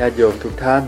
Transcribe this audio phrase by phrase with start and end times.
[0.00, 0.84] ญาติโยมทุกท่าน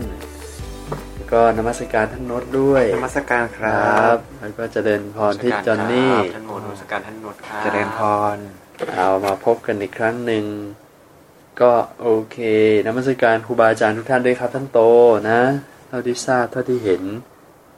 [1.31, 7.99] ก็นมัสการท่านโนตด้วยนมัสการคครัรับบแล้วก็เจริญพรที่จอนนี่ท่านโมนมัสการท่านนดครับเจริญพ
[8.35, 8.37] ร
[8.95, 10.45] เอามาพบกันอีกครั้งหนึ่ง
[11.61, 12.37] ก็โอเค
[12.87, 14.79] นมัสการครูบาอาจารย์ทุกท่านด้วยครับท่านโต
[15.29, 15.41] นะ
[15.87, 17.03] เท่าที่ทราบเท่าที่เห็น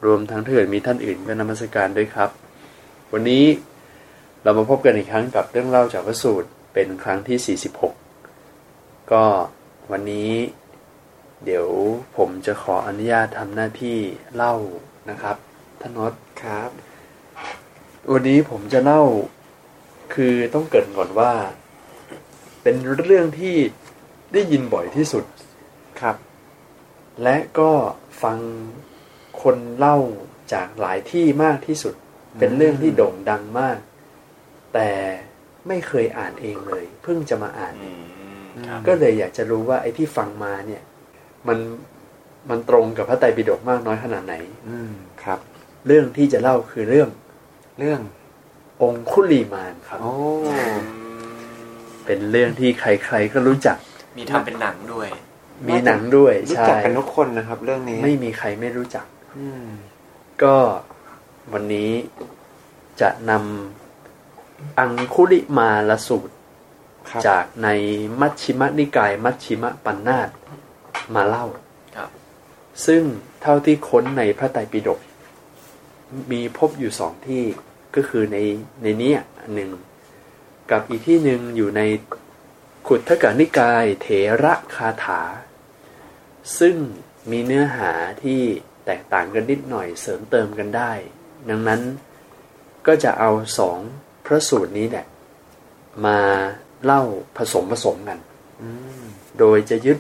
[0.06, 2.30] รวมทั้งถ้าเกิดมีท่านอื่นก็นมัสการด้วยครับ
[3.14, 3.46] วันนี้
[4.44, 7.58] เรามาพบกันอีกครั้งกับเรื่องเล่าจากพระสูตรเป็นครั้งที่
[8.30, 9.26] 46 ก็
[9.92, 10.32] วันนี้
[11.46, 11.68] เดี๋ยว
[12.18, 13.98] ผมจะขออนุญาตทำหน้าที่
[14.36, 14.56] เล่า
[15.10, 15.38] นะครับ
[15.82, 16.70] ท่านนศครับ
[18.12, 19.04] วันนี้ผมจะเล่า
[20.14, 21.34] คือต้องเกริดก่อนว่า
[22.64, 23.56] เป็นเรื่องที่
[24.34, 25.26] ได้ยินบ่อยที่สุด
[26.02, 26.16] ครับ
[27.24, 27.72] และก็
[28.24, 28.38] ฟัง
[29.42, 29.98] คนเล่า
[30.54, 31.96] จากหลายที่มากที่สุด
[32.40, 33.80] เป็นเรื่องที่โด่งดังมาก
[34.74, 34.90] แต่
[35.68, 38.04] ไม่เคยอ่านเองเลย เพิ่งจะมาอ่านอืม
[38.68, 40.82] ครับก็เลยอยากจะรู้ว่าไอ้ที่ฟังมาเนี่ย
[41.48, 41.58] มัน
[42.50, 44.36] มันตรงกับพระไตรปิฎกมากน้อยขนาดไหน
[44.70, 44.92] อืม
[45.24, 45.40] ครับ
[45.88, 47.10] เรื่องที่จะเล่าคือเรื่อง
[47.80, 48.02] เรื่อง
[48.82, 50.14] องคุลีมานครับ โอ้
[52.06, 53.78] เป็นเรื่องที่ใครๆก็รู้จัก
[54.18, 55.10] มีทำเป็นหนังด้วย
[55.68, 59.06] มีหนังด้วยรู้ใช่จักกันทุกคนนะครับ เรื่องนี้ไม่มีใครไม่รู้จัก
[59.38, 59.68] อืม
[60.44, 60.56] ก็
[61.54, 61.92] วันนี้
[63.02, 66.34] จะนำอังคุลิมาลสูตร
[67.10, 67.68] ครับจากใน
[68.20, 70.30] มัชชิมนิกาย มัชชิมปัญนาต
[71.16, 71.46] มาเล่า
[71.96, 72.10] ครับ
[72.86, 73.02] ซึ่ง
[73.42, 75.00] เท่าที่ค้นในพระไตรปิฎก
[76.32, 77.44] มีพบอยู่สองที่
[77.96, 78.38] ก็คือใน
[78.82, 79.72] ในเนี้ยอันหนึ่ง
[80.72, 81.82] กับอีกที่หนึ่งอยู่ใน
[82.88, 84.08] ขุททกนิกายเถ
[84.44, 85.22] ระคาถา
[86.60, 86.76] ซึ่ง
[87.32, 87.92] มีเนื้อหา
[88.24, 88.42] ที่
[88.86, 90.92] แตกต่างกันนิดหน่อยเสริมเติมกันได้
[91.50, 91.82] ดังนั้น
[92.88, 93.80] ก็จะเอาสอง
[94.26, 95.06] พระสูตรนี้แหละ
[96.06, 96.20] มา
[96.84, 97.02] เล่า
[97.38, 98.20] ผสมผสมกัน
[98.62, 98.68] อื
[99.02, 99.04] ม
[99.40, 99.98] โดยจะยึด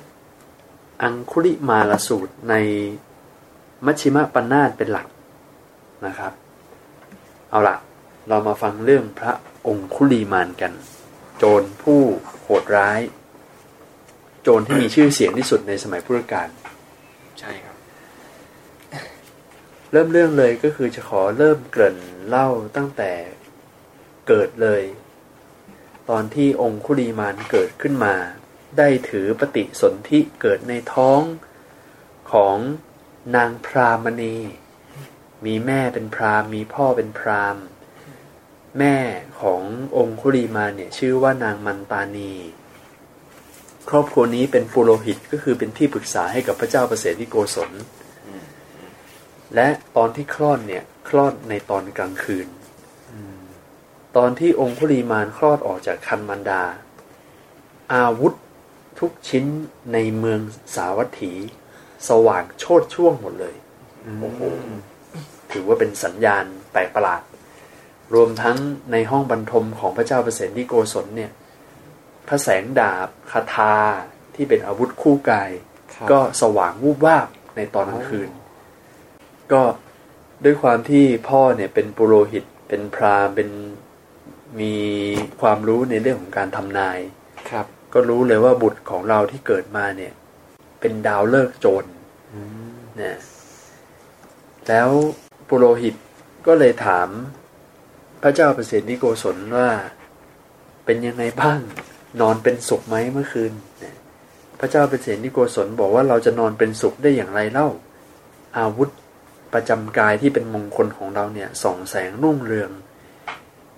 [1.01, 2.55] อังคุลิมาลสูตรใน
[3.85, 5.07] มัชชิมปัญนาตเป็นหลัก
[6.05, 6.33] นะครับ
[7.49, 7.75] เอาละ
[8.27, 9.33] เรามาฟังเรื่องพระ
[9.67, 10.73] องคุลีมานกัน
[11.37, 12.01] โจรผู้
[12.41, 13.01] โหดร้าย
[14.41, 16.49] โจรที่มีชื่อเสียงที่สุดในสมัยพุทธกาล
[17.39, 17.77] ใช่ครับ
[19.91, 23.11] เริ่มเรื่องเลยก็คือจะขอเริ่มเกริ่นเล่าตั้งแต่
[24.27, 24.83] เกิดเลย
[26.09, 28.13] ตอนที่องคุลีมานเกิดขึ้นมา
[28.77, 31.21] ได้ถือปฏิสนธิเกิดในท้อง
[32.31, 32.57] ของ
[33.35, 34.37] นางพรามณี
[35.45, 37.57] มีแม่เป็นพรามมีพ่อเป็นพราม
[38.79, 38.97] แม่
[39.41, 39.61] ของ
[39.97, 42.33] องคุลีมาเนี่ยชื่อว่านางมันตานี
[43.89, 47.71] ครอบครัวนี้เป็นปุโรหิตก็คือเป็นที่ปรึกษาให้กับพระเจ้าประเสริฐที่โกศล
[49.55, 52.47] และตอนที่คลอดเนี่ยคลอดในตอนกลางคืน
[54.17, 56.63] ตอนที่องคุลีมานคลอดออกจากคันมันดา
[57.93, 58.33] อาวุธ
[58.99, 59.45] ทุกชิ้น
[59.93, 60.39] ในเมือง
[60.75, 61.33] สาวัตถี
[62.09, 63.55] สว่างโชดช่วงหมดเลย
[64.21, 64.41] โอ้โห
[65.51, 67.21] ถือว่าเป็นสัญญาณแปลกประหลาด
[68.13, 68.57] รวมทั้ง
[68.91, 71.31] ในห้องบรรทมของพระเจ้าเปรตที่โกศลเนี่ย
[72.27, 73.73] พระแสงดาบคาถา
[74.35, 75.51] ที่เป็นอาวุธคู่กาย
[75.93, 78.29] ครับก็สว่างวูบวาบในตอนกลางคืน
[79.51, 79.61] ก็
[80.43, 83.49] ด้วยความที่พ่อเนี่ยเป็นปุโรหิตเป็นพราหมณ์เป็น
[84.59, 84.73] มี
[85.41, 86.99] ความรู้ในเรื่องของการทำนาย
[87.49, 90.13] ครับ ก็รู้เลยว่าบุตรของเราที่เกิดมาเนี่ย
[90.79, 91.85] เป็นดาวเลิกษ์โจร
[92.33, 92.69] อืม
[93.01, 93.17] นะ
[94.67, 94.89] แล้ว
[95.47, 95.95] ปุโรหิต
[96.47, 97.07] ก็เลยถาม
[98.23, 99.69] พระเจ้าประเสริฐนิโกศลว่า
[100.85, 101.59] เป็นยังไงบ้าง
[102.21, 103.53] นอนเป็นสุขไหมเมื่อคืน
[103.83, 103.95] นะ
[104.59, 107.67] พระเจ้าประเสริฐนิโกศลบอกว่าเราจะนอนเป็นสุขได้อย่างไรเล่า
[108.57, 108.89] อาวุธ
[109.53, 112.71] ประจำกายที่เป็นมงคลของเราเนี่ยส่องแสงรุ่งเรือง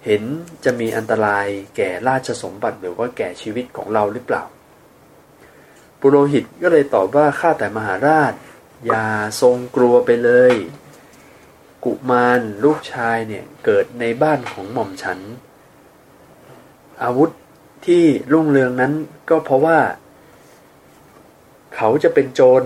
[0.06, 0.24] เห็น
[0.66, 4.44] จะมีอันตรายแก่ราชสมบัติหรือว่าแก่ชีวิตของเราหรือเปล่า
[6.00, 8.34] ปุโรหิตก็เลยตอบว่าข้าแต่มหาราช
[8.86, 9.08] อย่า
[9.42, 10.54] ทรงกลัวไปเลย
[11.86, 15.20] กุมารลูกชายเนี่ยเกิดในบ้านของหม่อมฉัน
[17.04, 17.30] อาวุธ
[17.86, 18.94] ที่รุ่งเรืองนั้น
[19.30, 19.80] ก็เพราะว่า
[21.76, 22.64] เขาจะเป็นโจร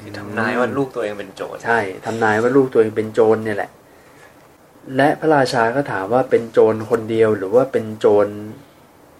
[0.00, 3.70] ที่ทำนายว่าลูกตัวเองเป็นโจรใช่ทำนายว่าลูกตัวเองเป็นโจรเนี่ยแหละ
[4.96, 8.28] และพระราชาก็ถามว่าเป็นโจรคนเดียวหรือว่าเป็นโจร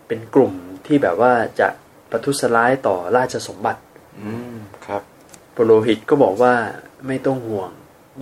[0.08, 0.52] เป็นกลุ่ม
[0.86, 1.68] ที่แบบว่าจะ
[2.10, 3.82] ประทุษร้ายต่อราชสมบัติ
[4.20, 4.56] อืม
[5.54, 6.54] ปุโรหิตก็บอกว่า
[7.06, 7.70] ไม่ต้องห่วง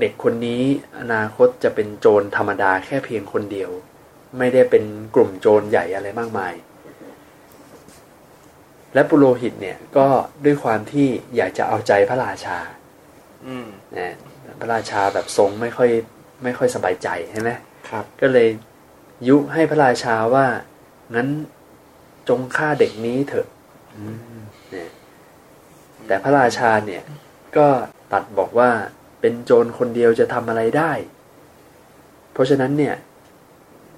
[0.01, 0.63] เด็กคนนี้
[1.01, 3.71] อนาคตจะเป็นโจรธรรมดาแค่เพียงคนเดียว
[4.39, 6.55] ไม่ได้เป็นกลุ่มโจรใหญ่อะไรมากมาย
[8.95, 10.07] และปุโรหิตเนี่ยก็
[10.45, 12.59] ด้วยความที่อยากจะเอาใจพระราชา
[13.47, 13.67] อืม
[13.99, 14.15] นะ
[14.61, 15.91] พระราชาแบบทรงไม่ค่อย
[16.43, 17.51] ไม่ค่อยสบายใจใช่ไหม
[17.89, 18.49] ครับ ก็เลย
[19.29, 20.47] ยุให้พระราชาว่า
[21.15, 21.29] งั้น
[22.29, 23.47] จงฆ่าเด็กนี้เถอะ
[23.95, 24.05] อื
[24.37, 24.41] ม
[24.71, 24.91] เนี่ย
[26.07, 27.03] แต่พระราชาเนี่ย
[27.57, 27.67] ก็
[28.13, 28.71] ตัดบอกว่า
[29.21, 30.93] เป็นโจรคนเดียวจะทำอะไรได้
[32.33, 32.95] เพราะฉะนั้นเนี่ย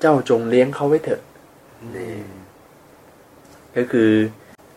[0.00, 1.22] เจ้าจงเลี้ยงเขาไว้เถอะ
[1.96, 2.14] นี่
[3.76, 4.10] ก็คือ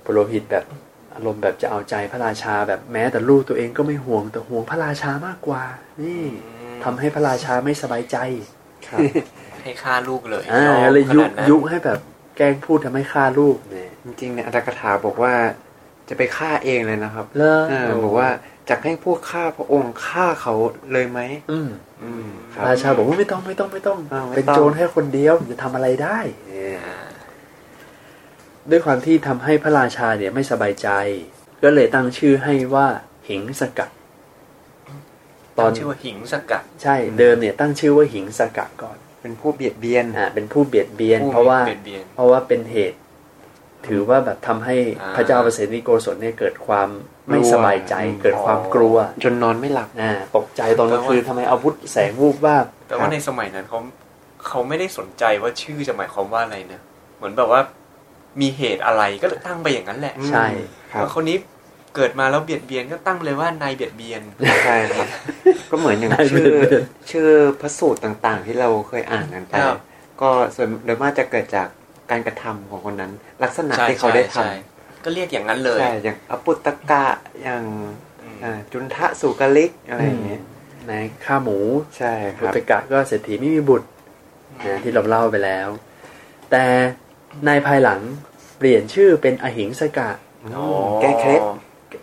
[0.04, 0.66] ปุโรหิตแบบ
[1.14, 5.64] อารมณ์แบบจะเอาใจพระราชาแบบแม้แต่ลูกตัวเองก็ไม่ห่วงแต่ห่วงพระราชามากกว่า
[6.02, 6.24] นี่
[6.84, 8.18] ทำให้พระราชาไม่สบายใจ
[8.88, 9.00] ครับ
[9.64, 12.00] ให้ฆ่าลูกเลยอ่าอมก็เลยยุขนาดนั้นยุให้แบบ
[12.38, 15.34] แกล้งพูดทำให้ฆ่าลูกเนี่ยจริงๆเนี่ยอัตถกถาบอกว่า
[16.10, 18.30] จะไปฆ่าเองเลยนะครับเลิกเออบอกว่า
[18.70, 20.54] จะให้พวกฆ่าพระองค์ฆ่าเขา
[20.92, 21.20] เลยไหม
[21.52, 21.70] อืม
[22.04, 26.98] อืมคราชาบอกว่าไม่ต้องไม่ต้องไม่ต้องอ่าไม่เป็นต้องโจรแค่คนเดียวจะทำอะไรได้เนี่ยอ่า
[28.70, 30.90] ด้วยความที่ทำให้พระราชาเนี่ยไม่สบายใจ
[31.64, 32.88] ก็เลยตั้งชื่อให้ว่า
[33.30, 33.90] หิงสกัด
[35.60, 42.98] ตตออนนชื่อว่าหิงสกัดใช่เดิมเนี่ยตั้งชื่อว่าหิงสกัดก่อน เป็นผู้เบียดเบียนอ่าเป็นผู้เบียดเบียนผู้เพราะว่าเบียดเบียนเพราะว่าเป็นเหตุ
[43.88, 46.90] ถือว่าแบบทำให้อ่าพระเจ้าประเสนิโกศลเนี่ยเกิดความ
[47.30, 53.80] ไม่กลัวสบายใจอืมเกิดความกลัว จนนอนไม่หลับอ่าตกใจตอนกลางคืนทำไมอาวุธแสงวูบว่าบแต่ว่าในสมัยนั้นเขา
[54.48, 56.82] เขาไม่ได้สนใจว่าชื่อจะหมายความว่าอะไรนะ
[57.18, 57.62] เหมือนแบบว่า
[58.42, 60.46] มีเหตุอะไรก็เลยตั้งไปอย่างนั้นแหละ ใช่
[60.92, 61.38] ครับว่าคนนี้
[61.96, 64.22] เกิดมาแล้วเบียดเบียนก็ตั้งเลยว่านายเบียดเบียน
[64.66, 65.08] ใช่ครับ
[65.72, 67.30] ก็เหมือนอย่างได้ชื่อเบียดเบียนชื่อ
[67.62, 69.80] พระสูตรต่างๆ ที่เราเคยอ่านกันไปครับ
[70.22, 71.68] ก็ส่วนโดยมากจะเกิดจาก
[72.12, 73.12] การกระทำของคนนั้น
[73.44, 74.52] ลักษณะใช่ที่เขาได้ทใช่
[75.04, 77.06] ก็เรียกอย่างนั้นเลำยใช่อย่างอปุตตกะ
[77.44, 77.64] อย่าง
[78.22, 80.42] อืมอ่าจุนทะสุกลิกอะไรอย่างเงี้ย
[80.88, 80.94] ใน
[81.26, 81.58] ฆ่าหมู
[81.98, 83.88] ใช่คบุรับตรกะก็เศรษฐีไม่มีบุตร
[84.68, 85.68] นะที่เราเล่าไปแล้ว
[86.52, 86.64] แต่
[87.46, 88.00] ในภายหลัง
[88.58, 90.10] เปลี่ยนชื่อเป็นอหิงสกะ
[90.56, 90.66] อ๋อ
[91.02, 91.42] แก้เคล็ด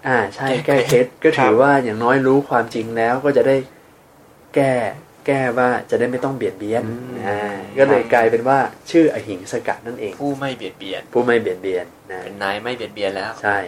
[0.06, 3.56] อ่าใช่แก้แก้เคเคล็ล็ดดก็ถือครับว่าอย่างน้อยรู้ความจริงแล้วก็จะได้
[4.54, 4.72] แก้
[5.26, 6.82] แก้ว่าจะได้ไม่ต้องเบียดเบียน
[7.26, 7.38] อ่า
[7.78, 8.58] ก็เลยกลายเป็นว่า
[8.90, 13.58] ชื่ออหิงสกะนั่นเอง ผู้ไม่เบียดเบียน ผู้ไม่เบียดเบียนนะเป็นนายไม่เบียดเบียนแล้ว ใช่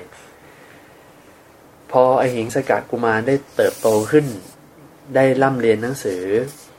[1.92, 4.26] พออหิงสกะกุมารได้เติบโตขึ้น
[5.14, 6.22] ได้ร่ำเรียนหนังสือ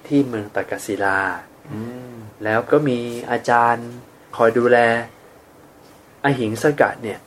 [0.08, 1.20] ที่เมืองตากศิลา
[1.72, 1.80] อื
[2.12, 2.14] ม
[2.44, 2.98] แล้วก็มี
[3.32, 3.88] อาจารย์
[4.38, 4.78] คอยดูแล
[6.24, 7.20] อหิงสกัดเนี่ย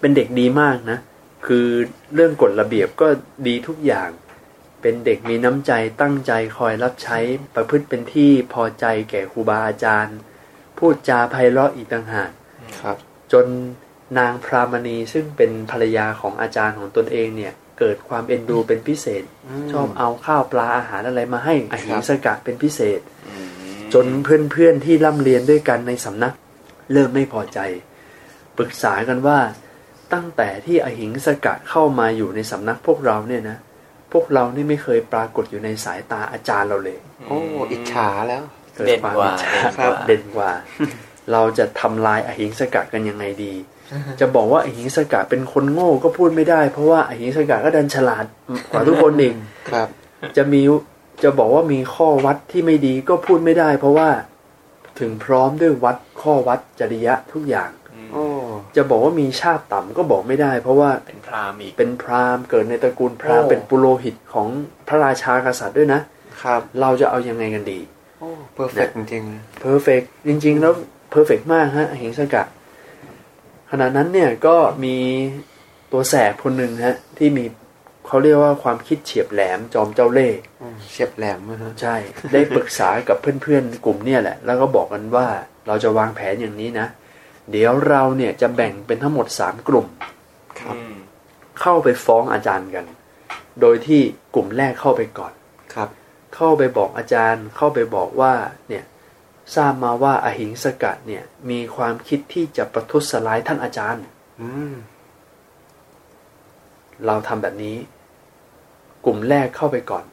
[0.00, 0.98] เป็นเด็กดีมากนะ
[1.46, 1.68] คือ
[2.14, 3.08] เรื่องกฎระเบียบก็
[3.46, 4.10] ดีทุกอย่าง
[4.82, 7.18] เป็นเด็กมีน้ำใจตั้งใจคอยรับใช้
[7.54, 10.16] ประพฤติเป็นที่พอใจแก่ครูบาอาจารย์
[10.78, 12.30] พูดจาไพเราะอีกต่างหาก
[12.80, 12.96] ครับ
[13.32, 13.46] จน
[14.18, 19.24] นางพรามณีซึ่งเป็นภรรยาของอาจารย์ของตนเองเนี่ย เกิดความเอ็นดูเป็นพิเศษ
[19.72, 23.46] ชอบเอาข้าวปลาอาหารอะไรมาให้อหิงสกัดเป็นพิเศษอืม
[23.94, 26.32] จนเพื่อนๆที่ร่ำเรียนด้วยกันในสำนัก
[26.92, 27.58] เริ่มไม่พอใจ
[28.56, 29.38] ปรึกษากันว่า
[30.12, 33.58] ตั้งแต่ที่อหิงสกัดเข้ามาอยู่ในสำนักพวกเราเนี่ยนะ
[34.12, 37.38] พวกเรานี่ไม่เคยปรากฏอยู่ในสายตาอาจารย์เราเลย โอ้
[37.70, 38.42] อิจฉาแล้ว
[38.76, 40.50] เกิดเด่นความกว่าอิจฉาเด่นครับกว่าเด่นกว่า
[41.32, 43.54] เราจะทำลายอหิงสกัดกันยังไงดี
[44.20, 48.24] จะบอกว่าอหิงสกัดเป็นคนโง่ก็พูดไม่ได้ เพราะว่าอหิงสกัดก็ดันฉลาด
[48.70, 49.36] กว่าทุกคนเอง
[49.70, 49.88] ครับ
[50.36, 50.60] จะมี
[51.22, 54.08] จะบอกว่ามีข้อวัดที่ไม่ดีก็พูดไม่ได้ เพราะว่า
[55.00, 57.79] ถึงพร้อมด้วยวัดข้อวัดจริยะทุกอย่างอืมโอ้
[58.76, 64.48] จะบอกว่ามีชาติต่ำก็บอกไม่ได้ เพราะว่าเป็นพราหมณ์อีกเป็นพราหมณ์เกิดในตระกูลพราหมณ์โอ้เป็นปุโรหิตของ
[64.88, 66.00] พระราชากษัตริย์ด้วยนะ
[66.42, 67.80] ครับ เราจะเอายังไงกันดี
[68.18, 70.72] โอ้ perfect จริงๆนะ perfect จริง ๆ แล้ว
[71.10, 72.46] perfect มากฮะอหิงสกะ
[73.70, 74.96] ขณะนั้นเนี่ยก็มี
[75.92, 77.44] ตัวแสบคนหนึ่งฮะ ที่มี
[78.06, 81.96] เขาเรียกว่าความคิดเฉียบแหลมจอมเจ้าเล่ห์อืมเฉียบแหลมนะฮะใช่
[82.32, 85.26] ได้ปรึกษากับเพื่อนๆกลุ่มเนี่ยแหละ แล้วก็บอกกันว่า
[85.66, 86.86] เราจะวางแผนอย่างนี้นะ
[87.50, 89.86] เดี๋ยวเราเนี่ยจะแบ่งเป็นทั้งหมดสามกลุ่ม
[90.60, 90.94] ครับอืม
[91.60, 92.86] เข้าไปฟ้องอาจารย์กัน
[93.60, 94.00] โดยที่
[94.34, 95.32] กลุ่มแรกเข้าไปก่อน
[95.74, 95.88] ครับ
[96.34, 98.32] เข้าไปบอกอาจารย์เข้าไปบอกว่า
[98.68, 98.84] เนี่ย
[99.54, 104.04] ทราบมาว่าอาหิงสกัดเนี่ยมีความคิดที่จะประทุษร้ายท่านอาจารย์
[104.40, 104.72] อืม
[107.06, 107.76] เราทำแบบนี้
[109.04, 110.04] กลุ่มแรกเข้าไปก่อน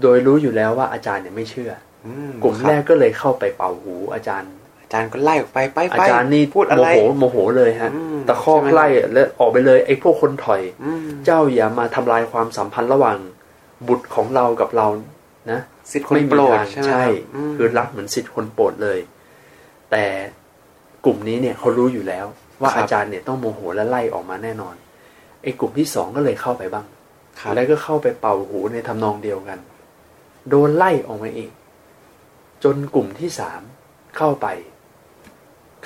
[0.00, 1.72] โดยรู้อยู่แล้วว่าอาจารย์เนี่ยไม่เชื่อ
[2.06, 4.59] อืมกลุ่มครับแรกก็เลยเข้าไปเป่าหูอาจารย์อา
[4.92, 13.18] จารย์ก็ไล่ออกไปไปไปอาจารย์นี่พูดอะโมไรโหโมโหเลยฮะอืมตะคอกใช่ไหมไล่แล้วออกไปเลยไอ้พวกคนถอยอืมเจ้าอย่ามาทำลายความสัมพันธ์ระหว่าง
[13.88, 14.86] บุตรของเรากับเรา
[15.50, 15.60] นะ
[15.92, 17.12] สิทธิ์คนโปรดทางใช่ไหมใช่รับ
[17.50, 18.98] มคือรักเหมือนสิทธิ์คนโปรดเลย
[19.90, 20.04] แต่
[21.04, 22.26] กลุ่มนี้เนี่ยเขารู้อยู่แล้ว
[22.60, 24.74] ว่าอาจารย์เนี่ยต้องโมโหและไล่ออกมาแน่นอน
[25.42, 26.86] ไอ้กลุ่มที่สองก็เลยเข้าไปบ้าง
[27.40, 29.58] ครับแล้วก็เข้าไปเป่าหูในทำนองเดียวกัน
[30.48, 31.50] โดนไล่ออกมาอีก
[32.64, 33.60] จนกลุ่มที่สาม
[34.16, 34.46] เข้าไป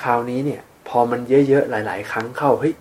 [0.03, 2.73] คราวนี้เนี่ย พอมันเยอะๆ หลาย ๆ ครั้งเข้าเฮ้ย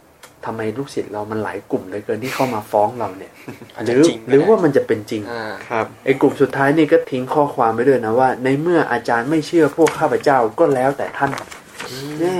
[0.44, 3.32] ทำไมลูกศิษย์เรามันหลายกลุ่มเหลยเกินที่เข้ามาฟ้องเราเนี่ย
[3.74, 11.30] อาจหจะรือจริงก็หรือได้ว่ามันจะเป็นจริงอ่าครับไอ้กลุ่มสุดท้ายนี่ก็ทิ้งข้อความไว้ด้วยนะว่า ในเมื่ออาจารย์ไม่เชื่อพวกข้าพเจ้าก็แล้วแต่ท่าน
[12.20, 12.38] แน่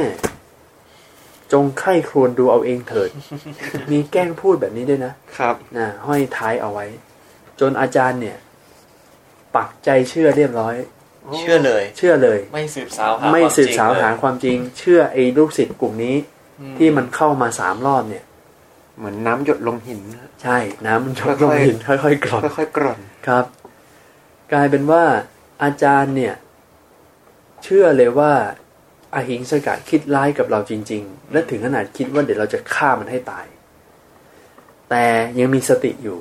[1.52, 3.10] จงไข้ครวญดูเอาเองเถิด
[3.90, 6.86] มีแกล้งพูดแบบนี้ด้วยนะครับนะห้อยท้ายเอาไว้
[7.60, 8.36] จนอาจารย์เนี่ย
[9.56, 10.74] ปักใจเชื่อเรียบร้อย
[11.38, 16.16] เชื่อเลย เชื่อเลย ไม่สืบสาวหาไม่ควสืบสาวจริงเลยหาความจริง เชื่อไอ้ลูกศิษย์กลุ่มนี้
[16.60, 18.24] อืที่มันเข้ามาสามรอบเนี่ย
[18.98, 23.44] เหมือนน้ำหยดลงหินนะใช่ น้ำมันชค่ลองยๆหินค่อยๆกร่อนค่อยๆกร่อนครับ
[24.52, 25.04] กลายเป็นว่า
[25.62, 26.34] อาจารย์เนี่ย
[27.62, 28.32] เชื่อเลยว่า
[29.14, 33.46] อาหิงสกะคิดร้ายกับเราจริง ๆ และถึงขนาดคิดว่าเดี๋ยวเราจะฆ่ามันให้ตาย
[34.90, 35.04] แต่
[35.38, 36.18] ยังมีสติอยู่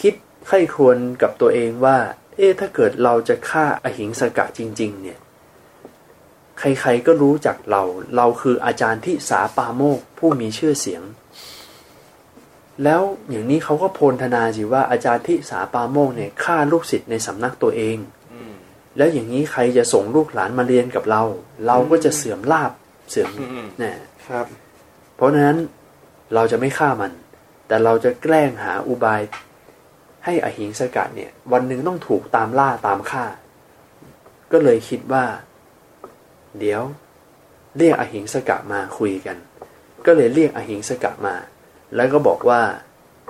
[0.00, 0.14] คิด
[0.46, 1.96] ไข้ครวญกับตัวเองว่า
[2.36, 5.18] เอ๊ะถ้าเกิดเราจะฆ่าอาหิงสกะจริง ๆ เนี่ย
[6.58, 7.82] ใครๆก็รู้จักเรา
[8.16, 11.02] เราคืออาจารย์ที่สาปาโมกผู้มีชื่อเสียง
[12.84, 17.96] แล้วอย่างนี้เขาก็โพลธนาสิว่าอาจารย์ที่สาปาโมกเนี่ยฆ่าลูกศิษย์ในสำนักตัวเอง
[18.32, 18.52] อืม
[18.96, 21.22] แล้วอย่างนี้ใครจะส่งลูกหลานมาเรียนกับเรา
[21.66, 22.72] เราก็จะเสื่อมลาบ
[23.10, 23.96] เสื่อมอืมเนี่ย
[24.28, 24.46] ครับ
[25.16, 25.58] เพราะฉะนั้น
[26.34, 27.12] เราจะไม่ฆ่ามัน
[27.66, 29.20] แต่เราจะแกล้งหาอุบาย
[30.28, 33.24] ให้อหิงสกัดเนี่ย วันหนึ่งต้องถูกตามล่าตามฆ่า
[34.52, 35.24] ก็เลยคิดว่า
[36.58, 36.82] เดี๋ยว
[37.78, 39.36] เรียกอหิงสกะมาคุยกัน
[40.06, 41.34] ก็เลยเรียกอหิงสกะมา
[41.96, 42.60] แล้วก็บอกว่า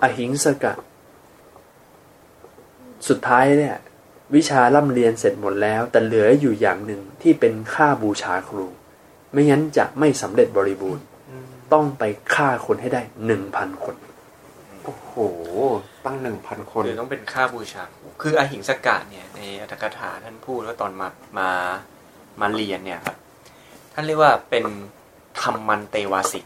[0.03, 0.75] อหิงสกะ
[3.09, 3.77] สุดท้ายเนี่ย
[4.35, 8.67] วิชาล่ำเรียนเสร็จหมดแล้ว แต่เหลืออยู่อย่างหนึ่งที่เป็นค่าบูชาครู
[9.33, 11.05] ไม่งั้นจะไม่สำเร็จบริบูรณ์
[11.73, 12.03] ต้องไป
[12.35, 13.97] ฆ่าคนให้ได้หนึ่งพันคน
[14.85, 15.13] โอ้โห
[16.07, 17.83] ตั้งหนึ่งพันคนหรือต้องเป็นค่าบูชา
[18.23, 21.09] คืออหิงสกะเนี่ยในอัตถกถาท่านพูดว่าตอนมา
[21.39, 21.49] มา
[22.41, 23.17] มาเรียนเนี่ยครับ
[23.93, 24.65] ท่านเรียกว่าเป็น
[25.43, 26.45] ธรรมันเตวาสิก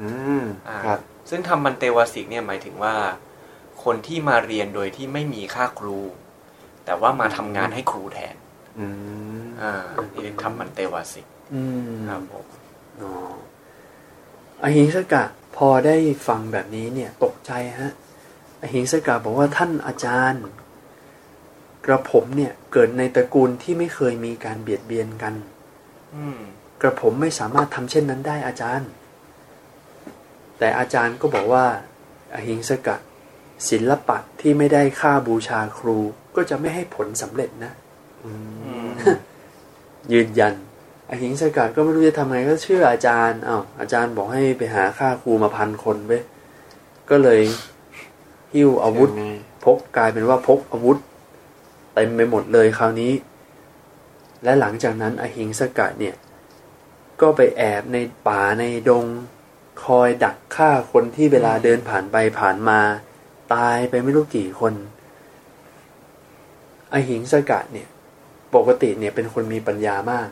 [0.00, 0.08] อื
[0.42, 2.94] มอ่าครับ ซึ่งธรรมันเตวาสิกเนี่ยหมายถึงว่า
[3.84, 5.98] คนที่มาเรียนโดยที่ไม่มีค่าครู
[6.84, 8.36] แต่ว่ามาทำงานให้ครูแทน
[8.78, 8.86] อื
[9.40, 9.72] มอ่า
[10.12, 11.62] นี่เรียกธรรมันเตวาสิกอื
[11.96, 12.44] มครับผม
[13.02, 13.12] อ๋อ
[14.62, 15.24] อหิงสกะ
[15.56, 15.96] พอได้
[16.28, 17.92] ฟังแบบนี้เนี่ยตกใจฮะ
[18.60, 20.42] อหิงสกะบอกว่าท่านอาจารย์
[21.86, 25.34] กระผมเนี่ยเกิดในตระกูลที่ไม่เคยมีการเบียดเบียนกัน
[26.14, 26.38] อืม
[26.82, 28.88] กระผมไม่สามารถทำเช่นนั้นได้อาจารย์
[30.58, 31.64] แต่อาจารย์ก็บอกว่า
[32.34, 32.96] อหิงสกะ
[33.68, 35.98] ศิลปะที่ไม่ได้ค่าบูชาครู
[36.36, 37.72] ก็จะไม่ให้ผลสำเร็จนะ
[38.24, 38.92] อืมอืม
[40.12, 40.54] ยืนยัน
[41.10, 46.12] อหิงสกัดก็ไม่รู้จะทำไงก็เชื่ออาจารย์อ้าวอาจารย์บอกให้ไปหาค่าครูมาพันคนไป
[47.10, 47.40] ก็เลย
[48.54, 50.98] หิ้วอาวุธยังไงพกกลายเป็นว่าพกอาวุธ
[51.94, 53.12] เต็มไปหมดเลยคราวนี้
[54.44, 56.14] และหลังจากนั้นอหิงสกัดเนี่ย
[57.20, 57.96] ก็ไปแอบใน
[58.28, 59.04] ป่าในดง
[59.84, 62.80] คอยดักฆ่าคนที่เวลาเดินผ่านไปผ่านมา
[63.54, 64.74] ตายไปไม่รู้กี่คน
[66.92, 67.88] อหิงสกัดเนี่ย
[68.54, 70.28] ปกติเนี่ยเป็นคนมีปัญญามาก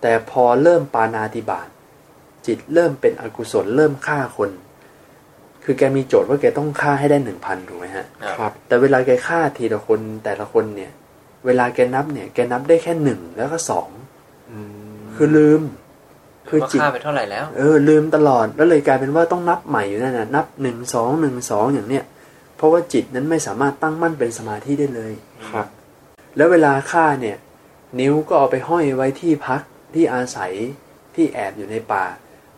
[0.00, 1.68] แต่พอเริ่มปานาติบาต
[2.46, 4.50] จิตเริ่มเป็นอกุศลเริ่มฆ่าคน
[5.64, 8.06] คือแกมีโจทย์ว่าแกต้องฆ่าให้ได้หนึ่งพันถูกไหมฮะ
[8.38, 10.92] ครับ แต่เวลาแกฆ่าทีละคนแต่ละคนเนี่ย
[11.46, 13.88] เวลาแกนับเนี่ย แกนับได้แค่หนึ่งแล้วก็สอง
[14.50, 14.58] อื
[14.96, 15.62] มคือลืม
[16.48, 22.04] คือว่าจิตค่าไปเท่าไหร่แล้ว เออ ลืมตลอดแล้วเลยกลายเป็นว่าต้องนับใหม่อยู่นั่นน่ะนับหนึ่งสองหนึ่งสองอย่างเนี้ย
[22.56, 25.12] เพราะว่าจิตนั้นไม่สามารถตั้งมั่นเป็นสมาธิได้เลย
[25.50, 25.66] ครับ
[26.36, 27.36] แล้วเวลาฆ่าเนี่ย
[28.00, 29.62] นิ้วก็เอาไปห้อยไว้ที่พัก
[29.94, 30.52] ที่อาศัย
[31.14, 32.04] ที่แอบอยู่ในป่า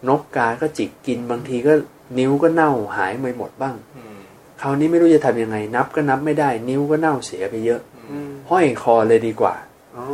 [0.09, 1.73] นกกาก็จิกกินบางทีก็
[2.19, 4.17] นิ้วก็เน่าหายไปหมดบ้างอืม
[4.61, 9.55] คราวนี้ไม่รู้จะทำยังไง นับก็นับไม่ได้ นิ้วก็เน่าเสียไปเยอะอืมห้อยคอเลยดีกว่า
[9.97, 10.05] อ๋อ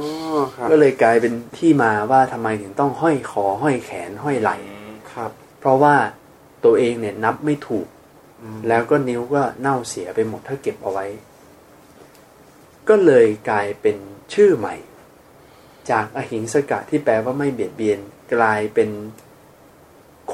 [0.54, 4.56] ครับก็เลยกลายเป็นที่มาว่าทำไมถึงต้องห้อยคอห้อยแขนห้อยไหล่
[5.12, 5.94] ครับ เพราะว่า
[6.64, 7.86] ตัวเองเนี่ยนับไม่ถูก
[8.42, 11.06] อืมแล้วก็นิ้วก็เน่าเสียไปหมดถ้าเก็บเอาไว้
[12.88, 13.96] ก็เลยกลายเป็น
[14.34, 14.74] ชื่อใหม่
[15.90, 17.98] จากอหิงสกะที่แปลว่าไม่เบียดเบียน
[18.34, 18.88] กลายเป็น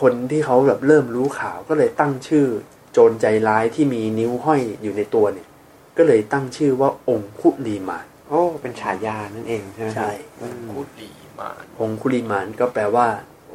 [0.00, 2.46] คนที่เขาแบบเริ่มรู้ข่าวก็เลยตั้งชื่อ
[2.92, 5.48] โจรใจร้ายที่มีนิ้วห้อยอยู่ในตัวเนี่ย
[5.96, 10.10] ก็เลยตั้งชื่อว่าองคุลีมานโอ้เป็นฉายานั่นเองใช่ไหมครับใช่
[10.40, 13.06] อืมพูดดีมากองคุลีมานก็แปลว่า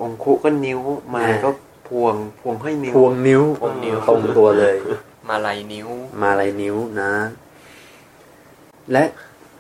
[0.01, 0.79] องคุก็นิ้ว
[1.13, 1.51] มาอ่าก็
[1.88, 4.75] พวงพวงให้นิ้วพวงนิ้วพวงนิ้วตรงตัวเลย
[5.29, 5.88] มาลายนิ้ว
[6.22, 7.12] มาลายนิ้วนะ
[8.91, 9.03] และ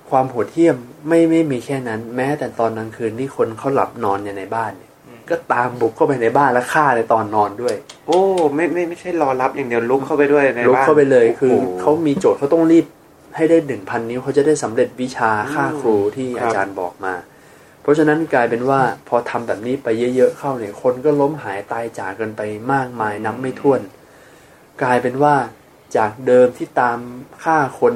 [0.09, 4.88] ความโหดเหี้ยมไม่ไม่มีแค่นั้น แม้แต่ตอนกลางคืนที่คนเขาหลับนอนอยู่ในบ้านเนี่ย
[5.31, 7.75] ก็ตามบุกเข้าไปในบ้านแล้วฆ่าในตอนนอนด้วย
[8.07, 8.21] โอ้
[8.55, 12.85] ไม่ไม่ไม่ใช่รอรับอย่างเดียวลุกเข้าไปด้วยในลุกบ้านเข้าไปเลยคือโโหเขามีโจทย์เขาต้องรีบ
[13.35, 17.13] ให้ได้หนึ่งพันนิ้วเขาจะได้สำเร็จวิชาฆ่าครูที่ครับอาจารย์บอกมา
[17.81, 22.41] เพราะฉะนั้นกลายเป็นว่าพอทำแบบนี้ไปเยอะๆเข้าเนี่ย คนก็ล้มหายตายจากกันไป
[22.73, 23.81] มากมายนับไม่ถ้วน
[24.83, 25.35] กลายเป็นว่า
[25.97, 26.99] จากเดิมที่ตาม
[27.43, 27.93] ฆ่าคน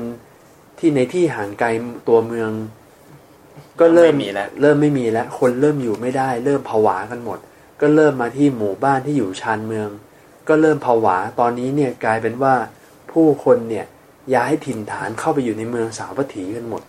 [0.79, 1.67] ที่ในที่ห่างไกล
[2.07, 2.51] ตัวเมือง
[3.79, 7.39] ก็เริ่มไม่มีแล้วเริ่มไม่มีแล้วคนเริ่มอยู่ไม่ได้ เริ่มผวากันหมด
[7.81, 9.89] ก็เริ่มมาที่หมู่บ้านที่อยู่ชานเมือง
[10.47, 12.53] ก็เริ่มผวาตอนนี้เนี่ยกลายเป็นว่า
[13.11, 13.85] ผู้คนเนี่ย
[14.35, 16.81] ย้ายถิ่นฐานเข้าไปอยู่ในเมืองสาวัตถีกันหมด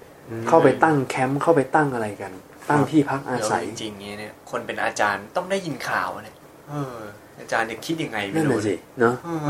[0.49, 2.33] เข้าไปตั้งแคมป์เข้าไปตั้งอะไรกัน
[2.71, 6.37] ตั้งที่พักอาเดี๋ยวศัยจริงๆเงี้ยเนี่ย คนเป็นอาจารย์ต้องได้ยินข่าวเนี่ย
[6.71, 6.99] เออ
[7.41, 9.49] อาจารย์จะคิดยังไงไม่นั่นรู้น่ะสิเนาะเออ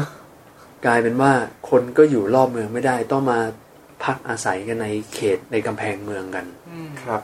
[0.86, 1.32] กลายเป็นว่า
[1.70, 3.38] คนก็อยู่รอบเมืองไม่ได้ต้องมา
[4.04, 7.22] พักอาศัยกันในเขตในกำแพงเมืองกันอืมครับ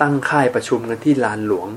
[0.00, 1.68] ตั้งค่ายประชุมกันที่ลานหลวง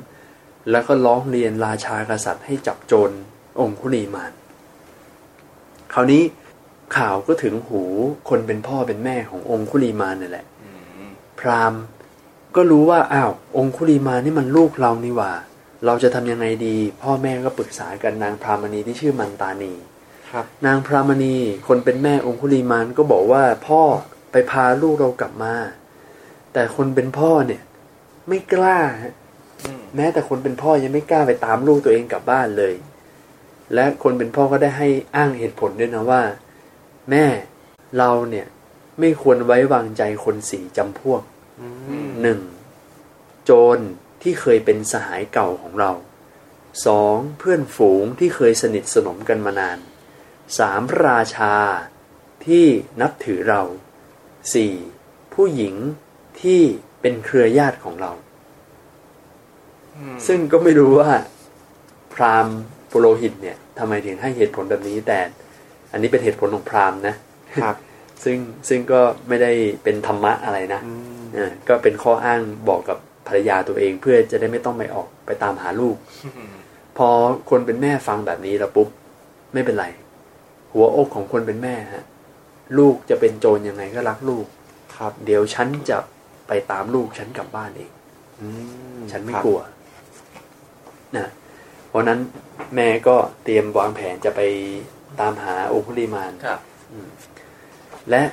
[0.71, 3.11] แล้วก็ร้องเรียนราชากษัตริย์ให้จับโจร
[3.59, 4.31] องคุลีมาน
[5.93, 6.23] คราวนี้
[6.97, 7.83] ข่าวก็ถึงหู
[8.29, 10.69] คนเป็นพ่อเป็นแม่ขององคุลีมานนี่แหละอื
[11.07, 11.81] มพราหมณ์
[12.55, 15.31] ก็รู้ว่าอ้าวองคุลีมานนี่มันลูกเรานี่หว่า
[15.85, 19.94] เราจะทำยังไงดี พ่อแม่ก็ปรึกษากันนางพรามณีที่ชื่อมันตานีครับ
[20.65, 21.35] นางพรามณี
[21.67, 23.81] คนเป็นแม่องคุลีมานก็บอกว่าพ่อ
[24.31, 25.55] ไปพาลูกเรากลับมา
[26.53, 27.61] แต่คนเป็นพ่อเนี่ย
[28.29, 29.13] ไม่กล้าฮะ
[29.65, 32.73] อืมแม้แต่คนเป็นพ่อยังไม่กล้าไปตามลูกตัวเองกลับบ้านเลย
[33.73, 36.21] และคนเป็นพ่อก็ได้ให้อ้างเหตุผลด้วยนะว่า
[37.11, 37.25] แม่
[37.97, 38.47] เราเนี่ย
[38.99, 41.21] ไม่ควรไว้วางใจคนสี่จำพวก
[41.61, 41.67] อื
[42.07, 42.39] มหนึ่ง
[43.43, 43.79] โจร
[44.21, 45.91] ที่เคยเป็นสหายเก่าของเรา
[46.85, 49.77] สองเพื่อนฝูงที่เคยสนิทสนมกันมานาน
[50.59, 51.53] สามพระราชา
[52.45, 52.65] ที่
[53.01, 53.61] นับถือเรา
[54.53, 54.73] สี่
[55.33, 55.75] ผู้หญิง
[56.41, 56.61] ที่
[57.01, 58.11] เป็นเครือญาติของเรา
[59.95, 61.11] อืมซึ่งก็ไม่รู้ว่า
[62.13, 62.57] พราหมณ์
[62.91, 65.19] ปุโรหิตเนี่ยทำไมถึงให้เหตุผลแบบนี้แต่
[65.91, 67.15] อันนี้เป็นเหตุผลของพราหมณ์นะ
[67.63, 67.75] ครับ
[68.23, 68.37] ซึ่ง
[68.69, 69.51] ซึ่งก็ไม่ได้
[69.83, 70.91] เป็นธรรมะอะไรนะอื
[71.21, 76.51] มอ่าก็เป็นข้ออ้างบอกกับภรรยาตัวเองเพื่อจะได้ไม่ต้องไปออกไปตามหาลูกอืม
[76.97, 77.07] พอ
[77.49, 78.87] คนเป็นแม่ฟังแบบนี้แล้วปุ๊บ
[79.53, 79.85] ไม่เป็นไร
[80.75, 82.03] หัวอกของคนเป็นแม่ฮะ
[82.77, 84.45] ลูกจะเป็นโจรยังไงก็รักลูก
[84.97, 85.97] ครับ เดี๋ยวฉันจะ
[86.47, 87.91] ไปตามลูกฉันกลับบ้านเอง
[88.41, 88.47] อื
[88.97, 89.61] มฉันไม่ครับกลัว
[91.17, 91.27] นะ
[91.89, 92.19] เพราะนั้น
[92.75, 94.41] แม่ก็เตรียมวางแผนจะไป
[95.19, 96.59] ตามหาองคุลิมานครับ
[98.09, 98.23] และ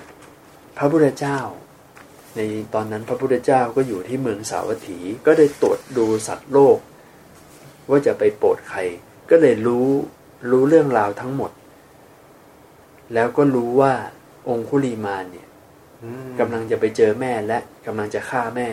[0.77, 1.39] พระพุทธเจ้า
[2.37, 2.41] ใน
[2.75, 6.79] ตอนนั้นพระพุทธเจ้าก็อยู่ที่เมืองสาวัตถี ก็ได้ตรวจดูสัตว์โลก
[7.89, 8.79] ว่าจะไปโปรดใคร
[9.31, 9.89] ก็เลยรู้
[10.51, 11.51] รู้เรื่องราวทั้งหมด
[13.15, 13.93] แล้วก็รู้ว่า
[14.49, 15.49] องคุลีมานเนี่ย
[16.03, 18.69] อืมกำลังจะไปเจอแม่และกำลังจะฆ่าแม่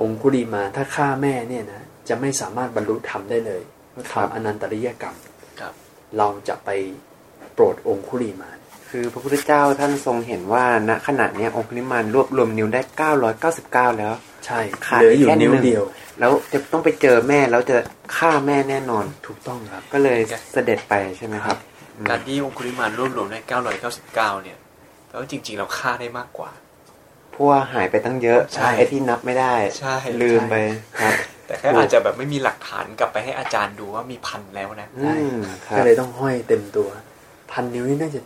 [0.00, 3.62] องคุลีมานถ้าฆ่าแม่เนี่ยนะจะไม่สามารถบรรลุธรรมได้เลย
[4.12, 5.16] ทำอนันตริยกรรม
[5.60, 5.72] ครับ
[6.18, 6.70] เราจะไป
[7.54, 8.58] โปรดองคุลีมาน
[8.90, 12.80] คือพระพุทธเจ้าท่านทรงเห็นว่าณขณะเนี้ยองคุลิมานรวบรวมนิ้วได้
[13.34, 14.14] 999 แล้ว
[14.46, 15.84] ใช่ขาดเหลืออยู่แค่นิ้วหนึ่งเดียว
[16.20, 17.76] แล้วจะต้องไปเจอแม่แล้วจะ
[18.16, 20.18] ฆ่าแม่แน่นอนถูกต้องครับ ก็เลย
[20.52, 21.75] เสด็จไปใช่ไหมครับอืม
[22.08, 23.38] การที่องคุลิมานรวบรวมได้
[23.92, 24.58] 999 เนี่ย
[25.08, 26.50] แปลว่าจริง ๆ เราฆ่าได้มากกว่า
[27.30, 30.54] เพราะว่าหายไปตั้งเยอะใช่ไอ้ที่นับไม่ได้ใช่ลืมไป
[31.00, 31.14] ครับ
[31.46, 36.88] แต่แค่อาจจะแบบไม่มีหลักฐานกลับไปให้อาจารย์ดูว่ามีพันแล้วนะอืมครัก็บเลยต้องห้อยเต็มตัว
[37.52, 38.20] พันนิ้วนี่น่าจะ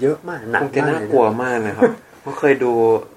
[0.00, 2.72] เยอะมากหนักคงจะมากน่าเลยกลัวนะมากนะครับเพราะเคยดู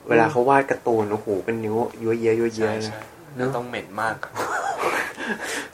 [0.10, 3.00] เวลาเขาวาดการ์ตูนโอ้โหเป็นนิ้วย้วยเยอะย้วยเยใช่อะนะใช่
[3.38, 4.16] แล้วต้องเหม็นมาก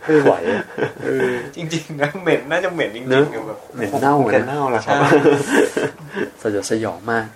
[0.02, 0.64] ไม่ไหวอะ
[1.04, 4.96] เออจริงๆนะเหม็นน่าจะเหม็นจริงเนอะๆแบบเหม็นเน่าคงอะจะนะเน่าแหละครับ
[6.40, 7.28] ใช่สยดสยองมาก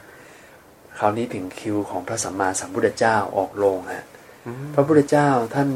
[0.97, 4.05] คราวนี้ถึงคิวของพระสัมมาสัมพุทธเจ้าออกโรงฮะ
[4.45, 5.69] อืมพระพุทธเจ้าท่าน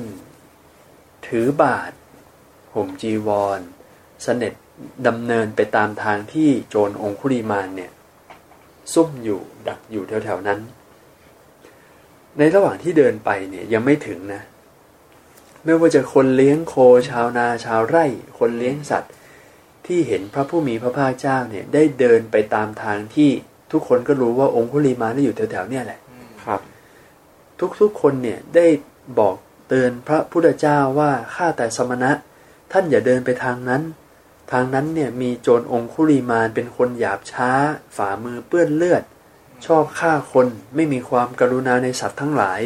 [1.27, 1.91] ถือบาท
[2.73, 3.60] ห่มจีวร
[4.23, 4.54] เสด็จ
[5.08, 7.91] ดำเนินไปตามทางที่โจรองคุลีมานเนี่ย
[8.93, 10.60] ซุ่มอยู่ดักอยู่แถวๆนั้น
[12.38, 14.41] ในระหว่างที่เดินไปเนี่ยยังไม่ถึงนะ
[15.63, 16.76] ไม่ว่าจะคนเลี้ยงโค
[17.10, 18.06] ชาวนาชาวไร่
[18.39, 19.12] คนเลี้ยงสัตว์
[19.86, 23.30] ที่เห็นพระผู้มีพระภาคเจ้าเนี่ย ได้เดินไปตามทางที่
[23.71, 26.00] ทุกคนก็รู้ว่าองคุลีมานน่ะอยู่แถวๆเนี่ยแหละ
[26.43, 26.62] ครับ
[27.82, 28.67] ทุกๆคนเนี่ยได้
[29.19, 29.36] บอก
[29.67, 32.12] เตือนพระพุทธเจ้าว่าข้าแต่สมณะ
[32.71, 33.82] ท่านอย่าเดินไปทางนั้น
[34.52, 37.52] ทางนั้นเนี่ยมีโจรองคุลีมานเป็นคนหยาบช้า
[37.95, 39.04] ฝ่ามือเปื้อนเลือด
[39.65, 42.62] ชอบฆ่าคนไม่มีความกรุณาในสัตว์ทั้งหลาย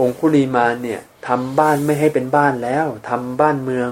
[0.00, 3.90] องคุลีมานเนี่ย ทำบ้านไม่ให้เป็นบ้านแล้วทำบ้านเมือง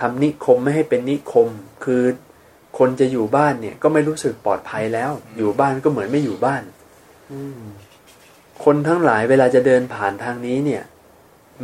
[0.00, 1.48] ทำนิคมไม่ให้เป็นนิคม
[1.84, 2.02] คือ
[2.78, 6.62] คนจะอยู่บ้านเนี่ย ก็ไม่รู้สึกปลอดภัยแล้ว อยู่บ้านก็เหมือนไม่อยู่บ้าน
[8.64, 10.82] คนทั้งหลายเวลาจะเดินผ่านทางนี้เนี่ย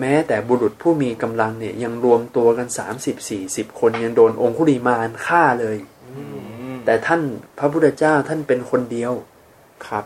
[0.00, 5.76] แม้แต่บุรุษผู้มีกำลังเนี่ย ยังรวมตัวกันสามสิบสี่สิบคนยังโดนองคุริมานฆ่าเลย
[6.84, 7.20] แต่ท่าน
[7.58, 9.12] พระพุทธเจ้าท่านเป็นคนเดียว
[9.86, 10.04] ครับ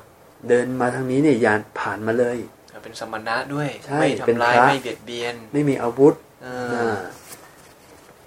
[0.49, 2.39] เดินมาทางนี้เนี่ยยานผ่านมาเลย
[2.85, 6.99] เป็นสมณะด้วยใช่ไม่เป็นทำร้ายพระไม่เบียดเบียน ไม่มีอาวุธเออ่าอ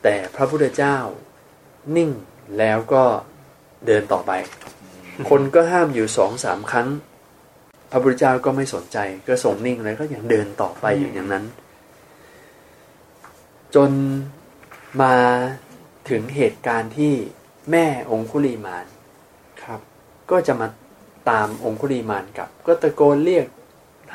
[0.03, 0.97] แต่พระพุทธเจ้า
[1.95, 2.09] นิ่ง
[2.57, 3.03] แล้วก็
[3.85, 4.31] เดินต่อไป
[5.29, 6.87] คนก็ห้ามอยู่สองสามครั้ง
[7.91, 11.45] พระพุทธเจ้าก็ไม่สนใจก็ทรงนิ่งแล้วก็ยังเดินต่อไปอยู่อย่างนั้น
[13.75, 13.91] จน
[15.01, 15.15] มา
[16.09, 17.13] ถึงเหตุการณ์ที่
[17.71, 18.85] แม่องคุลีมาน
[19.63, 19.79] ครับ
[20.31, 20.67] ก็จะมา
[21.29, 23.45] ตามองคุลีมานกลับ ก็ตะโกนเรียก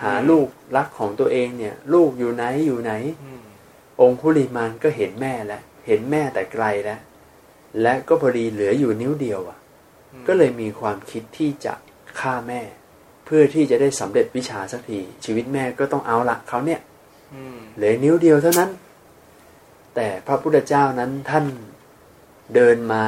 [0.02, 2.92] หาลูกรักของตัวเองเนี่ย ลูกอยู่ไหนอยู่ไหน
[3.24, 3.44] อืม
[4.00, 7.00] องคุลีมานก็เห็นแม่แล้วเห็นแม่แต่ไกลแล้ว
[7.82, 9.58] และก็พอดีเหลืออยู่นิ้วเดียวอะ
[10.26, 11.74] ก็เลยมีความคิดที่จะ
[12.20, 12.60] ฆ่าแม่
[13.24, 16.80] เพื่อที่จะได้สำเร็จวิชาสักที ชีวิตแม่ก็ต้องเอาละเขาเนี่ย
[17.34, 18.70] อืมเหลือนิ้วเดียวเท่านั้น
[19.94, 21.46] แต่พระพุทธเจ้านั้นท่าน
[22.54, 23.04] เดินมา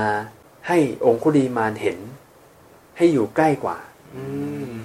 [0.68, 1.98] ให้องคุลีมานเห็น
[2.96, 3.85] ให้อยู่ใกล้กว่าอืม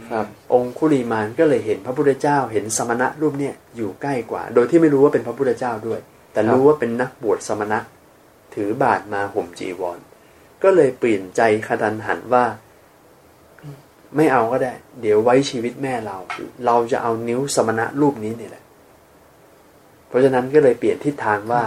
[0.09, 5.99] ครับ องคุลีมานก็เลยเห็นพระพุทธเจ้า เห็นสมณะรูปเนี่ยอยู่ใกล้กว่า โดยที่ไม่รู้ว่าเป็นพระพุทธเจ้าด้วย
[6.33, 7.79] แต่รู้ว่าเป็นนักบวชสมณะ
[8.55, 9.99] ถือบาทมาห่มจีวร
[10.63, 12.45] ก็เลยเปลี่ยนใจคดันหันว่า
[14.15, 16.17] ไม่เอาก็ได้ เดี๋ยวไว้ชีวิตแม่เรา
[16.65, 18.63] เราจะเอานิ้วสมณะรูปนี้เนี่ยแหละ
[20.07, 21.63] เพราะฉะนั้นก็เลยเปลี่ยนทิศทางว่า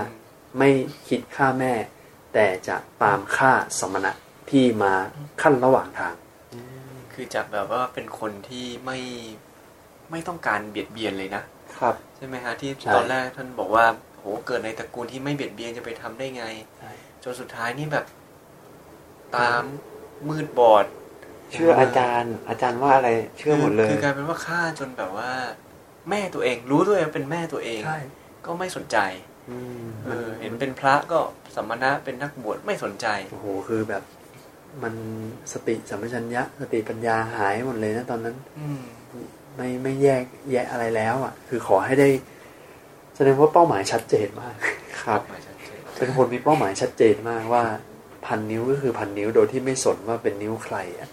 [0.59, 0.70] ไม่
[1.09, 1.72] คิดฆ่าแม่
[2.35, 4.12] แต่จะตามฆ่าสมณะ
[4.50, 4.92] ที่มา
[5.42, 6.14] ขั้นระหว่างทาง
[7.14, 8.98] คือจากแบบว่าเป็นคนที่ไม่
[10.11, 11.42] ไม่ต้องการเบียดเบียนเลยนะ
[11.79, 13.87] ครับ ใช่ไหมฮะที่ใช่ตอนแรกท่านบอกว่า
[14.18, 16.44] โหเกิดในตระกูลที่ไม่เบียดเบียนจะไปทำได้ไง
[16.79, 18.07] ใช่จนสุดท้ายนี่แบบ
[19.37, 19.62] ตาม
[20.29, 20.87] มืดบอด
[21.53, 25.31] เชื่ออาจารย์ อาจารย์ว่าอะไร เชื่อหมดเลยคือกลายเป็นว่าฆ่าจนแบบว่า
[26.11, 27.98] แม่ตัวเองรู้ด้วยว่าเป็นแม่ตัวเองใช่
[28.46, 28.98] ก็ไม่สนใจ
[29.50, 31.20] อืมเออเห็นเป็นพระก็
[31.55, 34.03] สมณะเป็นนักบวชไม่สนใจโอ้โหคือแบบ
[34.82, 34.94] มัน
[35.52, 38.80] สติสัมปชัญญะ สติปัญญาหายหมดเลยนะตอนนั้น อืม
[39.56, 42.08] ไม่ไม่แยกแยะอะไรแล้ว อะ คือขอให้ได้
[43.16, 44.54] แสดงว่าเป้าหมายชัดเจนมาก
[45.02, 47.64] ครับไม่ชัดเจนเป็นคนมีเป้าหมายชัดเจนมากว่า
[48.26, 51.08] พันนิ้วก็คือพันนิ้วโดยที่ไม่สนว่าเป็นนิ้วใครอะ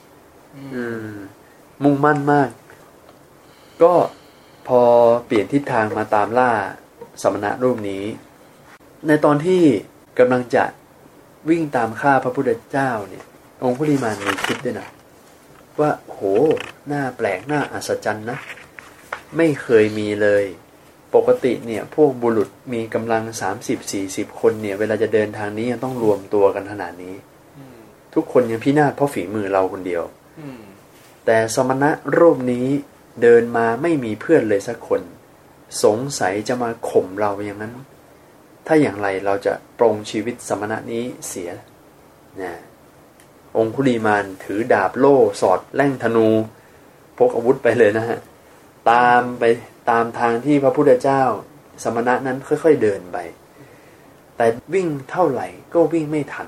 [0.58, 1.16] อือืมม
[1.84, 2.50] มุ่งมั่นมาก
[3.84, 3.94] ก็
[4.68, 4.82] พอ
[5.26, 6.52] เปลี่ยนทิศทางมาตามล่า
[7.22, 8.04] สมณะรูปนี้
[9.08, 9.62] ในตอนที่
[10.20, 10.64] กำลังจะ
[11.50, 13.26] วิ่งตามฆ่าพระพุทธเจ้าเนี่ย
[13.64, 14.88] องคุลิมานมีคิดด้วยนะ
[15.80, 16.20] ว่าโห
[16.88, 18.38] หน้าแปลกหน้าอัศจรรย์นะ
[19.38, 20.46] ไม่เคยมีเลย
[21.16, 23.24] ปกติเนี่ยพวกบุรุษมีกำลัง
[23.82, 27.16] 30-40คนเนี่ย เวลาจะเดินทางนี้ยังต้องรวมตัวกันขนาดนี้
[28.14, 30.04] ทุกคนยังพินาศเพราะฝีมือเราคนเดียว
[31.26, 32.68] แต่สมณะรูปนี้
[33.22, 35.02] เดินมาไม่มีเพื่อนเลยสักคน
[35.84, 37.74] สงสัยจะมาข่มเราอย่างนั้น
[38.68, 41.50] ถ้าอย่างไรเราจะปรงชีวิตสมณะนี้เสีย
[42.42, 42.54] นะ
[43.58, 46.30] องคุลีมานถือดาบโล่ สอดแล่งธนู
[47.18, 48.20] พกอาวุธไปเลยนะฮะ
[48.92, 49.44] ตามไป
[49.90, 51.24] ตามทางที่พระพุทธเจ้า
[51.84, 53.18] สมณะนั้นค่อยๆเดินไป
[54.38, 56.48] แต่วิ่งเท่าไหร่ก็วิ่งไม่ทัน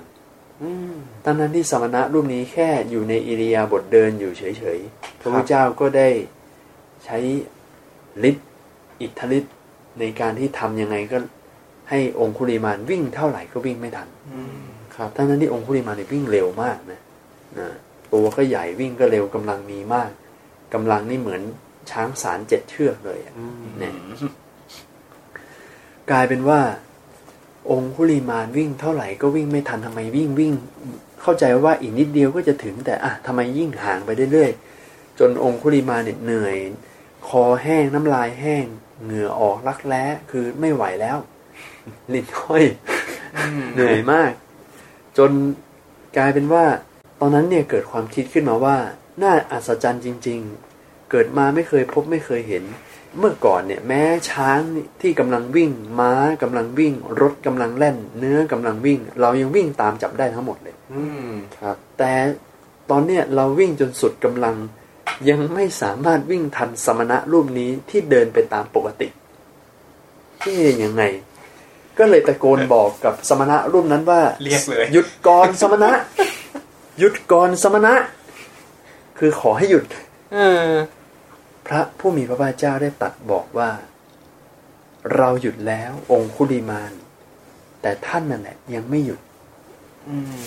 [0.62, 0.94] อืม
[1.26, 4.44] ทั้งนั้นที่สมณะรูปนี้แค่อยู่ในอิริยาบถเดินอยู่เฉ
[4.78, 6.10] ยๆ พระพุทธเจ้าก็ได้
[7.06, 7.18] ใช้
[8.30, 8.48] ฤทธิ์
[9.02, 9.56] อิทธิฤทธิ์
[10.00, 11.18] ในการที่ทำยังไงก็
[11.90, 14.08] ให้องคุลิมานวิ่งเท่าไหร่ก็วิ่งไม่ทัน
[15.04, 17.00] อืมครับทั้งนั้นที่องคุลิมานเนี่ยวิ่งเร็วมากนะ
[17.60, 17.70] นะ
[18.14, 20.10] ตัวก็ใหญ่วิ่งก็เร็วกำลังมีมาก
[20.74, 21.42] กำลังนี่เหมือน
[21.92, 23.94] ช้างสารเจ็ดเชือกเลยอะอืมเนี่ย
[26.12, 26.60] กลายเป็นว่า
[27.72, 30.54] องคุลีมานวิ่งเท่าไหร่ก็วิ่งไม่ทันทำไมวิ่งวิ่ง
[31.22, 36.58] เข้าใจว่าอีกนิดเดียวก็จะถึงแต่อะทำไมยิ่งห่างไปเรื่อยๆจนองคุลีมานเนี่ยเหนื่อย
[37.28, 38.66] คอแห้งน้ำลายแห้ง
[39.04, 41.18] เหงื่อออกรักแร้คือไม่ไหวแล้ว
[42.14, 42.64] ลิ้นห้อย
[43.38, 44.32] อืมเหนื่อยมาก
[45.18, 45.32] จน
[46.18, 46.66] กลายเป็นว่า
[47.20, 48.78] ตอนนั้นเนี่ยเกิดความคิดขึ้นมาว่า
[49.22, 50.40] น่าอัศจรรย์จริง
[50.76, 52.64] ๆ เกิดมาไม่เคยพบไม่เคยเห็น
[53.20, 54.60] เมื่อก่อนเนี่ยแม้ช้าง
[55.02, 62.14] ที่กำลังวิ่ง ม้ากำลังวิ่ง รถกำลังแล่น เนื้อกำลังวิ่ง เรายังวิ่งตามจับได้ทั้งหมดเลย อืมครับ แต่
[62.90, 64.56] ตอนเนี้ยเราวิ่งจนสุดกำลัง
[65.30, 69.08] ยังไม่สามารถวิ่งทันสมณะรูปนี้ที่เดินไปตามปกติ
[70.44, 71.04] ที่ยังไง
[72.00, 75.92] ก็เลยตะโกนบอกกับสมณะรูปนั้นว่าเรียกเลย หยุดก่อนสมณะ
[77.00, 77.94] หยุดก่อนสมณะ
[79.20, 79.86] คือขอให้หยุด
[80.34, 80.74] เออ
[81.68, 83.70] พระผู้มีพระภาคเจ้าได้ตรัดบอกว่า
[85.16, 86.94] เราหยุดแล้ว องคุลิมาน
[87.82, 89.20] แต่ท่านนั่นแหละ ยังไม่หยุด
[90.08, 90.44] อืม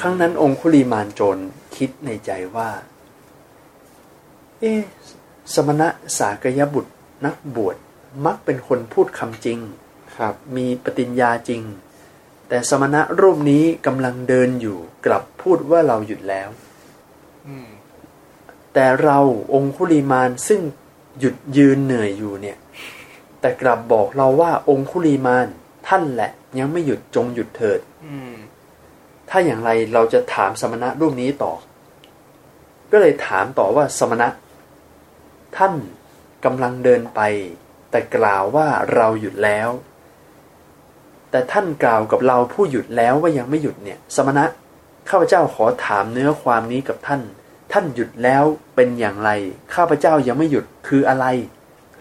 [0.00, 1.38] ครั้งนั้นองคุลีมานโจร
[1.76, 2.70] คิดในใจว่า
[4.60, 4.80] เอ๊ะ
[5.54, 6.92] สมณะสากยบุตร
[7.24, 7.76] นักบวช
[8.26, 9.58] มักเป็นคนพูดคำจริง
[10.16, 11.62] ครับ มีปฏิญญาจริง
[12.48, 16.48] แต่สมณะรูปนี้กำลังเดินอยู่กลับพูดว่าเราหยุดแล้ว
[17.46, 17.68] อืม
[18.74, 19.18] แต่เรา
[19.54, 20.60] องคุลิมานซึ่ง
[21.18, 22.58] หยุดยืนเหนื่อยอยู่เนี่ย
[23.40, 25.46] แต่กลับบอกเราว่าองคุลิมาน
[25.88, 28.32] ท่านแหละ ยังไม่หยุดจงหยุดเถิดอืม
[29.28, 31.52] ถ้าอย่างไรเราจะถามสมณะรูปนี้ต่อ
[32.92, 34.28] ก็เลยถามต่อว่าสมณะ
[35.56, 35.72] ท่าน
[36.44, 37.20] กำลังเดินไป
[37.90, 39.68] แต่กล่าวว่าเราหยุดแล้ว
[41.30, 44.44] แต่ท่านกล่าวกับเราผู้หยุดแล้วว่ายังไม่หยุดเนี่ย สมณะ
[45.08, 47.20] ข้าพเจ้าขอถามเนื้อความนี้กับท่าน
[47.72, 49.30] ท่านหยุดแล้วเป็นอย่างไร
[49.74, 51.26] ข้าพเจ้ายังไม่หยุดคืออะไร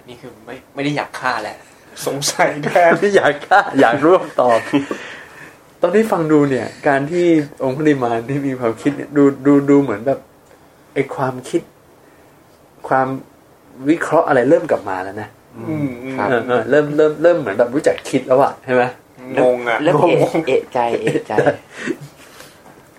[0.09, 1.57] นี่คือไม่ไม่ได้อยากฆ่าแหละ
[2.07, 4.59] สงสัยแทนไม่อยากฆ่าอยากร่วมตอบ
[5.81, 7.25] ตอนที่ฟังดูเนี่ย การที่
[7.63, 10.19] องคุลิมานที่มีความคิดเนี่ยดูดูดูเหมือนแบบ
[10.93, 11.61] ไอความคิด
[12.87, 13.07] ความ
[13.89, 15.38] วิเคราะห์อะไรเริ่มกลับมาแล้วนะอืมอืมครับ
[16.29, 18.83] เออเออเริ่มเริ่มเริ่มเหมือนแบบรู้จักคิดแล้วอะใช่ไหม
[19.41, 21.33] งงอะเริ่มเอะงงเอะใจเอะใจ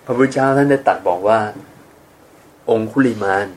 [0.05, 1.39] พระพุทธเจ้าท่านได้ตรัดบอกว่า
[2.69, 3.47] องคุลิมาน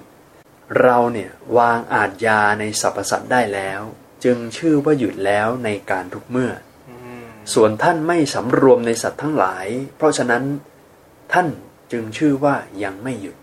[0.81, 3.81] เราเนี่ยวางอาทยาในสรรพสัตว์ได้แล้ว
[4.25, 6.51] จึงชื่อว่าหยุดแล้วในการทุกเมื่อ
[6.91, 10.43] อืมส่วนท่านไม่สำรวมในสัตว์ทั้งหลาย เพราะฉะนั้น
[11.33, 11.47] ท่าน
[11.93, 12.55] จึงชื่อว่า
[12.85, 13.37] ยังไม่หยุด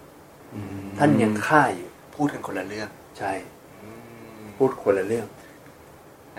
[1.00, 3.32] ท่านยังฆ่าอยู่ พูดกันคนละเรื่อง ใช่
[3.84, 3.90] อื
[4.40, 5.28] มพูดคนละเรื่อง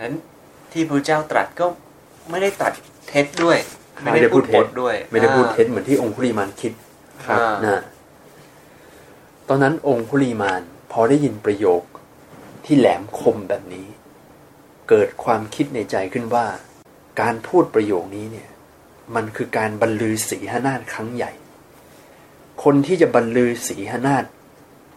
[0.02, 0.14] นั้น
[0.72, 1.66] ที่พระเจ้าตรัสก็
[2.30, 2.74] ไม่ได้ตรัส
[3.08, 3.58] เท็จด้วย
[4.02, 6.72] ไม่ได้พูดเท็จบทด้วย ไม่ได้พูดเท็จเหมือนที่องคุลิมานคิด
[7.24, 7.82] ครับนะ
[9.48, 10.62] ตอนนั้นองคุลิมาน
[10.92, 11.82] พอได้ยินประโยค
[12.64, 13.86] ที่แหลมคมแบบนี้
[14.88, 16.46] เกิดความคิดในใจขึ้นว่า
[17.20, 18.48] การพูดประโยคนี้เนี่ย
[19.14, 21.32] มันคือการบรรลือสีหนาฏครั้งใหญ่
[22.64, 24.24] คนที่จะบรรลือสีหนาฏ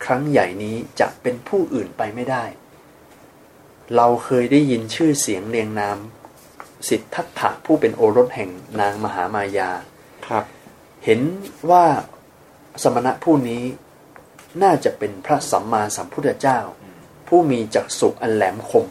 [0.06, 2.44] ครั้งใหญ่นี้จะเป็นผู้อื่นไปไม่ได้
[3.96, 5.98] เราเคยได้ยินชื่อเสียงเรียงนาม
[6.90, 9.70] สิทธัตถะผู้เป็นโอรสแห่งนางมหามายา
[10.28, 10.46] ครับ
[11.06, 11.22] เห็น
[11.72, 11.86] ว่า
[12.84, 13.64] สมณะผู้นี้
[14.64, 16.60] น่าจะเป็นพระสัมมาสัมพุทธเจ้า
[17.28, 18.88] ผู้มีจักษุอันแหลมคม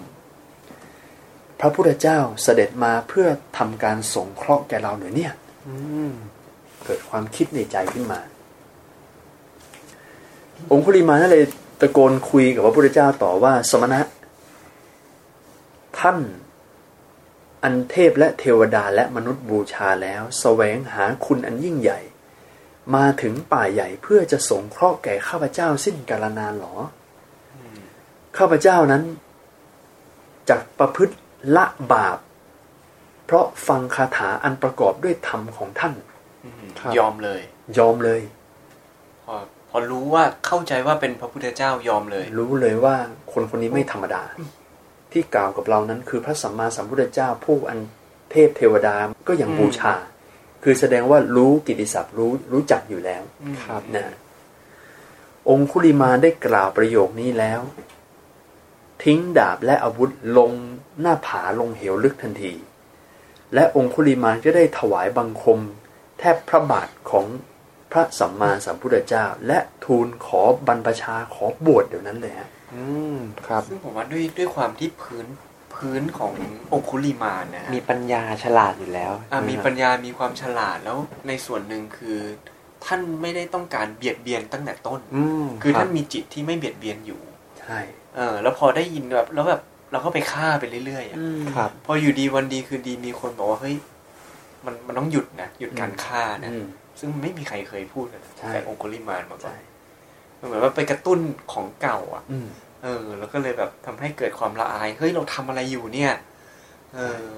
[1.60, 3.28] พระพุทธเจ้าเสด็จมาเพื่อ
[3.58, 5.32] ทำการสงเคราะห์แก่เราหรือเนี่ย
[5.66, 5.74] อื
[6.10, 6.12] ม
[6.84, 8.20] เกิดความคิดในใจขึ้นมา
[10.70, 11.44] องคุลิมานั่นเลย
[11.80, 14.00] ตะโกนคุยกับพระพุทธเจ้าต่อว่าสมณะ
[16.04, 16.20] ท่าน
[17.64, 22.00] อันเทพและเทวดาและมนุษย์บูชาแล้วแสวงหาคุณอันยิ่งใหญ่
[22.94, 26.74] มาถึงป่าใหญ่เพื่อจะสงเคราะห์แก่ข้าพเจ้าสิ้นกาลนานหรอ
[28.36, 29.02] ข้าพเจ้านั้น
[30.48, 31.14] จักประพฤติ
[31.56, 32.18] ละบาป
[33.24, 35.94] เพราะฟังคาถาอันประกอบด้วยธรรมของท่าน
[36.44, 37.40] อืมครับยอมเลย
[37.78, 38.20] ยอมเลย
[39.24, 39.34] พอ
[39.68, 42.94] พอรู้ว่าเข้าใจว่าเป็นพระพุทธเจ้ายอมเลย รู้เลยว่า
[43.32, 44.22] คนคนนี้ไม่ธรรมดา
[45.14, 47.78] ที่กล่าวกับเรานั้น คือพระสัมมาสัมพุทธเจ้าผู้อัน
[48.30, 48.96] เทพเทวดา
[49.28, 49.94] ก็ยังอืมบูชา
[50.62, 53.22] คือแสดงว่ารู้กิตติศัพท์รู้รู้จักอยู่แล้ว
[53.64, 54.04] ครับนะ
[55.50, 57.60] องคุลิมาได้กล่าวประโยคนี้แล้ว
[59.02, 60.50] ทิ้งดาบและอาวุธลง
[61.00, 62.54] หน้าผาลงเหวลึกทันที
[63.54, 65.60] และองคุลิมานก็ได้ถวายบังคม
[66.18, 67.26] แทบพระบาทของ
[67.92, 72.84] พระสัมมาสัมพุทธเจ้า และทูลขอบรรพชาขอบวชเดี๋ยวนั้นเลยฮะ อื
[73.14, 75.26] มครับ ซึ่งผมว่าด้วยด้วยความที่พื้น
[75.74, 76.34] พื้นของ
[76.72, 82.18] องคุลิมานนะฮะมีปัญญาฉลาดอยู่แล้วอะมีนะครับปัญญามีความฉลาดแล้วในส่วนหนึ่งคือ
[82.84, 87.20] ท่านไม่ได้ต้องการเบียดเบียนตั้งแต่ต้นอืมคือรับท่านมีจิตที่ไม่เบียดเบียนอยู่
[87.60, 87.78] ใช่
[88.16, 89.60] เออ แล้วพอได้ยินแบบแล้วแบบ
[89.92, 91.18] เราก็ไปฆ่าไปเรื่อยๆอะ
[91.54, 93.76] ครับ พออยู่ดีวันดีคือดีมีคนบอกว่าเฮ้ย
[94.64, 96.66] มันมันต้องหยุดนะหยุดการฆ่านะอืม
[97.00, 99.58] ซึ่งไม่มีใครเคยพูดเลยนะใช่แต่องคุลิมานมาก่อใช่น
[100.40, 101.18] มันเหมือนว่าไปกระตุ้น
[101.52, 102.48] ของเก่า อะอืม
[102.84, 106.12] เออ แล้วก็เลยแบบทำให้เกิดความละอายเฮ้ยเราทำอะไรอยู่เนี่ย
[106.94, 107.28] เออ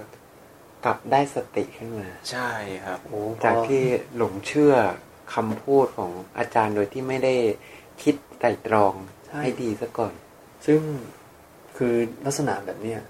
[0.85, 2.51] กลับได้สติขึ้นมา ใช่
[2.85, 3.85] ครับโอ้พอจากที่
[4.17, 4.75] หลงเชื่อ
[5.35, 7.35] คำพูดของอาจารย์โดยที่ไม่ได้
[8.03, 8.95] คิดไตร่ตรอง
[9.27, 10.13] ใช่ให้ดีซะก่อน
[10.67, 10.81] ซึ่ง
[11.77, 13.01] คือลักษณะแบบเนี้ย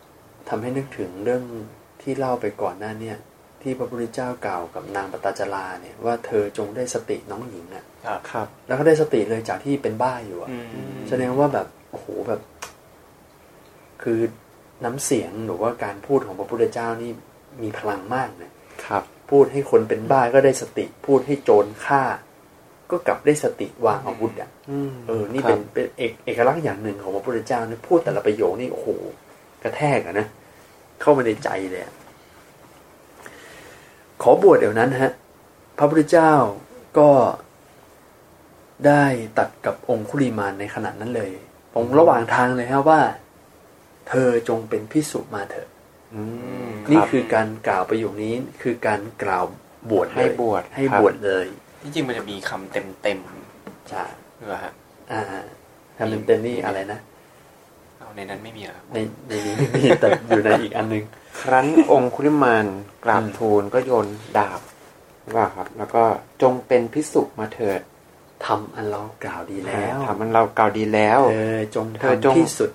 [0.49, 1.43] ทำให้นึกถึงเรื่อง
[2.03, 3.17] ที่เล่าไปก่อนหน้าเนี่ย
[3.63, 12.41] ที่พระพุทธเจ้ากล่าวกับนางปตตจราเนี่ยว่าเธอจงได้สติน้องหญิงอะครับครับ แล้วก็ได้สติเลยจากที่เป็นบ้าอยู่อะอืมแสดงว่าแบบ โอ้โหแบบ
[14.03, 14.21] คือ
[14.85, 17.11] น้ำเสียงหรือว่าการพูดของพระพุทธเจ้านี่
[17.63, 18.51] มีพลังมากนะ
[18.87, 22.03] ครับ พูดให้คนเป็นบ้าก็ได้สติ พูดให้โจรฆ่า
[22.91, 28.89] ก็กลับได้สติวางอาวุธอะอืมเออ นี่ครัเป็บนเป็นเอกเอกลักษณ์อย่างหนึ่งของพระพุทธเจ้าเนี่ยพูดแต่ละประโยคนี่โอ้โห
[29.63, 30.27] กระแทกอะนะ
[31.01, 31.95] เข้ามาในใจเลยอะ
[34.23, 35.13] ขอบวชเดี๋ยวนั้นฮะ
[35.79, 36.33] พระพุทธเจ้า
[36.99, 37.11] ก็
[38.87, 39.05] ได้
[39.39, 41.31] ตัดกับองคุลิมานในขณะนั้นเลย
[41.77, 43.01] องค์ระหว่างทางเลยฮะว่า
[44.09, 45.69] เธอจงเป็นพิสุมาเถอะ
[46.15, 46.21] อื
[46.69, 49.45] มนี่รับคือการกล่าวประโยคนี้คือการกล่าว
[49.91, 51.47] บวชเลยให้บวชให้ครับบวชเลย
[51.83, 53.19] ที่จริงมันจะมีคำเต็มเต็ม
[53.91, 54.73] ใช่ๆหรือเปล่าฮะ
[55.13, 55.23] อ่า
[55.97, 56.99] ทำเป็นเต็มนี่อะไรนะ
[57.99, 61.05] เอาในนั้นไม่มีเหรอครับในในนี้ไม่มีแต่อยู่ในอีกอันหนึง
[61.43, 62.67] ครั้นองคุลิมาน
[63.05, 64.07] กราบอืมทูลก็โยน
[64.39, 64.61] ดาบ
[65.35, 66.05] ว่าครับ แล้วก็
[66.43, 67.81] จงเป็นพิสุมาเถิด
[68.45, 72.71] ทำอันเรากล่าวดีแล้วทำมันเราเก่าวดีแล้วเธอจงเธอจงทำที่สุด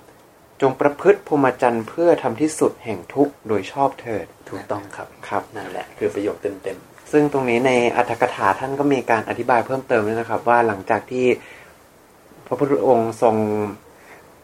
[0.62, 6.78] จงประพฤติพรหมจรรย์เพื่อทำที่สุดแห่งทุกข์โดยชอบเถิดถูกต้องครับครับนั่นแหละ คือประโยคเต็มเต็ม
[7.12, 11.26] ซึ่งตรงนี้ในอัตถกถาท่านก็มีการอธิบายเพิ่มเติมด้วยนะครับ ว่าหลังจากที่
[12.46, 13.36] พระพุทธองค์ทรง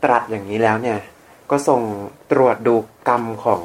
[0.04, 1.00] ตรัสอย่างนี้แล้วเนี่ย
[1.52, 1.82] ก็ทรง
[2.32, 2.76] ตรวจดู
[3.08, 3.64] กรรมของ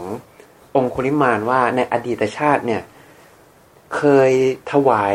[0.77, 2.83] องคุลิมานว่าในอดีตชาติเนี่ย
[3.97, 4.33] เคย
[4.73, 5.15] ถวาย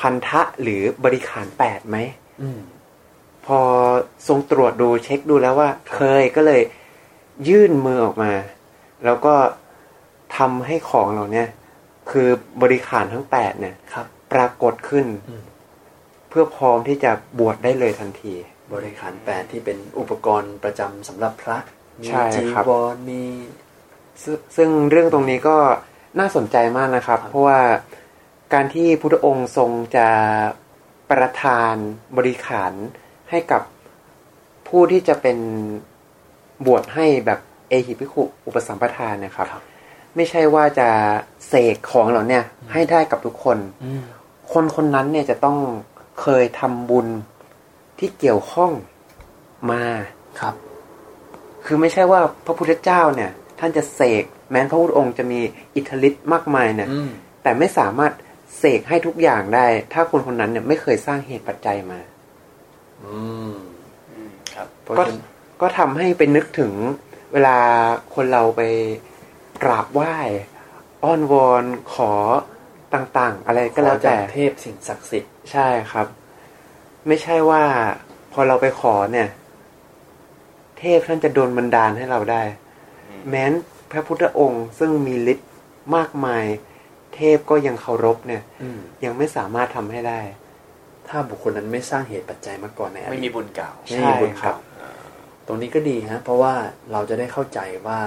[0.00, 2.60] พันธะหรือบริขารแปดไหมๆอืม
[3.46, 3.60] พอ
[4.28, 6.62] ทรงตรวจดูเช็คดูแล้วว่า เคยก็เลย
[7.48, 8.32] ยื่นมือออกมา
[9.04, 9.34] แล้วก็
[10.36, 11.48] ทำให้ของเราเนี่ย
[12.10, 12.28] คือ
[12.62, 15.42] บริขารทั้งแปดเนี่ยครับปรากฏขึ้นอืม
[16.28, 18.34] เพื่อพร้อมที่จะบวชได้เลยทันที
[18.74, 21.58] บริขารแปดที่เป็นอุปกรณ์ประจำสำหรับพระ
[22.00, 23.22] มีใช่จีครับวรมี
[24.22, 25.56] ซึ่งซึ่งเรื่องตรงนี้ก็
[26.18, 27.60] น่าสนใจมากนะครับครับเพราะว่า
[28.54, 30.08] การที่พุทธองค์ทรงจะ
[31.10, 31.74] ประทาน
[32.16, 32.72] บริขาร
[33.30, 33.62] ให้กับ
[34.68, 35.38] ผู้ที่จะเป็น
[36.66, 39.62] บวชให้แบบเอหิภิกขุอุปสัมปทานเนะครับครับ
[40.16, 40.88] ไม่ใช่ว่าจะ
[41.48, 44.02] เสกของเหล่าเนี่ยให้ได้กับทุกคนอืม
[44.52, 45.58] คนคนนั้นเนี่ยจะต้อง
[46.20, 47.06] เคยทำบุญ
[47.98, 48.70] ที่เกี่ยวข้อง
[49.70, 49.84] มา
[50.40, 50.54] ครับ
[51.64, 55.40] คือไม่ใช่ว่าพระพุทธเจ้าเนี่ย ท่านจะเสกแม้นพระพุทธองค์จะมี
[55.74, 57.10] อิทธิฤทธิ์มากมายเนี่ยอืม
[57.42, 58.12] แต่ไม่สามารถ
[58.58, 62.00] เสกให้ทุกอย่างได้ ถ้าคนคนนั้นเนี่ยไม่เคยสร้างเหตุปัจจัยมา
[63.04, 63.18] อื
[63.52, 63.54] ม
[64.10, 65.20] อืมครับเพราะก็ฉะนั้น
[65.60, 66.72] ก็ทำให้ไปนึกถึง
[67.32, 67.58] เวลา
[68.14, 68.62] คนเราไป
[69.62, 70.16] กราบไหว้
[71.04, 72.12] อ้อนวอนขอ
[72.94, 76.06] ต่างๆ อะไรก็แล้วขอแต่จากเทพสิ่งศักดิ์สิทธิ์ใช่ครับ
[77.06, 77.62] ไม่ใช่ว่า
[78.32, 79.28] พอเราไปขอเนี่ย
[80.78, 82.42] เทพท่านจะโดนบันดาลให้เราได้
[83.08, 83.52] อืมแม้น
[83.90, 85.50] พระพุทธองค์ซึ่งมีฤทธิ์
[85.96, 86.44] มากมาย
[87.16, 90.20] เทพก็ยังเคารพเนี่ยอืมยังไม่สามารถทำให้ได้
[91.08, 94.60] ถ้าบุคคลนั้นไม่สร้างเหตุปัจจัยมาก่อนในอไม่ดีมีตบุญเก่าไม่มีบุญใช่ครัเก่าบ
[95.46, 96.54] ตรงนี้ก็ดีฮะเพราะว่า
[96.92, 98.00] เราจะได้เข้าใจว่า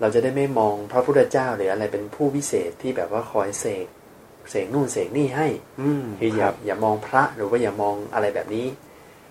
[0.00, 3.86] เราจะได้ไม่มองพระพุทธเจ้าหรืออะไรเป็นผู้วิเศษที่แบบว่าคอยเสก
[4.50, 5.48] เสกนู่นเสกนี่ให้
[5.80, 8.66] อืมคืออย่าอย่ามองพระหรือว่าอย่ามองอะไรแบบนี้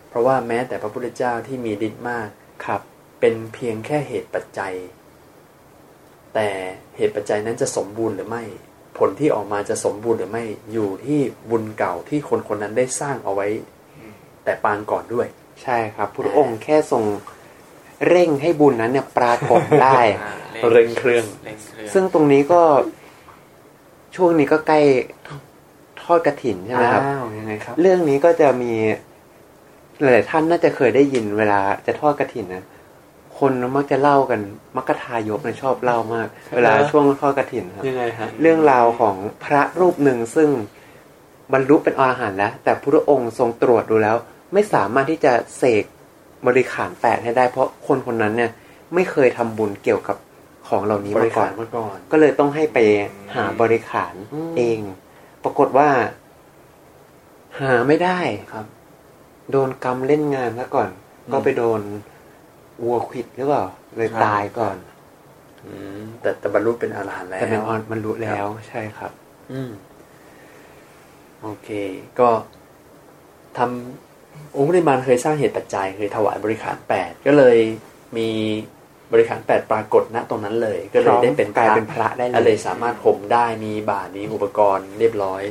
[0.10, 2.28] เพราะว่าแม้แต่พระพุทธเจ้าที่มีฤทธิ์มาก
[2.66, 2.82] ครับ
[3.20, 4.74] เป็นเพียงแค่เหตุปัจจัย
[6.34, 6.50] แต่
[6.98, 8.44] เหตุปัจจัยนั้นจะสมบูรณ์หรือไม่
[8.98, 13.48] ผลที่ออกมาจะสมบูรณ์หรือไม่อยู่ที่บุญเก่าที่คนคนนั้นได้สร้างเอาไว้
[14.44, 15.28] แต่ปางก่อนด้วย
[15.64, 17.04] ใช่ครับพุทธองค์แค่ทรง
[18.08, 22.62] เร่งให้บุญนั้นเนี่ยปรากฏได้อ่าเร่งเครื่องเร่งเครื่อง ซึ่งตรงนี้ก็
[24.16, 24.80] ช่วงนี้ก็ใกล้
[26.04, 28.74] ทอดกระถินใช่ไหมครับอ้าวยังไงครับ เรื่องนี้ก็จะมี
[30.02, 32.64] หลายๆท่านน่าจะเคยได้ยินเวลาจะทอดกระถินนะ
[33.40, 34.40] คนมักจะเล่ากัน
[34.76, 40.50] มักกะทายกเนี่ยชอบเล่ามาก เวลาช่วงทอดกระถินครับยังไงฮะเรื่องราวของพระรูปหนึ่งซึ่ง
[41.54, 44.16] บรรลุเป็นอรหันต์แล้ว แต่พระองค์ทรงตรวจดูแล้ว
[44.54, 45.86] ไม่สามารถที่จะเสก
[46.48, 48.52] บริขารแปดให้ได้ เพราะคนคนนั้นเนี่ย
[48.94, 50.18] ไม่เคยทำบุญเกี่ยวกับ
[50.68, 52.78] ของเหล่านี้บมาริก่กาอรนมาก่อน ก็เลยต้องให้ไป
[53.36, 54.80] หาบริขารอืมเอง
[55.44, 55.90] ปรากฏว่า
[57.60, 58.20] หาไม่ได้
[58.54, 58.66] ครับ
[59.52, 61.82] โดนกรรมเล่นงานซะก่อนอืมก็ไปโดน
[62.84, 63.66] วัวขวิดหรือเปล่า
[63.98, 64.78] เลยตายก่อน
[65.66, 69.12] อืมแต่แต่บรรลุเป็นอรหันต์แล้วแต่เป็นออนมันรู้แล้วใช่ครับ
[69.52, 69.72] อืม
[71.42, 71.70] โอเค
[72.20, 72.30] ก็
[73.58, 77.58] ทำองค์ปริมาณเคยสร้างเหตุปัจจัยเคยถวายบริขารแปดก็เลย
[78.18, 78.30] มี
[79.14, 85.42] บริขารแปดปรากฏณตรงนั้นเลย ก็เลยได้เป็นกลายเป็นพระได้เลยก็เลยสามารถห่มได้มีบาตรมีอุปกรณ์เรียบร้อย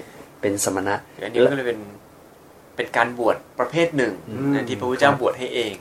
[0.41, 1.81] เป็นสมณะอันนี้ก็เลยเป็น
[2.77, 5.75] เป็นการบวชประเภทหนึ่งอืมนะที่พระพุทธเจ้าบวชให้เอง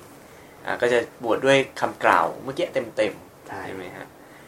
[0.66, 4.08] อ่าก็จะบวชด้วยคำกล่าวเมื่อกี้เต็มเต็มๆใช่ใช่ไหมฮะ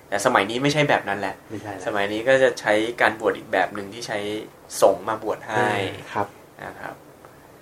[0.10, 4.20] แต่สมัยนี้ไม่ใช่แบบนั้นแหละ ไม่ใช่สแล้วมัยนี้ก็จะใช้การบวชอีกแบบหนึ่งที่ใช้
[4.82, 5.68] สงฆ์มาบวชให้
[6.14, 6.28] ครับ
[6.66, 6.96] นะครับ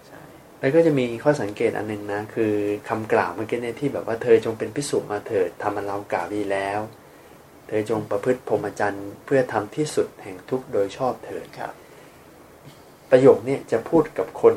[0.07, 0.21] ใช่
[0.59, 2.53] แล้วก็จะมีข้อสังเกตอันหนึ่งนะ คือ
[2.89, 6.79] คำกล่าวเมื่อกี้เนี่ยที่แบบว่าเธอจงเป็นพิสุมาเถิดทำมันเรากล่าวดีแล้ว
[7.67, 11.73] เธอจงประพฤติพรหมจรรย์ เพื่อทำที่สุดแห่งทุกข์โดยชอบเถิดครับ
[13.11, 14.55] ประโยคเนี่ยจะพูดกับคน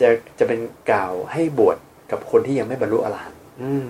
[0.00, 0.08] จะ
[0.38, 0.60] จะเป็น
[0.90, 1.78] กล่าวให้บวช
[2.10, 3.86] กับคนที่ยังไม่บรรลุอรหันต์อืม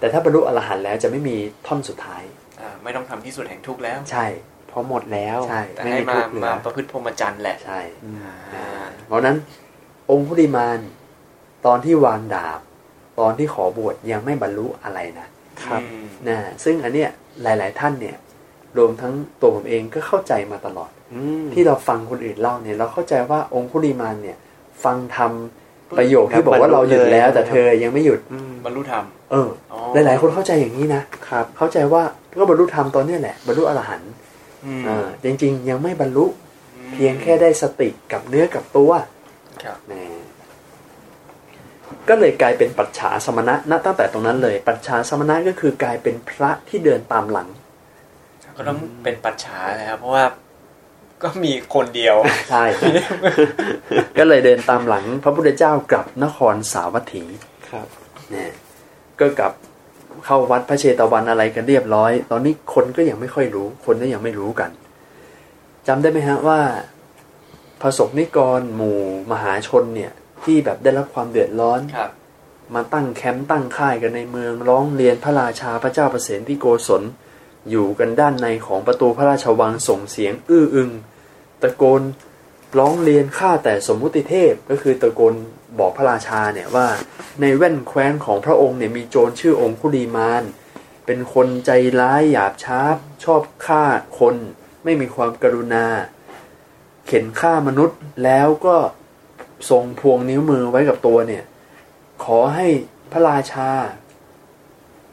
[0.00, 1.36] แต่ถ้าบรรลุอรหันต์แล้วจะไม่มี
[1.66, 2.22] ท่อนสุดท้าย
[2.60, 4.26] อ่าไม่ต้องทำที่สุดแห่งทุกข์แล้ว ใช่
[4.68, 8.18] เพราะหมดแล้วใช่แต่ไม่ให้มีมาทุกข์เหลือมาประพฤติพรหมจรรย์แหละใช่อืม
[8.54, 8.66] อ่า
[9.06, 9.36] เพราะฉะนั้น
[10.10, 10.78] องค์พุทธิมาน
[11.66, 12.60] ตอนที่วางดาบ
[13.20, 15.26] ตอนที่ขอบวชยังไม่บรรลุอะไรนะ
[15.64, 17.10] ครับอืมนะซึ่งอันเนี้ย
[17.42, 18.16] หลาย ๆ ท่านเนี่ย
[18.78, 24.38] รวมทั้งตัวผมเองก็เข้าใจมาตลอดอืมที่เราฟังคนอื่นเล่าเนี่ย เราเข้าใจว่าองคุลิมานเนี่ย
[24.84, 25.59] ฟังทำ
[25.98, 32.02] ประโยคที่บอกว่าเราหยุดแล้ว แต่เธอยังไม่หยุดอืมบรรลุธรรมเอออ๋อหลายๆคนเข้าใจอย่างนี้นะครับ เข้าใจว่า
[32.38, 34.12] ก็บรรลุธรรมตอนเนี้ยแหละบรรลุอรหันต์
[34.64, 36.26] อืมเออจริง ๆ ยังไม่บรรลุ
[36.92, 38.90] เพียงแค่ได้สติกับเนื้อกับตัว
[39.64, 39.94] ครับแหม
[42.08, 47.48] ก็เลยกลายเป็นปัจฉาสมณะณตั้งแต่ตรงนั้นเลย ปัจฉาสมณะก็คือกลายเป็นพระที่เดินตามหลัง
[48.56, 50.24] ก็ต้องเป็นปัจฉานะครับเพราะว่า
[51.22, 52.16] ก็มีคนเดียว
[52.50, 52.64] ใช่
[54.18, 57.24] ก็เลยเดินตามหลังพระพุทธเจ้ากลับนครสาวัตถี
[57.68, 57.86] ครับ
[58.30, 58.52] เนี่ย
[59.20, 59.52] ก็กลับ
[60.24, 64.70] เข้าวัดพระเชตวันอะไรกันเรียบร้อย ตอนนี้คนก็ยังไม่ค่อยรู้ คนก็ยังไม่รู้กัน
[65.86, 66.60] จำได้ไหมฮะว่า
[67.80, 69.00] พระสงฆ์นิกรหมู่
[69.30, 70.12] มหาชนเนี่ย
[70.44, 72.10] ที่แบบได้รับความเดือดร้อนครับ
[72.74, 77.02] มาตั้งแคมป์ตั้งค่ายกันในเมืองร้องเรียนพระราชาพระเจ้าประเสนที่โกศล
[77.70, 80.90] อยู่กันด้านในของประตูพระราชวังส่งเสียงอื้ออึง
[81.62, 82.02] ตะโกน
[82.78, 85.34] ร้องเรียนข้าแต่สมมุติเทพก็คือตะโกน
[85.78, 86.88] บอกพระราชาเนี่ยว่า
[87.40, 90.42] ในแว่นแคว้นของพระองค์เนี่ยมีโจรชื่อองคุลีมาน
[91.06, 92.80] เป็นคนใจร้ายหยาบช้า
[93.24, 93.84] ชอบฆ่า
[94.18, 94.36] คน
[94.84, 95.86] ไม่มีความกรุณา
[97.06, 98.76] เข็นฆ่ามนุษย์แล้วก็
[99.70, 101.44] ทรงพวงนิ้วมือไว้กับตัวเนี่ย
[102.24, 102.68] ขอให้
[103.12, 103.70] พระราชา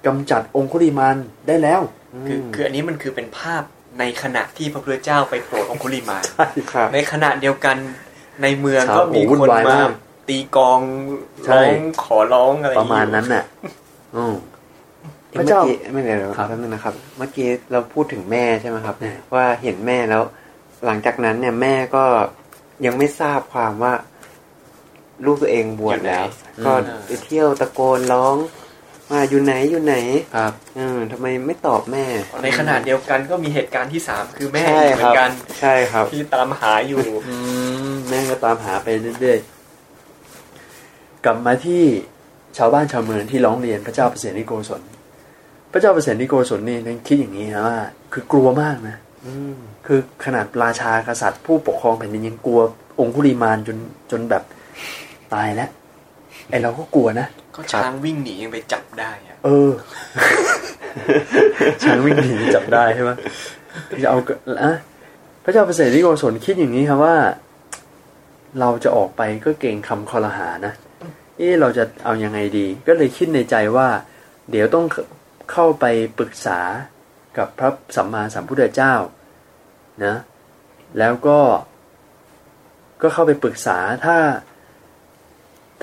[0.06, 1.18] กำจัดองคุลิมาน
[1.48, 1.82] ได้แล้ว
[2.26, 3.64] คือคืออันนี้มันคือเป็นภาพ
[4.00, 6.24] ในขณะที่พระพุทธเจ้าไปโปรดองคุลิมาน
[6.72, 7.78] ครับในขณะเดียวกัน
[8.44, 9.90] ในเมืองครับก็มีโอ้วุ่นคนวายมามาก
[10.28, 10.80] ตีกลอง
[11.46, 13.44] ใช่ร้องขอร้องอะไรประมาณนั้นน่ะ
[14.16, 14.36] อืม
[15.34, 20.24] พเมื่ระอเจ้ากี้ไม่เดี๋ยวครับแป๊บนึงนะครับ เมื่อกี้เราพูดถึงแม่ใช่ไหมครับแม่ว่าเห็นแม่แล้ว
[20.86, 22.06] หลังจากนั้นเนี่ยแม่ก็
[22.86, 23.94] ยังไม่ทราบความว่า
[25.26, 26.26] ลูกตัวเองบวชแล้ว
[26.66, 26.74] ก็
[27.06, 28.36] ไปเที่ยวตะโกนร้อง
[29.12, 29.96] ว่าอยู่ไหนอยู่ไหน
[30.36, 32.06] ครับเออทำไมไม่ตอบแม่
[32.44, 35.30] ในขณะเดียวกันก็มีเหตุการณ์ที่สามคือแม่ใช่อีกเหคมืรัอบนกัน
[35.60, 37.36] ใช่ครับ ที่ตามหาอยู่อื
[37.92, 38.88] มแม่ก็ตามหาไป
[39.20, 41.84] เรื่อยๆกลับมาที่
[42.58, 44.82] ชาวบ้านชาวเมืองที่ร้องเรียนพระเจ้าเปรตนิโกศล
[45.72, 46.78] พระเจ้าเปรตนิโกศลนี่
[47.08, 47.80] คิดอย่างนี้นะว่า
[48.14, 49.56] คือกลัวมากนะอืม
[49.86, 52.62] คือขนาดราชากษัตริย์ผู้ปกครองแผ่นดินยังกลัว
[53.00, 53.78] องคุลิมานจน
[54.12, 54.44] จนแบบ
[55.34, 55.70] ตายแล้ว
[56.50, 59.72] ไอเราก็กลัวนะก็ช้างวิ่งหนียังไปจับได้อะเออ
[61.84, 63.12] ช้างวิ่งหนีจับได้ใช่ไหม
[64.04, 64.74] จะเอาเกิดอะ
[65.44, 67.16] พระเจ้าเปรตนิโกศลคิดอย่างนี้ครับว่า
[68.60, 70.74] เราจะออกไปก็เก่งคำคอรหานะ
[71.38, 73.88] เอ๊ะเราจะเอายังไงดี ก็เลยคิดในใจว่า
[74.52, 74.86] เดี๋ยวต้อง
[75.52, 75.86] เข้าไป
[76.18, 76.60] ปรึกษา
[77.38, 78.94] กับพระสัมมาสัมพุทธเจ้า
[80.06, 80.16] นะ
[81.00, 81.40] แล้วก็
[83.02, 84.18] ก็เข้าไปปรึกษาถ้า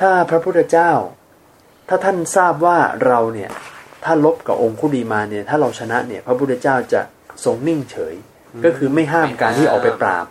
[0.00, 0.92] ถ้าพระพุทธเจ้า
[1.88, 3.50] ถ้าท่านทราบว่าเราเนี่ย
[4.04, 7.00] ถ้าลบกับองคุลีมานเนี่ย ถ้าเราชนะเนี่ย พระพุทธเจ้าจะ
[7.44, 8.14] ทรงนิ่งเฉย
[8.64, 10.26] ก็คือไม่ห้ามการที่ออกไปปราบ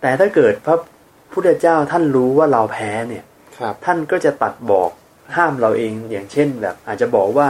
[0.00, 0.76] แต่ถ้าเกิดพระ
[1.32, 3.24] พุทธเจ้าท่านรู้ว่าเราแพ้เนี่ย
[3.58, 4.90] ครับท่านก็จะตัดบอก
[5.36, 7.48] ห้ามเราเองอย่างเช่นแบบ อาจจะบอกว่า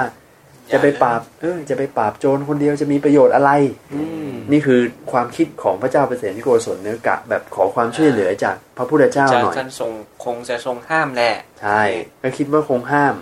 [0.72, 3.50] จะไปปราบเออจะไปปราบโจรคนเดียวจะมีประโยชน์อะไร
[3.94, 4.80] อืมนี่คือ
[5.12, 9.90] ความคิดของพระเจ้าเปรตนิโกศลเนื้อกะแบบขอความช่วยเหลือจากพระพุทธเจ้าจะหน่อยท่านทรง
[10.24, 11.82] คงจะทรงห้ามแหละใช่
[12.22, 13.14] ก็คิดว่าคงห้าม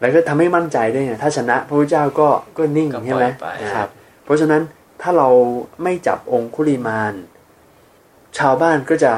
[0.00, 3.88] แล้วก็ทำให้มั่นใจด้วยไงถ้าชนะพระพุทธเจ้าก็ก็นิ่งก็ปล่อยใช่ไหมไปครับ
[4.24, 4.62] เพราะฉะนั้น
[5.02, 5.28] ถ้าเรา
[5.82, 7.14] ไม่จับองคุลิมาน
[8.38, 9.12] ชาวบ้านก็จะ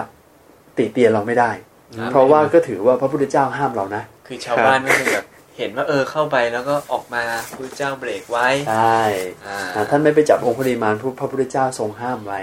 [0.78, 1.50] ติเตียนเราไม่ได้
[1.98, 5.24] ครับเพราะว่าก็ถือว่าพระพุทธเจ้าห้ามเรานะคือชาวบ้านก็คือแบบ
[5.58, 7.22] เห็นว่าเออเข้าไปแล้วก็ออกมา
[7.56, 9.02] พระเจ้าเบรกไว้ใช่
[9.46, 12.40] อ่าอ่าท่านไม่ไปจับองคุลิมานพระพุทธเจ้าทรงห้ามไว้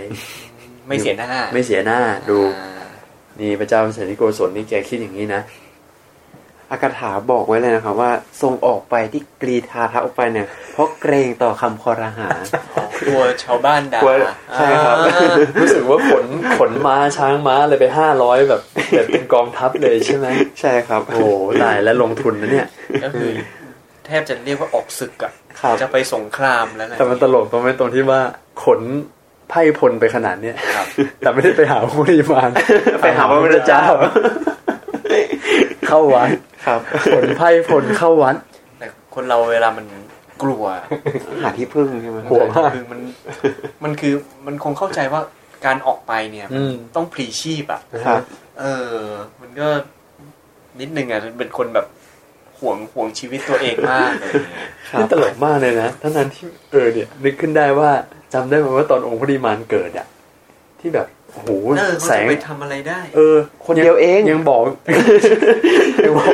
[0.88, 2.00] ไม่เสียหน้า ไม่เสียหน้า
[2.30, 2.86] ดูอ่า
[3.40, 5.42] นี่พระเจ้าเสนิโกศลนี่แกคิดอย่างนี้นะ
[6.72, 12.28] อากาถาบอกไว้เลยนะครับว่า ทรงออกไปที่กรีธาทัพออกไปเนี่ยเพราะเกรงต่อคำคอรหา
[13.06, 14.14] กลัวชาวบ้านด่ากลัว
[14.56, 16.26] ใช่ครับอ่ารู้สึกว่าขน
[16.58, 18.62] ขนม้าช้างม้าเลยไปห้าร้อยแบบ
[18.96, 20.28] แบบเป็นกองทัพเลยใช่ไหม
[20.62, 21.24] ใช่ครับ โอ้โห
[21.64, 22.68] ตายแล้วลงทุนนะเนี่ย
[23.04, 23.32] ก็คือ
[24.06, 28.22] แทบจะเรียกว่าออกศึกอะครับจะไปสงครามแล้วนะแต่มันตลกตรงไหมตรงที่ว่า
[28.64, 28.82] ขน
[29.50, 30.86] ไพ่พลไปขนาดเนี้ยครับ
[31.20, 32.50] แต่ไม่ได้ไปหาคุริมาน
[33.04, 33.84] ไปหาพระพุทธเจ้า
[35.88, 36.30] เข้าวัด
[36.66, 36.80] ครับ
[37.14, 38.36] ขนไพ่พลเข้าวัด
[38.80, 39.86] แต่คนเราเวลามัน
[40.44, 40.64] กลัว
[41.42, 43.00] หาที่พึ่งใช่ไหมกลัวมากคือมัน
[43.84, 44.14] มันคือ
[44.46, 45.22] มันคงเข้าใจว่า
[45.66, 48.22] การออกไปเนี่ยอืมต้องพลีชีพอะครับ
[48.60, 48.96] เออ
[49.42, 49.68] มันก็
[50.80, 51.86] นิดนึงอะเป็นคนแบบ
[52.60, 57.92] ห่วงห่วงชีวิตตัวเองมากอะไรอย่างเลยครันี่บตลกมากเลยนะทั้งนั้นที่เออเนี่ย นึกขึ้นได้ว่า
[58.34, 60.08] จำได้ไหมว่าตอนองคุริมานเกิดอะ
[60.80, 64.62] ที่แบบโอ้โหเออเขาแสจะงไปทำอะไรได้ เออ คนเดียวเองยังบอก
[66.06, 66.34] ยังบอก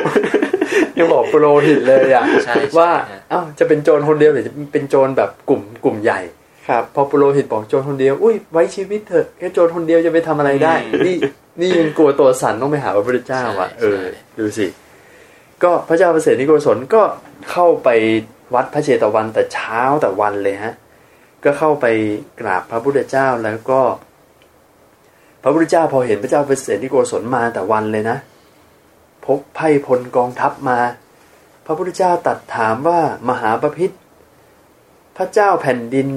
[0.98, 6.20] ยังบอกโปรหิตเลยอะใช่ใช่ว่าฮะเอ้าจะเป็นโจรคนเดียวหรือจะเป็นโจรแบบกลุ่มกลุ่มใหญ่
[6.68, 10.74] ครับ พอโปรหิตบอกโจรคนเดียวอุ้ยไว้ชีวิตเถอะแค่โจรคนเดียวจะไปทำอะไรได้
[11.06, 11.16] นี่
[11.60, 14.02] นี่ยังกลัวตัวสั่นต้องไปหาพระพุทธเจ้าอะเออ
[14.38, 14.66] ดูสิ
[15.62, 17.02] ก็พระเจ้าประเสริฐนิโกศลก็
[17.50, 17.88] เข้าไป
[18.54, 20.74] วัดพระเชตวันแต่เช้าแต่วันเลยฮะ
[21.44, 21.86] ก็เข้าไป
[22.40, 23.80] กราบพระพุทธเจ้าแล้วก็
[25.42, 28.16] พระพุทธเจ้าพอเห็นพระเจ้าประเสริฐนิโกศลมาแต่วันเลยนะ
[29.28, 30.78] พกไพ่พลกองทัพมา
[31.64, 33.94] พระพุทธเจ้าตรัดถามว่ามหาปพิธ
[35.16, 36.08] พระเจ้าแผ่นดิน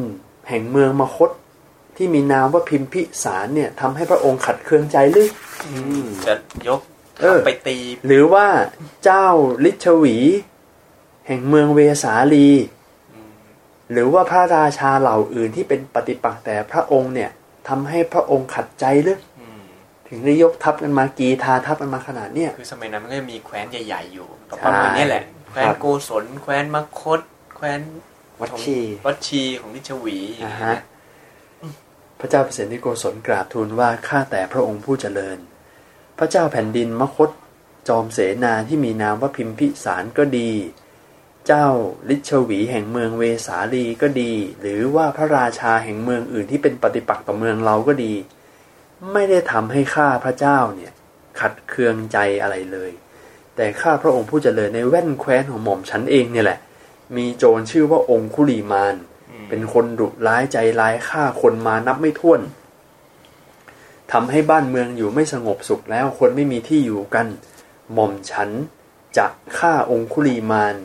[0.49, 1.29] แห่งเมืองมคต
[1.97, 5.29] ที่มีนามว่าพิมพิสารเนี่ยทำให้พระองค์ขัดเคืองใจหรือ
[6.25, 6.33] จะ
[6.67, 6.81] ยก
[7.21, 8.47] เออไปตี หรือว่า
[9.03, 9.27] เจ้า
[9.65, 10.17] ลิชวี
[11.27, 12.49] แห่งเมืองเวสาลี
[13.91, 17.29] หรือว่าพระราชาเหล่าอื่นที่เป็นปฏิปักษ์แต่พระองค์เนี่ย
[17.67, 19.30] ทำให้พระองค์ขัดใจหรืออืม
[20.11, 27.21] ถึงได้ยกทัพกันมากีทาทัพกันมาขนาดเนี้ยคือสมัยนั้นมันก็จะมีแคว้นใหญ่ๆอยู่ใช่ประมาณนี้แหละ แคว้คนรับโกศลแคว้นมคต
[27.55, 27.79] แคว้น
[28.41, 30.79] วัดชีวัดชีของนิชวีอย่างอ่าเงี้ฮะย
[32.19, 35.37] พระเจ้าเปรตนิโกศลกราบทูลว่าข้าแต่พระองค์ผู้เจริญ
[36.17, 37.29] พระเจ้าแผ่นดินมคต
[37.87, 40.51] จอมเสนาที่มีนามว่าพิมพิสารก็ดี
[41.47, 41.67] เจ้า
[42.09, 48.13] ลิชวีแห่งเมืองเวสาลีก็ดี หรือว่าพระราชาแห่งเมืองอื่นที่เป็นปฏิปักษ์ต่อเมืองเราก็ดี
[49.13, 50.91] ไม่ได้ทำให้ข้าพระเจ้าเนี่ย
[51.39, 52.91] ขัดเคืองใจอะไรเลย
[53.55, 56.59] แต่ข้าพระองค์ผู้เจริญในแว่นแคว้นของหม่อมฉันเองเนี่ยแหละ
[57.15, 58.95] มีโจรชื่อว่าองคุลีมาน
[59.49, 62.41] เป็นคนดุร้ายใจร้ายฆ่าคนมานับไม่ถ้วน
[64.11, 67.27] ทำให้บ้านเมืองอยู่ไม่สงบสุขแล้วคนไม่มีที่อยู่กัน
[67.93, 68.49] หม่อมฉัน
[69.17, 69.25] จะ
[69.57, 70.75] ฆ่าองคุลีมาน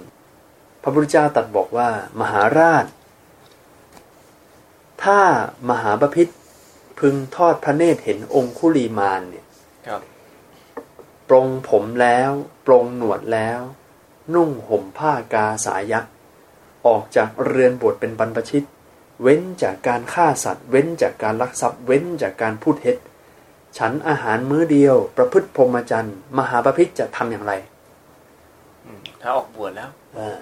[0.83, 1.89] พระพุทธเจ้าตรัสบอกว่า
[2.21, 2.87] มหาราช
[5.03, 5.21] ถ้า
[5.71, 6.29] มหาบพิษ
[6.99, 9.47] พึงทอดพระเนตรเห็นองคุลีมานเนี่ย
[9.87, 10.01] ครับ
[11.29, 12.31] ปรงผมแล้ว
[12.67, 13.61] ปรงหนวดแล้ว
[14.35, 16.13] นุ่งห่มผ้ากาสายักษ์
[16.87, 18.67] ออกจากเรือนบวชเป็นบรรพชิต
[19.23, 22.97] เว้นจากการฆ่าสัตว์ เว้นจากการลักทรัพย์ เว้นจากการพูดเท็จ
[23.79, 27.53] ฉันอาหารมื้อเดียว ประพฤติพรหมจรรย์มหาบพิษจะทำอย่างไร
[28.85, 30.39] อืมถ้าออกบวชแล้วอ่า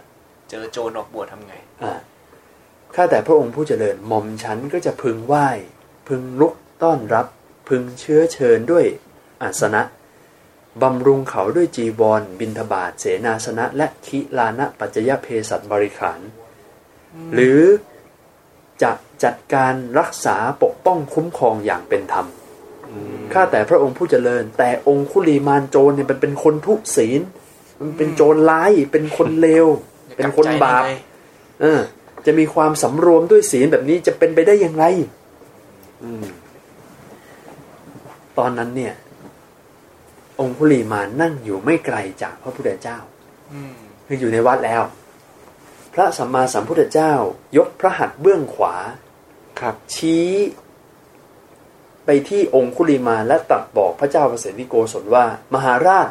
[0.51, 1.93] เจอโจรออกบวชทำไงอ่า
[2.95, 5.49] ข้าแต่พระองค์ผู้เจริญหม่อมฉันก็จะพึงไหว้
[6.09, 7.27] พึงลุกต้อนรับ
[7.69, 8.87] พึงเชื้อเชิญด้วย
[9.43, 9.83] อาสนะ
[10.83, 16.21] บำรุงเขาด้วยจีวร บินทบาทเสนาสนะ และคิลานะปัจจยเพศัตบริขาร
[17.35, 17.61] หรือ
[18.83, 18.93] จะ
[19.25, 22.27] จัดการรักษาปกป้องคุ้มครองอย่างเป็นธรรม
[23.33, 27.21] ข้าแต่พระองค์ผู้เจริญ แต่องคุลีมานโจรเนี่ยมันเป็นคนทุศีล
[27.81, 29.67] มันเป็นโจรร้าย เป็นคนเลว
[30.17, 30.85] เป็นคนบาป
[31.61, 31.81] เออ
[32.27, 35.24] จะมีความสำรวมด้วยศีลแบบนี้จะเป็นไปได้อย่างไรอืม
[38.39, 38.95] ตอนนั้นเนี่ย
[40.41, 42.99] องคุลีมานนั่งอยู่ไม่ไกลจากพระพุทธเจ้า
[43.53, 43.75] อืม
[44.07, 44.83] คืออยู่ในวัดแล้ว
[45.95, 47.13] พระสัมมาสัมพุทธเจ้า
[47.57, 48.75] ยกพระหัตถ์เบื้องขวา
[49.61, 50.29] ครับ ชี้
[52.05, 55.25] ไปที่องคุลิมานและตรัสบอกพระเจ้าประเสริฐวิโกศลว่า
[55.55, 56.09] มหาราช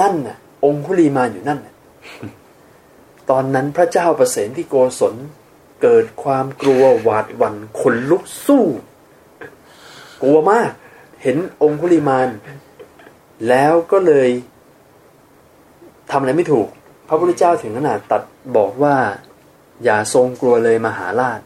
[0.00, 1.74] นั่นน่ะ องคุลิมานอยู่นั่นน่ะ
[3.30, 5.14] ตอนนั้นพระเจ้าประเสริฐวิโกศล
[5.82, 8.64] เกิดความกลัวหวาดหวั่นขนลุกสู้
[10.22, 10.70] กลัวมาก
[11.22, 12.28] เห็นองคุลิมาน
[13.48, 14.30] แล้วก็เลย
[16.10, 16.68] ทำอะไรไม่ถูก
[17.08, 18.22] พระพุทธเจ้าถึงขนาดตัด
[18.56, 18.96] บอกว่า
[19.84, 21.40] อย่าทรงกลัวเลยมหาราช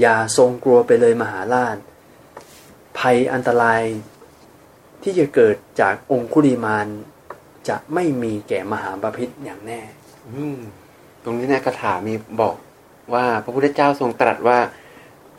[0.00, 1.76] อย่าทรงกลัวไปเลยมหาราช
[2.98, 3.82] ภัยอันตราย
[5.02, 6.86] ที่จะเกิดจากองคุลิมาน
[7.68, 9.80] จะไม่มีแก่มหาบาพิษอย่างแน่
[11.22, 12.56] ตรงนี้ในคาถามีบอก
[13.14, 14.58] ว่าพระพุทธเจ้าทรงตรัสว่า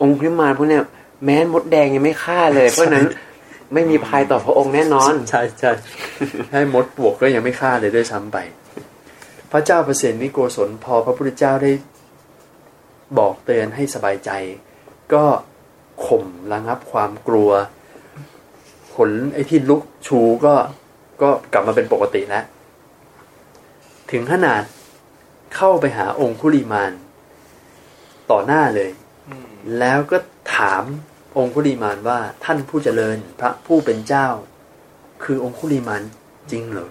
[0.02, 0.84] องค์พระมารพวกเนี้ย
[1.24, 3.06] แม้มดแดงยังไม่ฆ่าเลย เพราะฉะนั้น
[3.74, 5.72] ไม่มีภัยต่อพระองค์แน่นอน ใช่ใช่
[6.52, 8.38] ให้มดปลวกก็ยังไม่ฆ่าเลยด้วยซ้ำไป
[9.52, 11.72] พระเจ้าเปรตนิโกศลพอพระพุทธเจ้าได้
[13.18, 14.30] บอกเตือนให้สบายใจ
[15.14, 15.24] ก็
[16.06, 17.50] ข่มระงับความกลัว
[18.94, 20.54] ขนไอ้ที่ลุกชูก็
[21.22, 22.44] ก็กลับมาเป็นปกติแล้ว
[24.10, 24.62] ถึงขนาด
[25.56, 26.92] เข้าไปหาองคุลิมาน
[28.30, 28.90] ต่อหน้าเลย
[29.28, 29.48] อืม
[29.78, 30.16] แล้วก็
[30.56, 30.84] ถาม
[31.36, 34.26] องคุลิมานว่าท่านผู้เจริญพระผู้เป็นเจ้า
[35.24, 36.02] คือองคุลิมาน
[36.50, 36.90] จริงเหรอ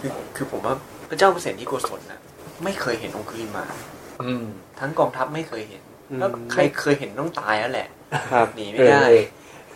[0.00, 0.74] คือคือผมว่า
[1.08, 2.20] พระเจ้าเปรตที่โกศลนะ
[2.64, 3.74] ไม่เคยเห็นองคุลิมาน
[4.22, 4.44] อืม
[4.80, 7.88] ทั้งกองทัพไม่เคยเห็นอืมแล้วใครเคยเห็นต้องตายแล้วแหละ
[8.32, 9.18] ครับหนีไม่ได้เออ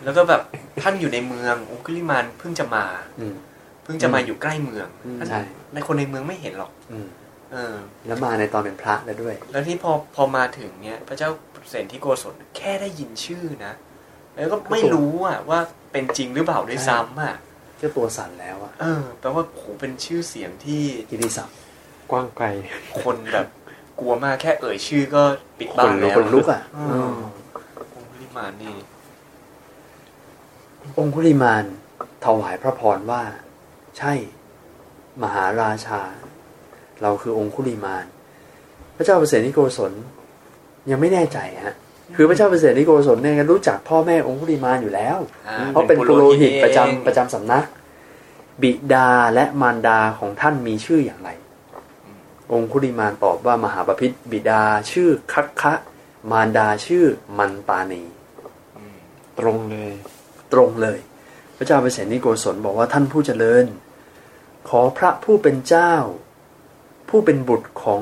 [0.03, 0.41] แล้วก็แบบ
[0.81, 2.85] ท่านอยู่ในเมืององคุลิมานเพิ่งจะมา
[3.19, 3.35] อืม
[3.83, 5.41] เพิ่งจะมาอยู่ใกล้เมืองอืมท่านใช่
[5.73, 7.22] ในคนในเมืองไม่เห็นหรอกอืมเออ
[8.07, 11.29] แล้วมาในตอนเป็นพระแล้วด้วย แล้วที่พอพอมาถึงเนี่ย พระเจ้า
[11.69, 13.73] เสนที่โกศลแค่ได้ยินชื่อนะ
[14.35, 15.59] แล้วก็ไม่รู้อะว่า
[15.91, 17.35] เป็นจริงหรือเปล่าด้วยซ้ำอะ
[17.81, 21.55] ก็ตัวสั่นแล้วอะเออแปลว่าโหเป็นชื่อเสียงที่กิติศัพท์
[22.11, 22.47] กว้างไกล
[23.01, 23.47] คนแบบ
[23.99, 25.23] กลัวมากแค่เอ่ยชื่อก็
[25.59, 27.15] ปิดบ้านขแล้วนลุกอะอือืม
[27.95, 28.75] มองคุลิมานนี่
[30.97, 31.65] องคุลิมาน
[32.25, 33.23] ถวายพระพรว่า
[33.97, 34.13] ใช่
[35.23, 36.01] มหาราชา
[37.01, 38.05] เราคือองคุลิมาน
[38.95, 39.93] พระเจ้าเปรตนิโกศล
[40.89, 41.75] ยังไม่แน่ใจฮะ
[42.15, 45.17] คือพระเจ้าเปรตนิโกศลเนี่ยรู้จักพ่อแม่องคุลิมานอยู่แล้ว
[45.47, 47.65] อ่าเพราะเป็นปุโรหิตประจำเองประจำสำนัก
[48.61, 51.29] บิดาและมารดาของท่านมีชื่ออย่างไร
[52.51, 55.73] องคุลิมานตอบว่ามหาปพิธบิดาชื่อคัคคะ
[56.31, 57.05] มารดาชื่อ
[57.37, 58.03] มันตานี
[58.77, 58.97] อืม
[59.39, 59.93] ตรงเลย
[60.53, 60.99] ตรงเลย
[61.57, 63.65] พระเจ้าเปรตนิโกศลบอกว่าท่านผู้เจริญ
[64.69, 65.93] ขอพระผู้เป็นเจ้า
[67.15, 68.01] ผู้เป็นบุตรของ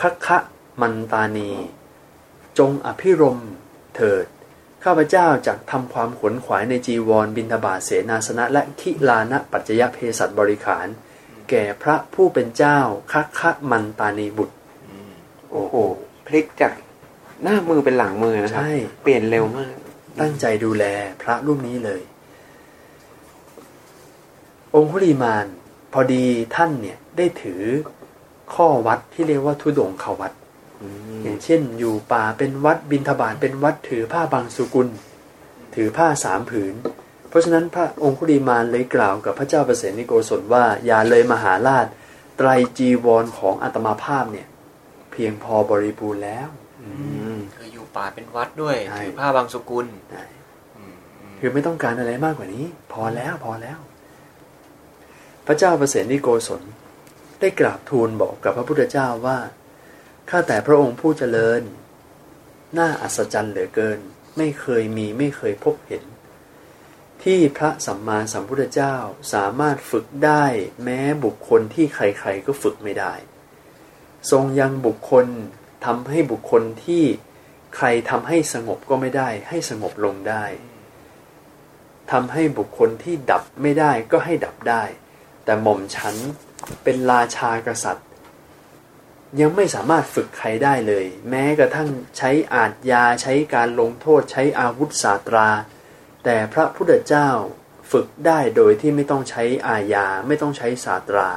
[0.00, 0.38] คัคคะ
[0.80, 1.50] มันตานี
[2.58, 3.52] จงอภิรมย์
[3.96, 4.26] เถิด
[4.84, 10.86] ข้าพเจ้าจะทำความขวนขวายในจีวรบินทบาทเสนาสนะและคิลานะปัจจยเพศัตบริขาร
[11.50, 12.78] แก่พระผู้เป็นเจ้า
[13.12, 14.56] คัคคะมันตานีบุตร
[14.88, 15.10] อืม
[15.50, 15.74] โอ้โห
[16.26, 16.72] พลิกจาก
[17.42, 19.74] หน้ามือเป็นหลังมือนะครับใช่เปลี่ยนเร็วมาก
[20.20, 20.84] ตั้งใจดูแล
[21.22, 22.02] พระรูปนี้เลย
[24.74, 25.46] องคุลีมาน
[25.92, 26.24] พอดี
[26.56, 27.62] ท่านเนี่ยได้ถือ
[28.54, 30.32] ข้อวัดที่เรียกว่าทุดงขวัด
[30.82, 30.88] อื
[31.18, 34.88] มอย่างเช่น อยู่ป่าเป็นวัดบินทบาทเป็นวัดถือผ้าบางสุกุล
[35.74, 36.74] ถือผ้าสามผืน
[37.28, 41.86] เพราะฉะนั้นพระองคุลีมานเลยกล่าวกับพระเจ้าเปรตนิโกศลว่า อย่าเลยมหาราช
[42.36, 42.48] ไตร
[42.78, 44.46] จีวรของอาตมาภาพเนี่ย
[45.12, 46.48] เพียงพอบริบูรณ์แล้ว
[46.82, 46.90] อื
[47.34, 50.24] มคืออยู่ป่าเป็นวัดด้วยใช่ถือผ้าบางสกุลได้
[50.76, 53.78] อืมอืมคือไม่ต้องการอะไรมากกว่านี้ พอแล้วพอแล้ว
[55.46, 56.62] พระเจ้าเปรตนิโกศล
[57.40, 59.38] ได้กราบทูลบอกกับพระพุทธเจ้าว่า
[60.30, 61.62] ข้าแต่พระองค์ผู้เจริญ
[62.78, 63.98] น่าอัศจรรย์เหลือเกิน
[64.36, 66.04] ไม่เคยมีไม่เคยพบเห็น
[67.22, 68.96] ที่พระสัมมาสัมพุทธเจ้า
[69.32, 70.44] สามารถฝึกได้
[70.84, 73.14] แม้บุคคลที่ใครๆก็ฝึกไม่ได้
[74.30, 75.26] ทรงยังบุคคล
[75.84, 77.04] ทำให้บุคคลที่
[77.76, 80.44] ใครทำให้สงบก็ไม่ได้ ให้สงบลงได้
[82.12, 84.84] ทำให้บุคคลที่ดับไม่ได้ก็ให้ดับได้
[85.50, 86.16] แต่หม่อมฉัน
[86.84, 88.06] เป็นราชากษัตริย์
[89.40, 91.88] ยังไม่สามารถฝึกใครได้เลย แม้กระทั่ง
[92.18, 95.48] ใช้อาทยาใช้การลงโทษใช้อาวุธสาตรา
[96.24, 97.28] แต่พระพุทธเจ้า
[97.92, 101.28] ฝึกได้โดยที่ไม่ต้องใช้อาญาไม่ต้องใช้สาตรา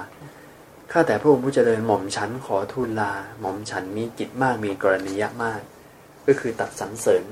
[0.91, 5.61] ข้าแต่พระองค์ผู้เจริญหม่อมฉันขอทูลลา หม่อมฉันมีกิจมากมีกรณียะมาก
[6.27, 7.23] ก็คือตัดสรรเสริญ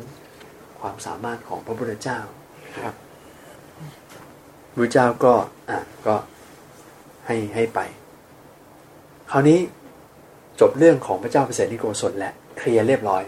[0.80, 2.20] ความสามารถของพระพุทธเจ้า
[2.84, 2.96] ครับ
[4.76, 5.34] พระเจ้าก็
[5.72, 6.16] อะก็
[7.32, 7.80] ให้ให้ไป
[9.32, 9.60] คราวนี้
[10.60, 13.24] จบเรื่องของพระเจ้าเปรตนิโกศลและเคลียร์เรียบร้อย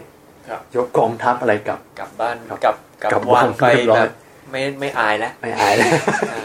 [0.48, 4.12] ครับยกกองทัพอะไรกลับกลับบ้านครับกลับกลับกลับวางบ้านไปเรียบร้อยแบบ
[4.50, 5.90] ไม่ไม่อายแล้วไม่อายแล้ว
[6.30, 6.40] อ่า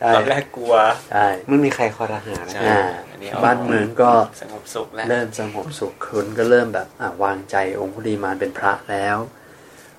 [0.00, 0.74] ใช่ตอนแรกกลัว
[1.12, 4.10] ใช่ไม่มีใครคอรหานะใช่อ่าอันนี้เอาบ้านเมืองก็
[4.42, 9.16] สงบสุขแล้วเริ่มสงบสุขคนก็เริ่มแบบอะวางใจองคุลีมานเป็นพระแล้ว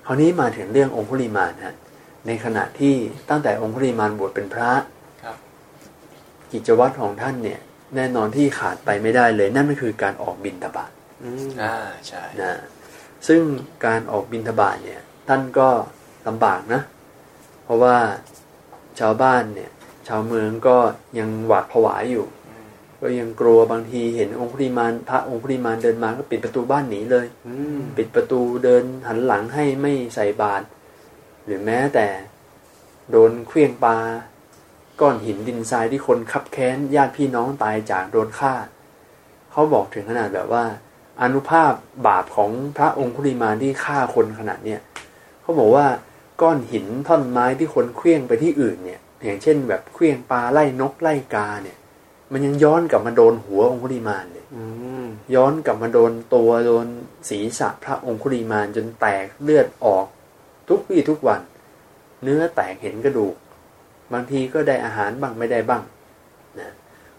[0.06, 1.74] คราวนี้มาถึงเรื่ององคุลีมานฮะ
[2.26, 2.94] ในขณะที่
[3.30, 4.84] ตั้งแต่องคุลีมานบวชเป็นพระครับ
[6.52, 7.60] กิจวัตรของท่านเนี่ย
[7.96, 10.90] แน่นอนที่ขาดไปไม่ได้เลย นั่นก็คือการออกบินทบาท
[11.22, 11.74] อืมอ่า
[12.06, 12.54] ใช่นะ
[13.28, 13.42] ซึ่ง
[13.86, 15.68] การออกบินทบาทเนี่ย ท่านก็
[16.28, 16.82] ลำบากนะ
[17.64, 17.96] เพราะว่า
[19.00, 19.70] ชาวบ้านเนี่ย
[20.08, 20.76] ชาวเมืองก็
[21.18, 22.66] ยังหวาดผวาอยู่อืม
[23.00, 30.64] ก็ยังกลัวบางทีเห็นองคุลิมานพระองคุลิมานเดินมาก็ปิดประตูบ้านหนีเลยอืมปิดประตูเดินหันหลังให้ไม่ใส่บาตร
[31.44, 32.06] หรือแม้แต่
[33.10, 33.96] โดนเคลื่องปลา
[35.00, 38.54] ก้อนหินดินทรายที่คนคับแค้นญาติพี่น้องตายจากโดนฆ่า
[39.50, 40.64] เขาบอกถึงขนาดแบบว่า
[41.22, 41.72] อนุภาพ
[42.06, 44.80] บาปของพระองคุลิมานที่ฆ่าคนขนาดเนี้ย
[45.42, 45.86] เขาบอกว่า
[46.42, 51.76] ก้อนหินท่อนไม้ที่คนเคลื่องไปที่อื่นเนี่ยอย่างเช่น แบบเคลื่องปลาไล่นกไล่กาเนี่ย
[52.32, 54.62] มันยังย้อนกลับมาโดนหัวองคุลิมานเลยอื
[55.02, 56.86] มย้อนกลับมาโดนตัวโดน
[57.28, 60.06] ศีรษะพระองคุลีมานจนแตกเลือดออก
[60.68, 61.40] ทุกวี่ทุกวัน
[62.22, 63.34] เนื้อแตกเห็นกระดูก
[64.12, 65.82] บางทีก็ได้อาหารบ้างไม่ได้บ้าง
[66.60, 66.70] นะ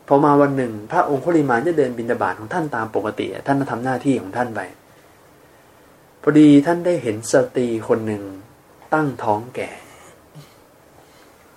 [0.08, 4.62] พอมาวันหนึ่ง พระองคุลีมานจะเดินบินดาบาตของท่านตามปกติ ท่านก็ทำหน้าที่ของท่านไป
[6.22, 8.24] พอดีท่านได้เห็นสตรีคนหนึ่ง
[8.94, 9.72] ตั้งท้องแก่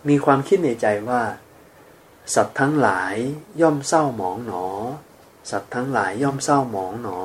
[0.09, 1.22] มีความคิดในใจว่า
[2.35, 3.14] สัตว์ทั้งหลาย
[3.61, 4.66] ย่อมเศร้าหมองหนอ
[5.51, 7.20] สัตว์ทั้งหลายย่อมเศร้าหมองหนอ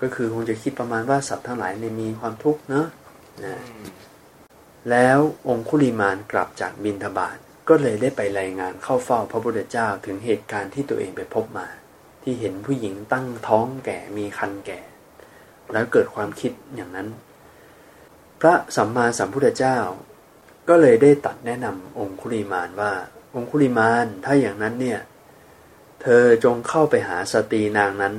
[0.00, 2.86] ก็คือคงจะคิดประมาณว่าสัตว์ทั้งหลายเนี่ยมีความทุกข์เนอะ
[4.90, 5.18] แล้ว
[5.48, 7.36] องคุลิมานกลับจากบินทบาท
[7.68, 11.66] ก็เลยได้ไปรายงานเข้าเฝ้าพระพุทธเจ้าถึงเหตุการณ์ที่ตัวเองไปพบมา
[12.22, 14.80] ที่เห็นผู้หญิงตั้งท้องแก่มีคันแก่
[15.72, 17.08] แล้วเกิดความคิดอย่างนั้น
[18.40, 19.78] พระสัมมาสัมพุทธเจ้า
[20.68, 22.92] ก็เลยได้ตัดแนะนำองคุลิมานว่า
[23.34, 25.00] องคุลิมานถ้าอย่างนั้นเนี่ย
[26.02, 28.14] เธอจงเข้าไปหาสตรีนางนั้น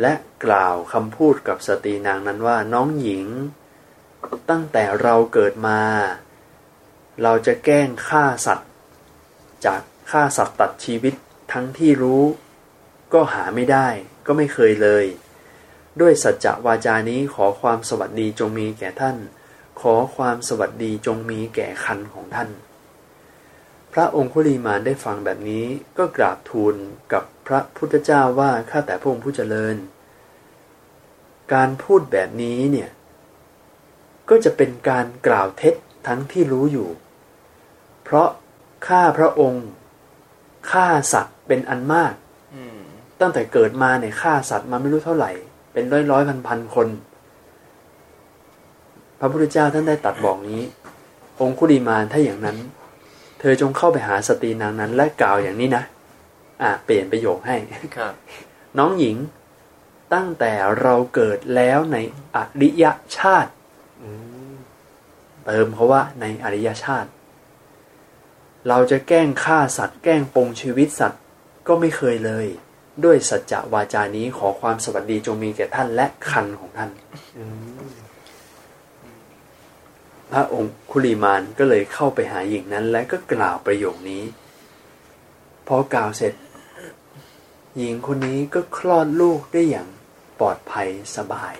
[0.00, 0.12] และ
[0.44, 3.26] กล่าวคำพูดกับสตรีนางนั้นว่าน้องหญิง
[4.50, 5.80] ตั้งแต่เราเกิดมา
[7.22, 8.70] เราจะแกล้งฆ่าสัตว์
[9.66, 11.14] จากฆ่าสัตว์ตัดชีวิต
[11.52, 12.24] ทั้งที่รู้
[13.12, 13.88] ก็หาไม่ได้
[14.26, 15.04] ก็ไม่เคยเลย
[16.00, 19.16] ด้วยสัจจะวาจานี้ขอความสวัสดีจงมีแก่ท่าน
[19.80, 22.50] ขอความสวัสดีจงมีแก่คันของท่าน
[23.92, 25.66] พระองคุลีมานได้ฟังแบบนี้
[25.98, 26.74] ก็กราบทูล
[27.12, 29.76] กับพระพุทธเจ้าว่าข้าแต่พระองค์ผู้เจริญ
[31.54, 32.90] การพูดแบบนี้เนี่ย
[34.28, 35.74] ก็จะเป็นการกล่าวเท็จ
[36.06, 36.88] ทั้งที่รู้อยู่
[38.04, 38.28] เพราะ
[38.86, 39.66] ข้าพระองค์
[40.70, 42.14] ฆ่าสัตว์เป็นอันมาก
[42.54, 42.78] อืม
[43.20, 45.30] ตั้งแต่เกิดมาเนี่ยฆ่าสัตว์มาไม่รู้เท่าไหร่
[45.72, 46.88] เป็นร้อยร้อยพันพันคน
[49.18, 50.62] พระพุทธเจ้าท่านได้ตรัดบอกนี้
[51.40, 52.58] องคุลีมานถ้าอย่างนั้น
[53.40, 55.84] เธอจงเข้าไปหาสตรีนางนั้น และกล่าวอย่างนี้นะ
[56.62, 57.56] อะเปลี่ยนประโยคให้
[57.96, 58.14] ครับ
[58.78, 59.16] น้องหญิง
[60.14, 61.96] ตั้งแต่เราเกิดแล้วใน
[62.36, 62.84] อริย
[63.18, 63.63] ชาติอืม
[65.46, 67.10] เติมเขาว่าในอริยชาติ
[68.68, 71.22] เราจะแกล้งฆ่าสัตว์แกล้งปงชีวิตสัตว์
[71.66, 72.46] ก็ไม่เคยเลย
[73.04, 76.90] ด้วยสัจจะวาจานี้ขอความสวัสดีจงมีแก่ท่านและคันของท่าน
[80.32, 84.22] พระองค์คุลีมานก็เลยเข้าไปหาหญิงนั้น และก็กล่าวประโยคนี้
[85.66, 86.34] พอกล่าวเสร็จ
[87.78, 89.88] หญิงคนนี้ก็คลอดลูกได้อย่าง
[90.40, 91.54] ปลอดภัยสบาย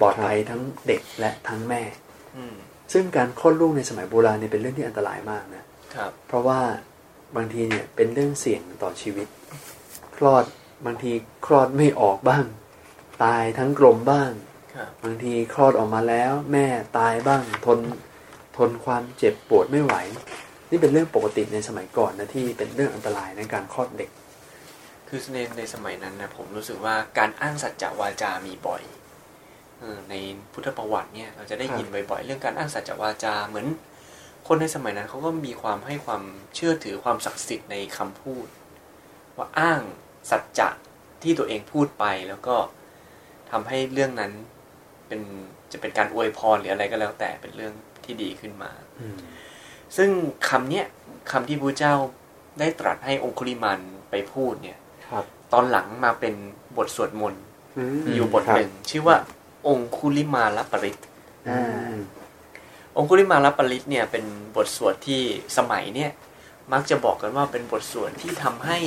[0.00, 1.82] ปลอดภัยทั้งเด็กและทั้งแม่
[2.92, 5.64] ซึ่งการคลอดลูกในสมัยโบราณเนี่ยเป็นเรื่องที่อันตรายมากนะ
[5.94, 6.60] ครับ เพราะว่า
[7.36, 9.28] บางทีเนี่ยเป็นเรื่องเสี่ยงต่อชีวิต
[10.16, 10.44] คลอด
[10.86, 11.12] บางที
[11.46, 12.44] คลอดไม่ออกบ้าง
[13.24, 14.30] ตายทั้งกลมบ้าง
[14.74, 16.66] ครับบางทีคลอดออกมาแล้ว แม่
[16.98, 17.78] ตายบ้างทน
[18.56, 19.94] ทนความเจ็บปวดไม่ไหว
[20.70, 24.10] นี่เป็นเรื่องปกติในสมัยก่อนนะที่เป็นเรื่องอันตรายในการคลอดเด็ก
[25.08, 28.97] คือในในสมัยนั้นนะผมรู้สึกว่าการอ้างสัจจวาจามีบ่อยเออ
[30.10, 30.14] ใน
[30.52, 33.66] พุทธประวัติเนี่ยเราจะได้ยินบ่อยๆ เรื่องการอ้างสัจจวาจาเหมือน
[34.48, 36.22] คนในสมัยนั้นเขาก็มีความให้ความ
[36.54, 38.46] เชื่อถือความศักดิ์สิทธิ์ในคำพูด
[39.36, 39.80] ว่าอ้าง
[40.30, 40.68] สัจจะ
[41.22, 42.56] ที่ตัวเองพูดไปแล้วก็
[43.50, 44.32] ทำให้เรื่องนั้น
[45.06, 45.20] เป็น
[45.72, 47.74] จะเป็นการอวยพรหรืออะไรก็แล้วแต่เป็นเรื่อง
[48.04, 48.70] ที่ดีขึ้นมา
[49.96, 50.10] ซึ่ง
[50.48, 50.86] คำเนี้ย
[51.30, 51.94] คำที่พระเจ้า
[52.58, 54.78] ได้ตรัสให้องคุลิมันไปพูดเนี่ย
[55.10, 56.34] ครับตอนหลังมาเป็น
[56.76, 57.42] บทสวดมนต์
[58.06, 59.16] มอยู่บทหนึ่งชื่อว่า
[59.68, 60.98] องคุลิมาลปริต
[61.48, 61.58] อื
[61.92, 61.94] ม
[62.96, 64.24] องคุลิมาลปริตเนี่ยเป็น
[64.56, 65.22] บทสวดที่
[65.56, 66.10] สมัยเนี่ย
[66.72, 68.78] มักจะบอกกันว่าเป็นบทสวดที่ทำให้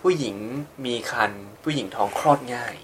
[0.00, 0.36] ผู้หญิง
[0.84, 2.76] มีคันผู้หญิงท้องคลอดง่าย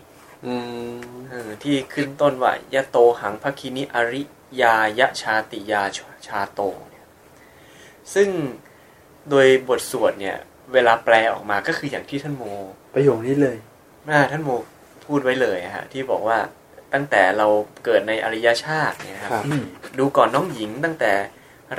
[0.45, 0.55] อื
[0.95, 0.97] ม
[1.31, 4.23] เออที่ขึ้นต้นว่ายะโตหังภคินิอริ
[4.63, 5.83] ยายะชาติยา
[6.27, 6.61] ชาโต
[6.91, 7.07] เนี่ย
[8.15, 8.29] ซึ่ง
[9.31, 10.37] โดยบทสวดเนี่ย
[10.73, 12.45] เวลาแปลออกมาก็คืออย่างที่ท่านโม
[12.95, 13.57] ประโยคนี้เลย
[14.11, 14.51] อ่าท่านโม
[15.07, 16.39] พูดไว้เลยอะฮะ ที่บอกว่า
[16.95, 17.49] ตั้งแต่เรา
[17.85, 19.45] เกิดในอริยชาติเนี่ยครับครับ
[19.99, 21.13] ดูก่อนน้องหญิงตั้งแต่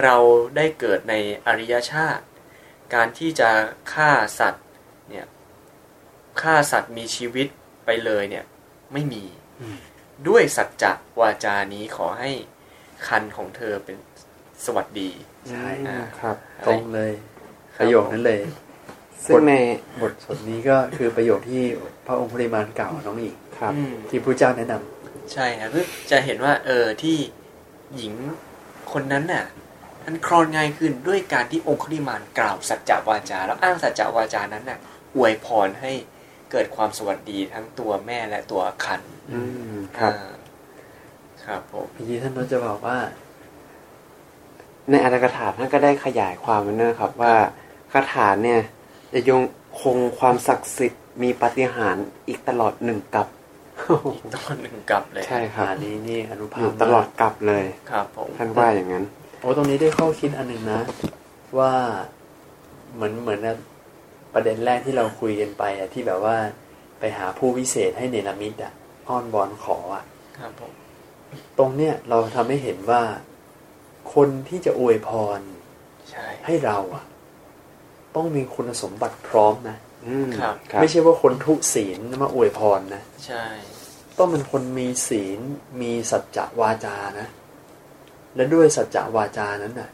[0.02, 0.16] เรา
[0.56, 1.16] ได้เกิดใน
[1.48, 2.24] อริยชาติ
[2.94, 3.50] การที่จะ
[3.94, 4.66] ฆ่าสัตว์
[5.10, 5.26] เนี่ย
[6.42, 7.48] ฆ่าสัตว์มีชีวิต
[7.86, 8.46] ไปเลยเนี่ย
[8.94, 9.24] ไม่มี
[9.62, 9.78] อืม
[10.28, 12.32] ด้วยสัจจะวาจานี้ขอให้
[13.08, 13.98] คันของเธอเป็น
[14.66, 15.10] สวัสดี
[15.50, 16.36] ใช่อืมครับ
[16.68, 17.12] ตรงเลย
[17.80, 18.42] ประโยคนั้นเลย
[19.26, 19.54] ซึ่งใน
[20.02, 21.64] บทสวดนี้ก็คือประโยคที่
[22.06, 24.93] พระองค์คุลิมานกล่าวกับน้องหญิงครับอืมที่พระเจ้าแนะนำ
[25.32, 27.18] ใช่ครับคือจะเห็นว่า เออที่
[27.96, 28.14] หญิง
[28.92, 29.46] คนนั้นน่ะ
[30.04, 34.80] ท่านคลอดง่ายขึ้นด้วยการที่องคุลิมานกล่าวสัจจะวาจา แล้วอ้างสัจจะวาจานั้นน่ะ
[35.16, 35.92] อวยพรให้
[36.52, 39.02] เกิดความสวัสดีทั้งตัวแม่และตัวคัน
[39.32, 39.40] อื
[39.74, 40.34] มครับอ่า
[41.46, 42.98] ครับผมเมื่อกี้ท่านนจะบอกว่า
[44.90, 47.36] ในอัตถกถาท่านก็ได้ขยายความไว้นะครับ ว่า
[47.92, 48.60] คาถาเนี่ย
[49.14, 49.42] จะยง
[49.82, 53.28] คงความศักดิ์สิทธิ์มีปาฏิหาริย์อีกตลอดหนึ่งกับ
[54.14, 59.06] อีกตอนหนึ่งกลับเลยใช่ครับอันนี้นี่อนุภาอยู่พตลอดกับเลยครับผมท่านว่าอย่างนั้น
[59.40, 60.82] โอ้ตรงนี้ได้ข้อคิดอันหนึ่งนะ
[61.58, 61.72] ว่า
[62.96, 63.58] เหมือนเหมือนนะ
[64.34, 66.38] ประเด็นแรกที่เราคุยกันไปอะที่แบบว่า
[67.00, 68.74] ไปหาผู้วิเศษให้เนรมิตอะ
[69.08, 70.04] อ้อนบอนขออะ
[70.40, 70.74] ครับผม
[71.58, 73.02] ตรงเนี้ยเราทำให้เห็นว่า
[74.14, 75.40] คนที่จะอวยพร
[76.10, 77.04] ใช่ให้เราอะ
[78.16, 79.93] ต้องมีคุณสมบัติพร้อมนะอืม
[80.40, 83.46] ครับครับ ไม่ใช่ว่าคนทุศีลมาอวยพรนะ ใช่
[84.18, 85.40] ต้องเป็นคนมีศีล
[85.82, 87.28] มีสัจจะวาจานะ
[88.36, 89.90] และด้วยสัจจะวาจานั้นน่ะ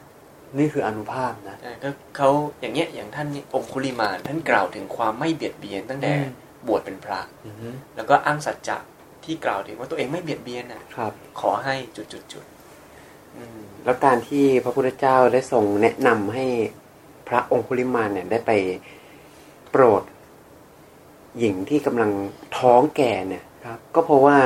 [0.57, 2.29] นี่คืออนุภาพนะใช่ก็เขา
[2.59, 6.31] อย่างเงี้ยอย่างท่านนี่องคุลิมานท่านกล่าวถึงความไม่เบียดเบียนตั้งแต่อืม
[6.67, 8.77] บวชเป็นพระอือฮึแล้วก็อ้างสัจจะ
[9.23, 16.45] ที่กล่าวถึงว่าตัวเองไม่เบียดเบียนน่ะครับ ขอให้จุดจุดจุดๆๆอืมแล้วการที่พระพุทธเจ้าได้ทรงแนะนำให้
[17.27, 18.51] พระองคุลิมานเนี่ยได้ไป
[19.71, 20.03] โปรด
[21.39, 22.11] หญิงที่กำลัง
[22.57, 24.37] ท้องแก่เนี่ยครับ ก็เพราะว่า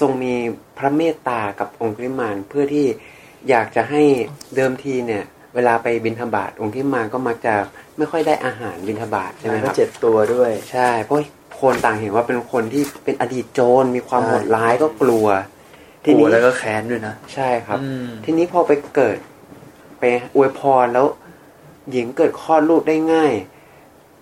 [0.00, 0.34] ทรงมี
[0.78, 2.86] พระเมตตากับองคุลิมานเพื่อที่
[3.48, 4.02] อยากจะให้
[4.56, 5.24] เดิมทีเนี่ย
[5.54, 7.54] เวลาไปบินทบาทองคุลิมานก็มักจะ
[7.98, 11.16] ไม่ค่อยได้อาหารบินทบาทใช่ไหมคก็รับเจ็ดตัวด้วย ใช่เพราะ
[11.60, 15.26] คนต่างเห็นว่าเป็นคนที่เป็นอดีตโจรมีความใช่โหดร้ายก็กลัว
[16.04, 19.16] ทีกลันี้วแล้วก็แค้นด้วยนะใช่ครับอืมทีนี้พอไปเกิด
[19.98, 21.06] ไปอวยพรแล้ว
[21.92, 23.32] หญิงเกิดคลอดลูกได้ง่าย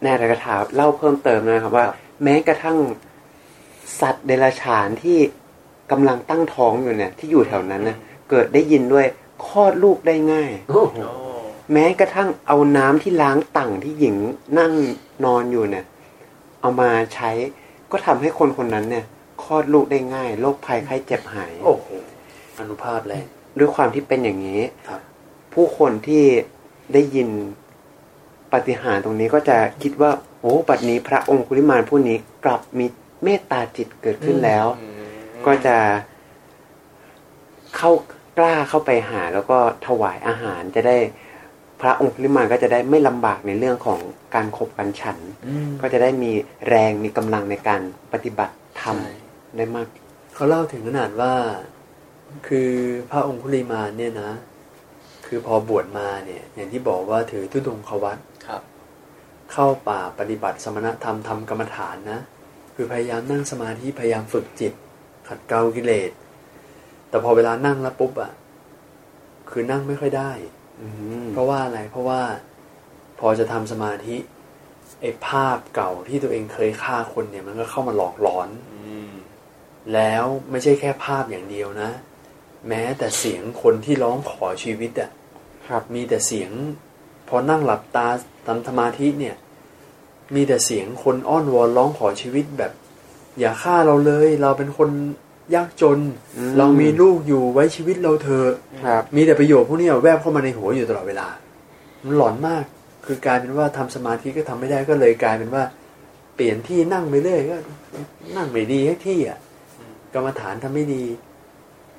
[0.05, 1.87] ในอัตถกถาเล่าเพิ่มเติมนะครับว่า
[2.23, 2.79] แม้กระทั่ง
[4.01, 5.19] สัตว์เดรัจฉานที่
[5.91, 7.97] กำลังตั้งท้องอยู่เนี่ย ที่อยู่แถวนั้นนะ
[8.31, 9.07] เกิดได้ยินด้วย
[9.47, 11.11] คลอดลูกได้ง่ายโอ้โหโอ้
[11.73, 14.17] แม้กระทั่งเอาน้ำที่ล้างตั่งที่หญิง
[14.59, 14.73] นั่ง
[15.25, 15.85] นอนอยู่เนี่ย
[16.61, 17.31] เอามาใช้
[17.91, 19.05] ก็ทำให้คนคนนั้นเนี่ย
[19.43, 21.87] คลอดลูกได้ง่ายโรคภัยไข้เจ็บหาย โอ้โห
[22.59, 23.25] อนุภาพแรง
[23.59, 25.01] ด้วยความที่เป็นอย่างนี้ครับ
[25.55, 26.25] ผู้คนที่
[26.93, 27.29] ได้ยิน
[28.55, 32.87] ปาฏิหารย์ตรงนี้ก็จะคิดว่าโอ้ปัดนี้พระองคุลิมานผู้นี้กลับมี
[33.25, 35.05] เมตตาจิตเกิดขึ้นแล้วอืม
[35.47, 35.77] ก็จะ
[37.77, 37.91] เข้า
[38.39, 40.97] กล้าเข้าไปหาแล้วก็ถวายอาหารจะได้
[41.81, 44.01] พระองคุลิมานก็จะได้ไม่ลำบากในเรื่องของ
[44.35, 46.31] การขบกันฉันอืมก็จะได้มี
[46.69, 47.83] แรงมีกำลังในการ
[48.13, 49.13] ปฏิบัติธรรมใช่
[49.57, 49.87] ได้มาก
[50.35, 51.33] เขาเล่าถึงขนาดว่า
[52.47, 52.71] คือ
[53.11, 54.33] พระองคุลิมานเนี่ยนะ
[55.27, 58.25] คือพอบวชมาเนี่ย อย่างที่บอกว่าถือทุดงควัตครับ
[59.53, 62.21] เข้าป่าปฏิบัติสมณธรรมทำกรรมฐานนะ
[62.75, 64.73] คือพยายามนั่งสมาธิพยายามฝึกจิต
[65.29, 66.11] ขัดเกลากิเลส
[67.09, 68.33] แต่พอเวลานั่งแล้วปุ๊บอะ
[69.51, 70.33] คือนั่งไม่ค่อยได้
[70.81, 70.89] อื
[71.25, 72.21] มเพราะว่าอะไรเพราะว่า
[73.21, 74.17] พอจะทำสมาธิ
[75.01, 79.11] ไอ้ภาพเก่าที่ตัวเองเคยฆ่าคนเนี่ย มันก็เข้ามาหลอกหลอนอืม
[79.95, 81.91] แล้วไม่ใช่แค่ภาพอย่างเดียวนะ
[82.69, 85.11] แม้แต่เสียงคนที่ร้องขอชีวิตอะ
[85.69, 86.51] ครับมีแต่เสียง
[87.29, 88.09] พอนั่งหลับตา
[88.47, 89.35] ทำสมาธิเนี่ย
[90.35, 92.73] มีแต่เสียงคนอ้อนวอนร้องขอชีวิตแบบ
[93.41, 94.91] อย่าฆ่าเราเลย เราเป็นคน
[95.55, 95.99] ยากจน
[96.37, 98.51] อืมเรามีลูกอยู่ไว้ชีวิตเราเถอะ
[98.87, 101.29] ครับมีแต่ประโยชน์พวกนี้แวบเข้ามาในหัวอยู่ตลอดเวลา
[102.05, 102.65] มันหลอนมาก
[103.07, 105.65] คือกลายเป็นว่าทำสมาธิก็ทำไม่ได้ก็เลยกลายเป็นว่า
[106.35, 107.57] เปลี่ยนที่นั่งไปเรื่อยก็
[108.37, 109.39] นั่งไม่ดีให้ที่อะ
[110.15, 111.05] กรรมฐานทำไม่ดี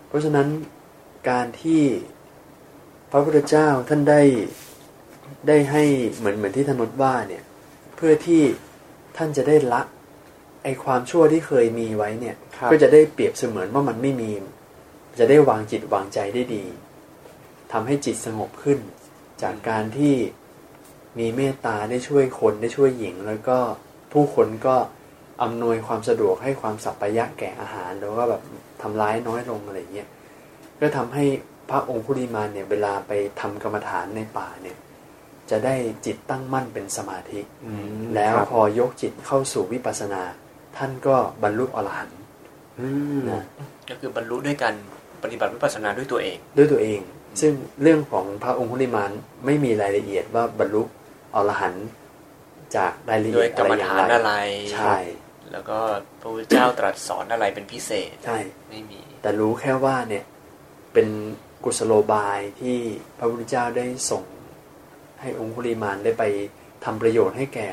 [0.08, 0.48] เพราะฉะนั้น
[1.30, 1.82] การที่
[3.12, 4.22] พระพุทธเจ้าท่านได้
[5.48, 5.84] ได้ให้
[6.18, 7.44] เหมือนเหมือนที่ธนุษว่าเนี่ย
[7.96, 8.44] เพื่อที่
[9.18, 9.82] ท่านจะได้ละ
[10.64, 14.32] ไอความชั่วที่เคยมีไว้เนี่ยครับก็จะได้เปรียบเสมือนว่ามันไม่มี
[15.20, 16.66] จะได้วางจิตวางใจได้ดี
[17.72, 18.80] ทำให้จิตสงบขึ้น
[19.42, 20.16] จากการที่
[21.20, 23.58] มีเมตตาได้ช่วยคนได้ช่วยหญิง แล้วก็
[24.14, 24.76] ผู้คนก็
[25.44, 28.42] อำนวยความสะดวกให้ความสัปปายะแก่อาหาร แล้วก็แบบ
[28.82, 30.10] ทำร้ายน้อยลงอะไรเงี้ย
[30.82, 31.26] ก็ทำให้
[31.70, 34.78] พระองคุลิมานเนี่ยเวลาไปทำกรรมฐานในป่าเนี่ย
[35.50, 35.76] จะได้
[36.06, 40.24] จิตตั้งมั่นเป็นสมาธิอืมแล้วครับพอยกจิตเข้าสู่วิปัสสนา
[40.78, 42.20] ท่านก็บรรลุอรหันต์
[42.80, 42.88] อื
[43.18, 43.44] มนะ
[43.90, 44.76] ก็คือบรรลุด้วยการ
[45.24, 47.00] ปฏิบัติวิปัสสนาด้วยตัวเอง ด้วยตัวเอง
[47.42, 49.12] ซึ่งเรื่องของพระองคุลิมาน
[49.46, 50.84] ไม่มีรายละเอียดว่าบรรลุ
[51.36, 51.88] อรหันต์
[52.76, 54.34] จากรายละโดเอียยดกรรมอะไรอย่าฐางนไรอะไร
[54.74, 54.96] ใช่
[55.52, 55.80] แล้วก็
[56.22, 58.38] พระพุทธเจ้าตรัสสอนอะไรเป็นพิเศษใช่
[58.70, 60.24] ไม่มี แต่รู้แค่ว่าเนี่ย
[60.94, 61.08] เป็น
[61.64, 62.78] กุศโลบายที่
[63.18, 64.24] พระพุทธเจ้าได้ส่ง
[65.22, 66.24] ให้องคุลิมานได้ไป
[66.86, 67.70] ทำประโยชน์ให้แก่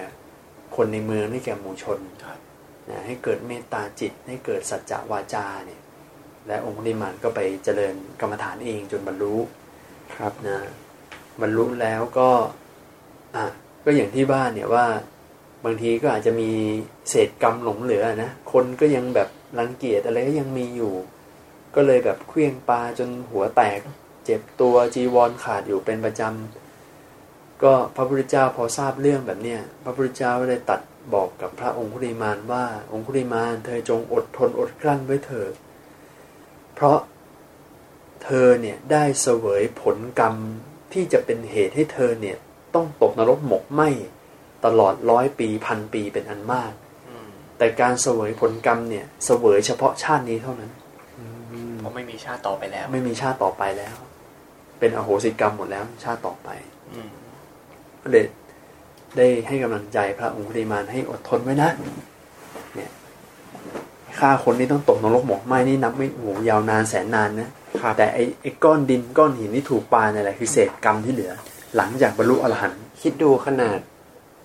[0.77, 2.39] คนในเมืองให้แก่หมู่ชนครับ
[2.91, 5.81] นะให้เกิดเมตตาจิต ให้เกิดสัจจะวาจาเนี่ย
[6.47, 9.35] และองคุลิมานก็ไปเจริญกรรมฐานเองจนบรรลุ
[10.17, 10.59] ครับนะ
[11.41, 12.31] บรรลุแล้วก็
[13.37, 13.45] อะ
[13.85, 14.87] ก็อย่างที่บ้านเนี่ยว่า
[15.65, 16.51] บางทีก็อาจจะมี
[17.09, 19.29] เศษกรรมหลงเหลือนะคนก็ยังแบบ
[19.59, 20.95] รังเกียจอะไรก็ยังมีอยู่
[21.75, 23.81] ก็เลยแบบเคลี้ยงปลาจนหัวแตก
[24.25, 26.62] เจ็บตัวจีวรขาดอยู่เป็นประจำ
[27.65, 30.81] ก็พระพุทธเจ้าพอทราบเรื่องแบบเนี้ยพระพุทธเจ้าก็เลยตัด
[31.15, 35.53] บอกกับพระองคุลิมานว่าองคุลิมาน เธอจงอดทนอดกลั้นไว้เถิด
[36.75, 36.99] เพราะ
[38.25, 40.35] เธอเนี่ยได้เสวยผลกรรม
[40.93, 42.37] ที่จะเป็นเหตุให้เธอเนี่ย
[42.75, 43.83] ต้องตกนรกหมกไหม
[44.65, 46.73] ตลอดร้อยปีพันปีเป็นอันมาก
[47.09, 50.73] อืมแต่การเสวยผลกรรมเนี่ยเสวยเฉพาะชาตินี้เท่านั้น
[51.79, 53.95] เพราะไม่มีชาติต่อไปแล้ว ไม่มีชาติต่อไปแล้ว
[54.79, 56.72] เป็นอโหสิกรรมหมดแล้วชาติต่อไปอืม
[58.03, 58.27] ก็เลย
[59.17, 61.71] ได้ให้กำลังใจพระองคุลิมานให้อดทนไว้นะ
[62.75, 62.91] เนี่ย
[64.19, 67.49] ฆ่าคนนี่ต้องตกนรกหมกไหมนี่นับไม่โอ้โหยาวนานแสนนานนะ
[67.81, 71.33] ครับแต่ไอ้ไอ้ก้อนดินก้อนหินที่ถูกปาเนี่ยแหละคือเศษกรรมที่เหลือ
[71.77, 73.79] หลังจากบรรลุอรหันต์คิดดูขนาด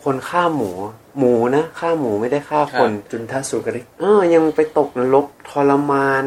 [0.04, 0.72] คนฆ่าหมู
[1.18, 6.24] หมูนะฆ่าหมูไม่ได้ฆ่าคนจุนทัสสุกริกเออ ยังไปตกนรกทรมาน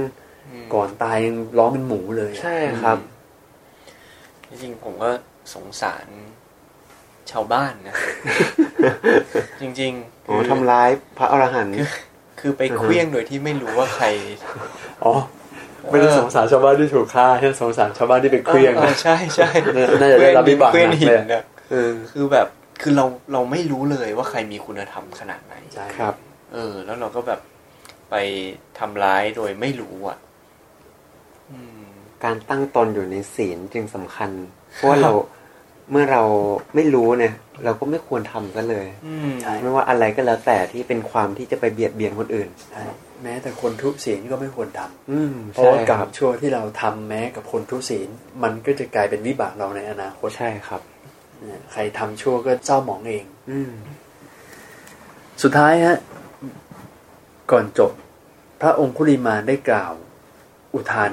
[0.75, 2.99] ก่อนตายยังร้องเป็นหมูเลย ใช่ครับ
[4.49, 5.11] จริงๆผมก็
[5.55, 6.07] สงสาร
[7.33, 7.95] ชาวบ้านนะ
[9.61, 11.89] จริงๆโอ้คือทำร้ายพระอรหันต์คือ
[12.41, 14.07] คือไปเคลี้ยงโดยที่ไม่รู้ว่าใคร
[15.05, 15.13] อ๋อ
[15.91, 19.49] ไม่ได้สงสารชาวบ้านที่ถูกฆ่าแค่สงสารชาวบ้านที่เป็นเครื่องออใช่ใช่
[20.01, 22.47] น่าจะได้รับวิบากเคลี้ยงหนักหิเลยนนะเออคือแบบ
[22.83, 26.15] คือเราเราไม่รู้เลยว่าใครมีคุณธรรมขนาดไหนใช่ครับ
[26.53, 27.41] เออ แล้วเราก็แบบ
[28.11, 28.15] ไป
[28.79, 30.19] ทำร้ายโดยไม่รู้อะ
[31.51, 31.83] อืม
[32.25, 34.31] การตั้งตนอยู่ในศีลจึงสำคัญ
[34.75, 35.13] เพราะว่าเรา
[35.91, 36.23] เมื่อเรา
[36.75, 37.35] ไม่รู้เนี่ย
[37.65, 42.85] เราก็ไม่ควรทำกันเลยอืมใช่ไม่ว่าอะไรก็แล้วแต่ที่เป็นความที่จะไปเบียดเบียนคนอื่นใช่
[43.23, 48.09] แม้แต่คนทุศีลก็ไม่ควรทำอืมเพราะว่าใช่กรครรัมบชั่วที่เราทำแม้กับคนทุศีล
[48.43, 50.83] มันก็จะกลายเป็นวิบากเราในอนาคตใช่ครับ
[51.45, 53.71] เนี่ยใครทำชั่วก็เศร้าหมองเองอืม
[55.43, 55.99] สุดท้ายฮะ
[57.53, 57.93] ก่อนจบ
[58.61, 59.93] พระองคุลิมานได้กล่าว
[60.75, 61.13] อุทาน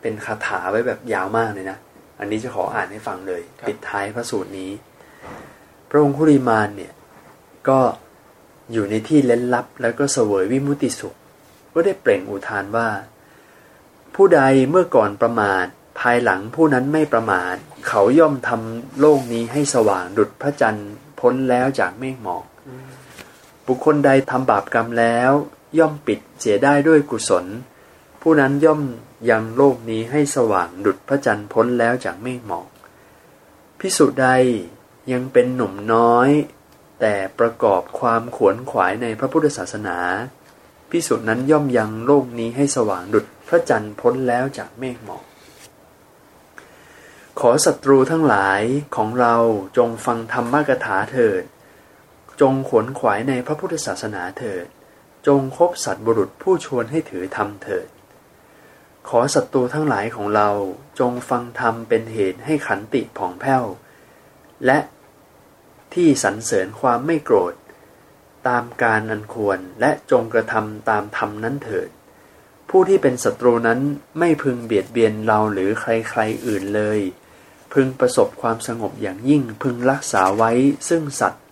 [0.00, 1.78] เป็นคาถาไว้แบบยาวมากเลยนะ
[2.22, 4.70] อันนี้จะขออ่านให้ฟังเลยครับปิดท้ายพระสูตรนี้
[5.90, 6.92] พระองคุลิมานเนี่ย
[7.68, 7.80] ก็
[8.72, 11.14] อยู่ในที่เล้นลับ แล้วก็เสวยวิมุตติสุข
[11.72, 12.88] ก็ได้เปล่งอุทานว่า
[14.14, 15.66] ผู้ใดเมื่อก่อนประมาท
[16.00, 17.56] ภายหลังผู้นั้นไม่ประมาท
[17.88, 22.44] เขาย่อมทำโลกนี้ให้สว่างดุจพระจันทร์พ้นแล้วจากเมฆหมอก
[23.66, 25.30] บุคคลใดทำบาปกรรมแล้ว
[25.78, 27.46] ย่อมปิดเสียได้ด้วยกุศล
[28.24, 28.82] ผู้นั้นย่อม
[29.30, 32.68] ยังโลกนี้ให้สว่างดุจพระจันทร์พ้นแล้วจากเมฆหมอก
[33.78, 34.28] พิสุใด
[35.12, 36.28] ยังเป็นหนุ่มน้อย
[37.00, 39.98] แต่ประกอบความขวนขวายในพระพุทธศาสนา
[40.90, 45.24] พิสุนั้นย่อมยังโลกนี้ให้สว่างดุจพระจันทร์พ้นแล้วจากเมฆหมอก
[47.40, 48.62] ขอศัตรูทั้งหลาย
[48.96, 49.36] ของเรา
[49.76, 51.42] จงฟังธรรมกถาเถิด
[52.40, 54.66] จงขวนขวายในพระพุทธศาสนาเถิด
[55.26, 57.86] จงคบสัตว์บุรุษผู้ชวนให้ถือธรรมเถิด
[59.08, 60.48] ขอศัตรูทั้งหลายของเรา
[60.98, 63.64] จงฟังธรรมเป็นเหตุให้ขันติผ่องแผ้ว
[64.66, 64.78] และ
[65.94, 67.54] ที่สรรเสริญความไม่โกรธ
[68.48, 71.88] ตามการอันควรและจงกระทำตามธรรมนั้นเถิด
[72.70, 73.80] ผู้ที่เป็นศัตรูนั้น
[74.18, 77.00] ไม่พึงเบียดเบียนเราหรือใครๆอื่นเลย
[77.72, 80.52] พึงประสบความสงบอย่างยิ่งพึงรักษาไว้
[80.88, 81.44] ซึ่งสัตว์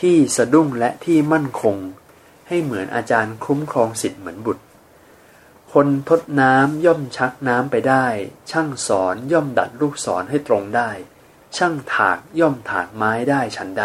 [0.00, 1.76] ที่สะดุ้งและที่มั่นคง
[2.48, 4.64] ให้เหมือนอาจารย์คุ้มครองสิทธิ์เหมือนบุตร
[5.72, 8.06] คนทดน้ำย่อมชักน้ำไปได้
[8.50, 10.90] ช่างสอนย่อมดัดลูกศรให้ตรงได้
[11.56, 13.84] ช่างถากย่อมถากไม้ได้ฉันใด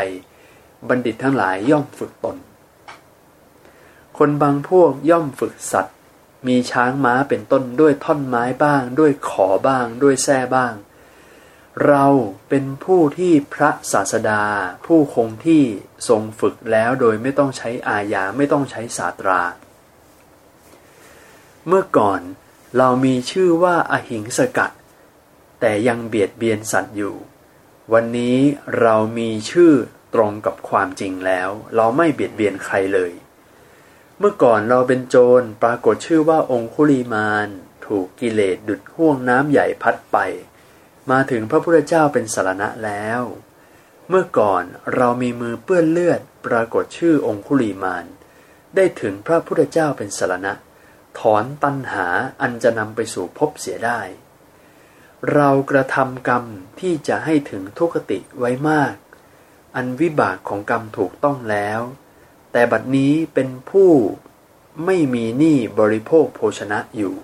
[0.88, 2.38] บัณฑิตทั้งหลายย่อมฝึกตน
[4.18, 5.96] คนบางพวกย่อมฝึกสัตว์
[6.48, 10.74] มีช้างม้าเป็นต้นด้วยท่อนไม้บ้าง ด้วยขอบ้าง ด้วยแส้บ้าง
[11.86, 12.06] เรา
[12.50, 14.44] เป็นผู้ที่พระศาสดา
[14.86, 15.64] ผู้คงที่
[16.08, 19.42] ทรงฝึกแล้วโดยไม่ต้องใช้อาญาไม่ต้องใช้ศาสตรา
[21.68, 22.22] เมื่อก่อน
[22.78, 24.72] เรามีชื่อว่าอหิงสกัด
[25.59, 27.16] แต่ยังเบียดเบียนสัตว์อยู่
[27.93, 28.38] วันนี้
[28.80, 29.74] เรามีชื่อ
[30.13, 33.11] ตรงกับความจริงแล้ว เราไม่เบียดเบียนใครเลย
[34.20, 37.49] เมื่อก่อนเราเป็นโจรปรากฏชื่อว่าองคุลีมาน
[37.86, 40.18] ถูกกิเลสดุดห่วงน้ำใหญ่พัดไป
[41.11, 43.22] มาถึงพระพุทธเจ้าเป็นสารณะแล้ว
[44.09, 44.63] เมื่อก่อน
[44.95, 48.05] เรามีมือเปื้อนเลือด ปรากฏชื่อองคุลีมาน
[48.76, 50.53] ได้ถึงพระพุทธเจ้าเป็นสารณะ
[51.20, 52.07] ถอนตัณหา
[52.41, 54.01] อันจะนำไปสู่ภพเสียได้
[55.34, 56.43] เรากระทำกรรม
[56.80, 58.95] ที่จะให้ถึงทุกติไว้มาก
[59.76, 61.82] อันวิบากของกรรมถูกต้องแล้ว
[62.51, 63.91] แต่บัดนี้เป็นผู้
[64.86, 67.16] ไม่มีหนี้บริโภคโภชนะอยู่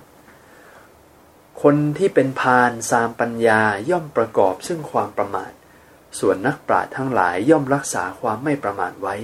[1.62, 5.52] คนที่เป็นพานสามปัญญาย่อมประกอบซึ่งความประมาท
[6.20, 9.16] ส่วนนักปราชญ์ทั้งหลายย่อมรักษาความไม่ประมาทไว้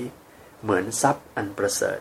[0.62, 2.00] เหมือนทรัพย์อันประเสริฐ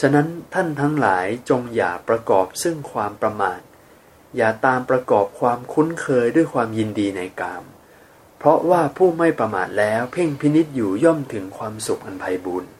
[0.00, 3.60] ฉะนั้นท่านทั้งหลายจงอย่าประกอบซึ่งความประมาท
[4.36, 7.64] อย่าตามประกอบความคุ้นเคยด้วยความยินดีในกาม
[8.38, 12.70] เพราะว่าผู้ไม่ประมาทแล้วเพ่งพินิษอยู่ย่อมถึงความสุขอันไพบูรณ์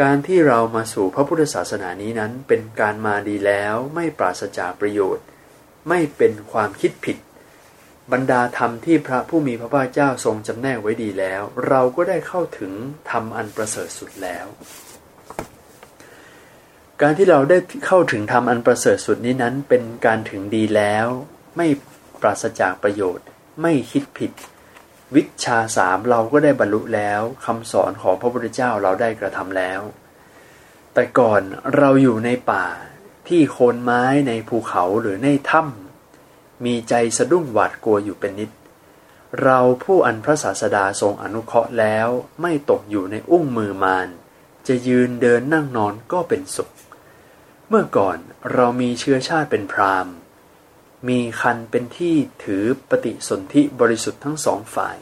[0.00, 5.24] การที่เรามาสู่พระพุทธศาสนานี้นั้นเป็นการมาดีแล้วไม่ปราศจากประโยชน์
[5.88, 7.16] ไม่เป็นความคิดผิด
[8.12, 12.72] บรรดาธรรมที่พระผู้มีพระภาคเจ้าทรงจำแนกไว้ดีแล้ว เราก็ได้เข้าถึง
[13.10, 14.46] ธรรมอันประเสริฐสุดแล้ว
[17.02, 21.06] การที่เราได้เข้าถึงธรรมอันประเสริฐสุดนี้นั้น เป็นการถึงดีแล้ว
[21.56, 21.66] ไม่
[22.20, 23.26] ปราศจากประโยชน์
[23.62, 24.32] ไม่คิดผิด
[25.14, 29.80] วิชาสามเราก็ได้บรรลุแล้วคำสอนของพระพุทธเจ้าเราได้กระทำแล้ว
[30.94, 31.42] แต่ก่อน
[31.76, 32.66] เราอยู่ในป่า
[33.28, 38.50] ที่โคนไม้ในภูเขาหรือในถ้ำมีใจสะดุ้งหวาดกลัวอยู่เป็นนิด
[39.42, 42.08] เราผู้อันพระศาสดาทรงอนุเคราะห์แล้ว
[42.40, 44.08] ไม่ตกอยู่ในอุ้งมือมาร
[44.68, 46.70] จะยืนเดินนั่งนอนก็เป็นสุข
[47.72, 48.18] เมื่อก่อน
[48.54, 50.14] เรามีเชื้อชาติเป็นพราหมณ์
[51.08, 52.14] มีคันเป็นที่
[52.44, 54.96] ถือปฏิสนธิบริสุทธิ์ทั้งสองฝ่าย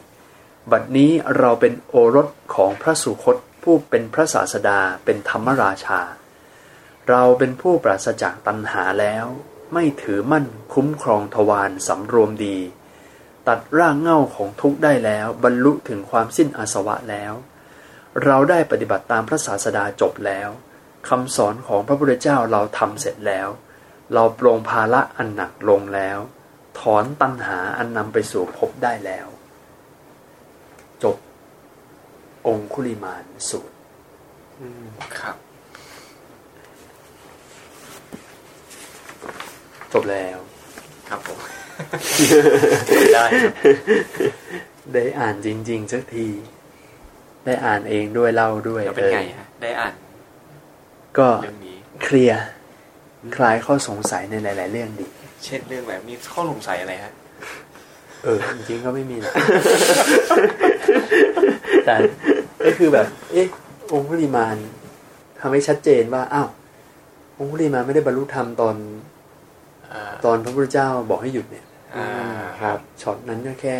[0.71, 6.01] บัดนี้เราเป็นโอรสของพระสุคตผู้เป็นพระศาสดาเป็นธรรมราชา
[7.09, 9.25] เราเป็นผู้ปราศจากตัณหาแล้ว
[9.73, 12.57] ไม่ถือมั่นคุ้มครองทวารสำรวมดี
[13.47, 17.33] ตัดร่างเง่าของทุกข์ได้แล้วบรรลุถึงความสิ้นอาสวะแล้ว
[18.23, 20.49] เราได้ปฏิบัติตามพระศาสดาจบแล้ว
[21.07, 23.49] คำสอนของพระพุทธเจ้าเราทำเสร็จแล้ว
[24.13, 26.19] เราปรงภาระอันหนักลงแล้ว
[26.79, 29.27] ถอนตัณหาอันนำไปสู่ภพได้แล้ว
[31.03, 31.17] จบ
[32.47, 33.75] องคุลิมานสูตร
[35.19, 35.37] ครับ
[39.93, 40.37] จบแล้ว
[41.09, 41.39] ครับผม
[43.13, 43.53] ได้ครับ
[44.93, 46.27] ได้อ่านจริง ๆ สักที
[47.45, 49.93] ได้อ่านเองด้วยเล่าด้วยแล้วเป็นไงออฮะได้อ่าน
[51.17, 52.43] ก็เรื่องนี้เคลียร์
[53.35, 55.05] คลายข้อสงสัยในหลาย ๆ เรื่องดี
[55.43, 57.13] เช่นเรื่องแบบมีข้อสงสัยอะไรฮะ
[58.23, 59.33] เออจริงๆก็ไม่มีนะ
[61.85, 61.95] แต่
[62.65, 63.47] ก็คือแบบ เอ๊ะ
[63.93, 64.57] องคุลิมาน
[65.39, 66.49] ทำให้ชัดเจนว่าอ้าว
[67.37, 68.75] องคุลิมาลไม่ได้บรรลุธรรมตอน
[69.91, 72.07] อ่าตอนพระพุทธเจ้าบอกให้หยุดเนี่ยอ่า
[72.61, 73.77] ครับช็อตนั้นก็แค่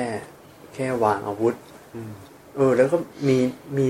[0.75, 1.55] แค่วางอาวุธ
[1.95, 2.11] อืม
[2.55, 3.37] เออ แล้วก็มี
[3.77, 3.87] มี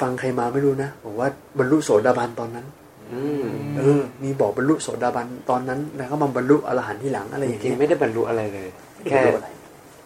[0.00, 1.28] ฟังใครมาไม่รู้นะบอกว่า
[1.58, 2.66] บรรลุโสดาบันตอนนั้น
[3.12, 3.46] อืม
[3.78, 9.48] เออ มีบอกบรรลุโสดาบันตอนนั้นแล้วก็มาบรรลุอรหันต์ทีหลังอะไรอย่างริเงี้ย จริงๆไม่ได้บรรลุอะไรเลยไม่แค่รู้อะไร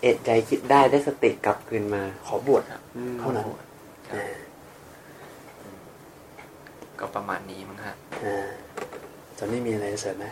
[0.02, 4.36] เอะใจคิดได้ได้สติกลับคืนมา ขอบวชครับอืมเท่านั้นครับอ่า
[6.98, 8.48] ก็ประมาณนี้มั้งฮะอ่า
[9.38, 10.26] จอนนี่มีอะไรจะเสริมไหม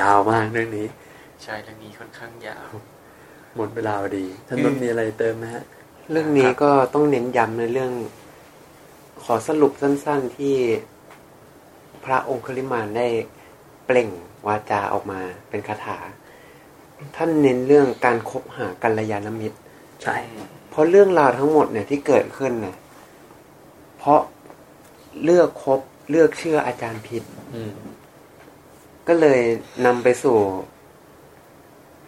[0.00, 0.86] ยาวมากเรื่องนี้
[1.42, 2.68] ใช่เรื่องนี้ค่อนข้างยาว
[3.56, 5.64] หมดเวลาพอดีท่านนนท์มีอะไรเติมไหมฮะ
[6.10, 7.92] เรื่องนี้ก็ต้องเน้นย้ำในเรื่อง
[9.22, 10.56] ขอสรุปสั้น ๆที่
[12.04, 13.06] พระองค์คลิมานได้
[13.86, 14.08] เปล่ง
[14.46, 15.98] วาจาออกมาเป็นคาถา
[17.16, 19.58] ท่านเน้นเรื่องการคบหากัลยาณมิตร
[20.02, 20.16] ใช่
[20.70, 22.76] เพราะเรื่องราวทั้งหมดเนี่ยที่เกิดขึ้นเนี่ย
[23.98, 24.20] เพราะ
[25.24, 25.80] เลือกคบ
[26.10, 27.22] เลือกเชื่ออาจารย์ผิด
[27.54, 27.72] อืม
[29.08, 29.40] ก็เลย
[29.86, 30.38] นำไปสู่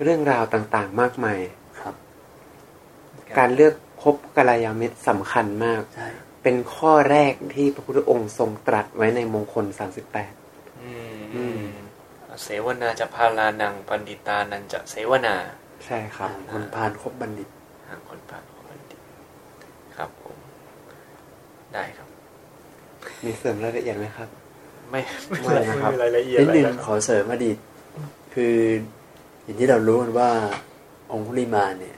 [0.03, 1.39] เรื่องราวต่าง ๆ มากมาย
[1.81, 1.95] ครับ
[3.39, 3.75] การเลือก
[4.05, 6.09] คบกัลยาณมิตรสำคัญมากใช่
[6.43, 9.65] เป็นข้อแรกที่พระพุทธองค์ทรงตรัสไว้ในมงคล
[10.23, 11.63] 38อืมอืม
[12.43, 15.37] เสวนาจะพาลานังปันดิตานันจะเสวนา
[15.87, 17.49] ใช่ครับอ่าคนพานครบบัณฑิต
[17.89, 19.01] หางคนผ่านของบัณฑิต
[19.97, 20.37] ครับผม
[21.75, 22.09] ได้ครับ
[23.25, 24.29] มีเสริมรายละเอียดไหมครับ
[24.91, 27.57] ไม่ไม่ไม่นะครับมีรายละเอียดนิดอะไรนึงแล้วขอเสริมอดีต
[28.35, 28.57] คือ
[29.43, 30.31] อย่างที่เรารู้กันว่า
[31.13, 31.97] องคุลิมานเนี่ย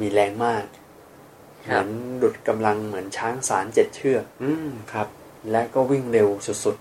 [0.00, 0.64] มีแรงมาก
[1.62, 1.88] เหมือน
[2.22, 5.08] ดุดกำลังเหมือนช้างสารเจ็ดเชือกอืมครับ
[5.50, 6.28] และก็วิ่งเร็ว
[6.64, 6.76] สุด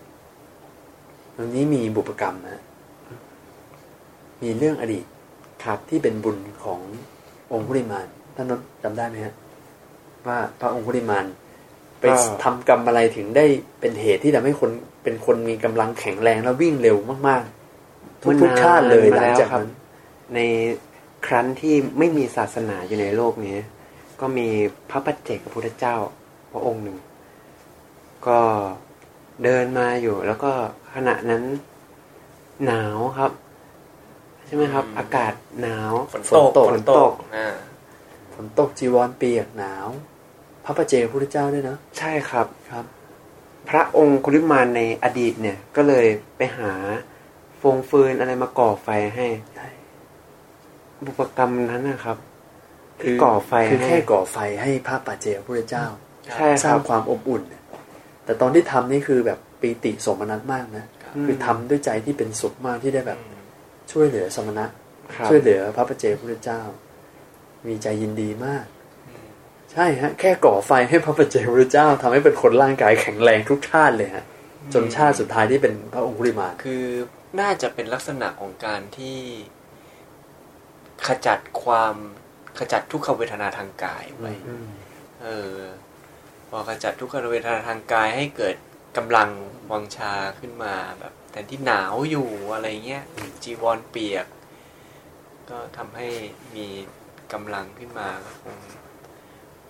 [0.65, 2.63] ๆ ตรงนี้มีบุพกรรมนะ
[4.43, 5.05] มีเรื่องอดีต
[5.63, 6.79] ครับที่เป็นบุญของ
[7.51, 9.33] องคุลิมานท่านนนท์จำได้ไหมฮะ
[10.27, 11.25] ว่าพระองคุลิมาน
[11.99, 13.45] ไปก็ทำกรรมอะไรถึงได้
[13.79, 14.71] เป็นเหตุที่ทำให้คน
[15.03, 16.97] เป็นคนมีกำลังแข็งแรงและวิ่งเร็ว
[17.27, 19.69] มากๆ ทุกทุกๆชาติเลยหลังจากนั้น
[20.33, 20.39] ใน
[21.25, 23.57] ครั้นที่ไม่มีศาสนาอยู่ในโลกนี้
[24.19, 24.47] ก็มี
[24.89, 25.95] พระปัจเจกพุทธเจ้า
[26.51, 26.97] พระองค์หนึ่ง
[28.27, 28.39] ก็
[29.43, 30.51] เดินมาอยู่ แล้วก็
[30.95, 31.43] ขณะนั้น
[32.65, 33.31] หนาวครับ
[34.45, 36.23] ใช่ไหมครับ อากาศหนาวฝน
[36.57, 37.49] ตกฝนตกอ่า
[38.33, 39.87] ฝนตกจีวรเปียกหนาว
[40.65, 42.85] พระประเจกพุทธเจ้าด้วยนะใช่ครับครับ
[43.69, 46.05] พระองค์คุลิมานในอดีตเนี่ย ก็เลย
[46.37, 46.73] ไปหา
[47.61, 49.67] ฟงฟืนอะไรมาก่อไฟให้ใช่
[51.05, 52.17] บุปกรรมนั้นนะครับ
[53.01, 55.85] คืที่ก่อไฟคือให้แค่ก่อไฟให้พระปัจเจกพุทธเจ้า
[56.35, 57.63] ใช่สคร้ารังบความอบอุ่นเนี่ย
[58.25, 60.85] แต่ตอนที่ทำนี่คือแบบปีติสมนัตมากนะ
[61.15, 63.19] อืมคือทำด้วยใจที่เป็นสุขมากที่ได้แบบ
[63.91, 64.65] ช่วยเหลือสมณะ
[65.15, 66.61] ครับช่วยเหลือพระประเจกพุทธเจ้า
[67.67, 68.65] มีใจยินดีมาก
[69.71, 74.25] ใช่ฮะแค่ก่อไฟให้พระประเจกพุทธเจ้าทำให้เป็นคนร่างกายแข็งแรงทุกชาติเลยฮะ
[74.73, 76.83] จนชาติสุดท้ายที่เป็นพระองคุลิมานคือ
[77.39, 79.17] น่าจะเป็นลักษณะของการที่
[81.07, 81.95] ขจัดความ
[82.59, 84.67] ขจัดทุกขเวทนาทางกายไว้อืม
[85.23, 85.57] เออ
[86.49, 88.55] พอขจัดทุกขเวทนาทางกายให้เกิด
[88.97, 89.29] กำลัง
[89.71, 93.03] วังชาขึ้นมาแบบแทนที่หนาวอยู่อะไรเงี้ย
[93.43, 94.27] จีวรเปียก
[95.49, 96.07] ก็ทำให้
[96.55, 96.67] มี
[97.33, 98.57] กำลังขึ้นมาก็คง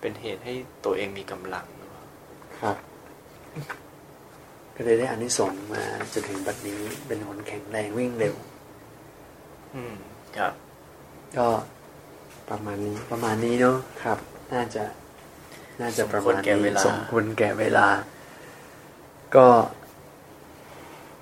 [0.00, 0.54] เป็นเหตุให้
[0.84, 2.04] ตัวเองมีกำลังหรือเปล่า
[2.60, 2.76] ครับ
[4.76, 5.82] ก็เลยได้อานิสงส์มา
[6.12, 8.34] จนถึงบัดนี้เป็นคนแข็งแรงวิ่งเร็ว
[9.74, 10.09] อืมครับ
[11.38, 11.48] ก็
[12.50, 14.18] ประมาณนี้ประมาณนี้เนาะครับ
[14.52, 14.84] น่าจะ
[15.80, 17.88] น่าจะประสมควมาณรแก่เวนี้ลาสมควรแก่เวลา
[19.36, 19.46] ก็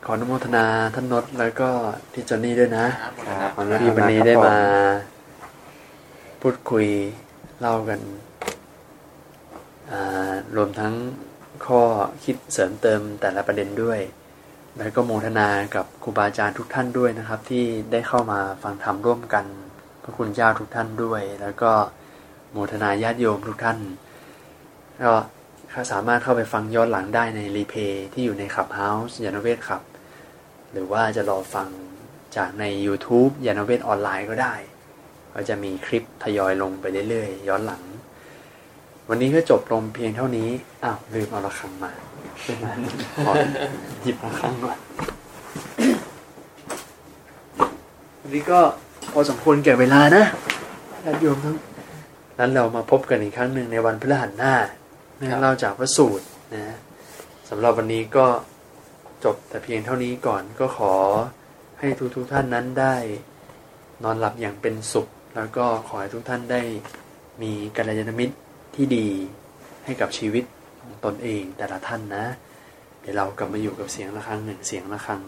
[0.05, 0.65] ขออนุโมทนา
[0.95, 1.71] ท่านนศแล้วก็
[2.13, 4.57] พี่จอนนี่ด้วยนะครับครับที่วันนี้ได้มา
[6.43, 6.87] พูดคุย
[7.61, 8.01] เล่ากัน
[9.91, 10.95] อ่ารวมทั้ง
[11.67, 11.83] ข้อ
[12.25, 14.01] คิดเสริมเติมแต่ละประเด็นด้วย
[14.79, 19.68] แล้วก็โมทนากับครูบาอาจารย์ทุกท่านด้วยนะครับ ที่ได้เข้ามาฟังธรรมร่วมกันพ
[20.09, 21.73] ระคุณเจ้าทุกท่านด้วย แล้วก็
[22.53, 23.79] โมทนาญาติโยมทุกท่าน
[25.03, 25.13] ก็
[25.93, 29.83] สามารถเข้าไปฟังย้อนหลังได้ในรีเพย์ที่อยู่ในขับเฮาส์ยานเวทขับ
[30.73, 31.69] หรือว่าจะรอฟัง
[32.37, 34.55] จากใน YouTube ยานเวทออนไลน์ก็ได้
[35.35, 37.83] ก็จะมีคลิปทยอยลงไปเรื่อยๆ ย้อนหลัง
[39.09, 40.49] วันนี้ก็จบลงเพียงเท่านี้
[40.85, 41.93] อ้าว ลืมเอาระฆังมา
[42.43, 42.67] ใช่ไหม
[43.25, 43.33] ขอ
[44.03, 44.79] หยิบระฆังก่อน
[48.21, 48.61] วันนี้ก็
[49.13, 50.25] พอสมควรแก่เวลานะ
[51.05, 51.57] ญาติโยมทั้ง
[52.39, 54.55] นั้นเรามาพบกันอีกครั้งหนึ่งในวันพฤหัสหน้า
[55.17, 56.77] เรื่องเล่าจากพระสูตรนะ
[57.49, 58.27] สำหรับวันนี้ก็
[59.25, 60.95] จบแต่เพียงเท่านี้ก่อนก็ขอ
[61.81, 62.97] ให้ทุกทุกๆท่านนั้นได้
[64.05, 66.63] นอนหลับอย่างเป็นสุข แล้วก็ขอให้ทุกท่านได้
[67.43, 68.35] มีกัลยาณมิตร
[68.75, 69.09] ที่ดี
[69.85, 70.45] ให้กับชีวิต
[70.81, 72.25] ของตนเองแต่ละท่านนะ
[73.01, 75.23] เดี๋ยวเรากลับมาอยู่กับเสียงะระฆังหนึ่งเสียงะระฆัง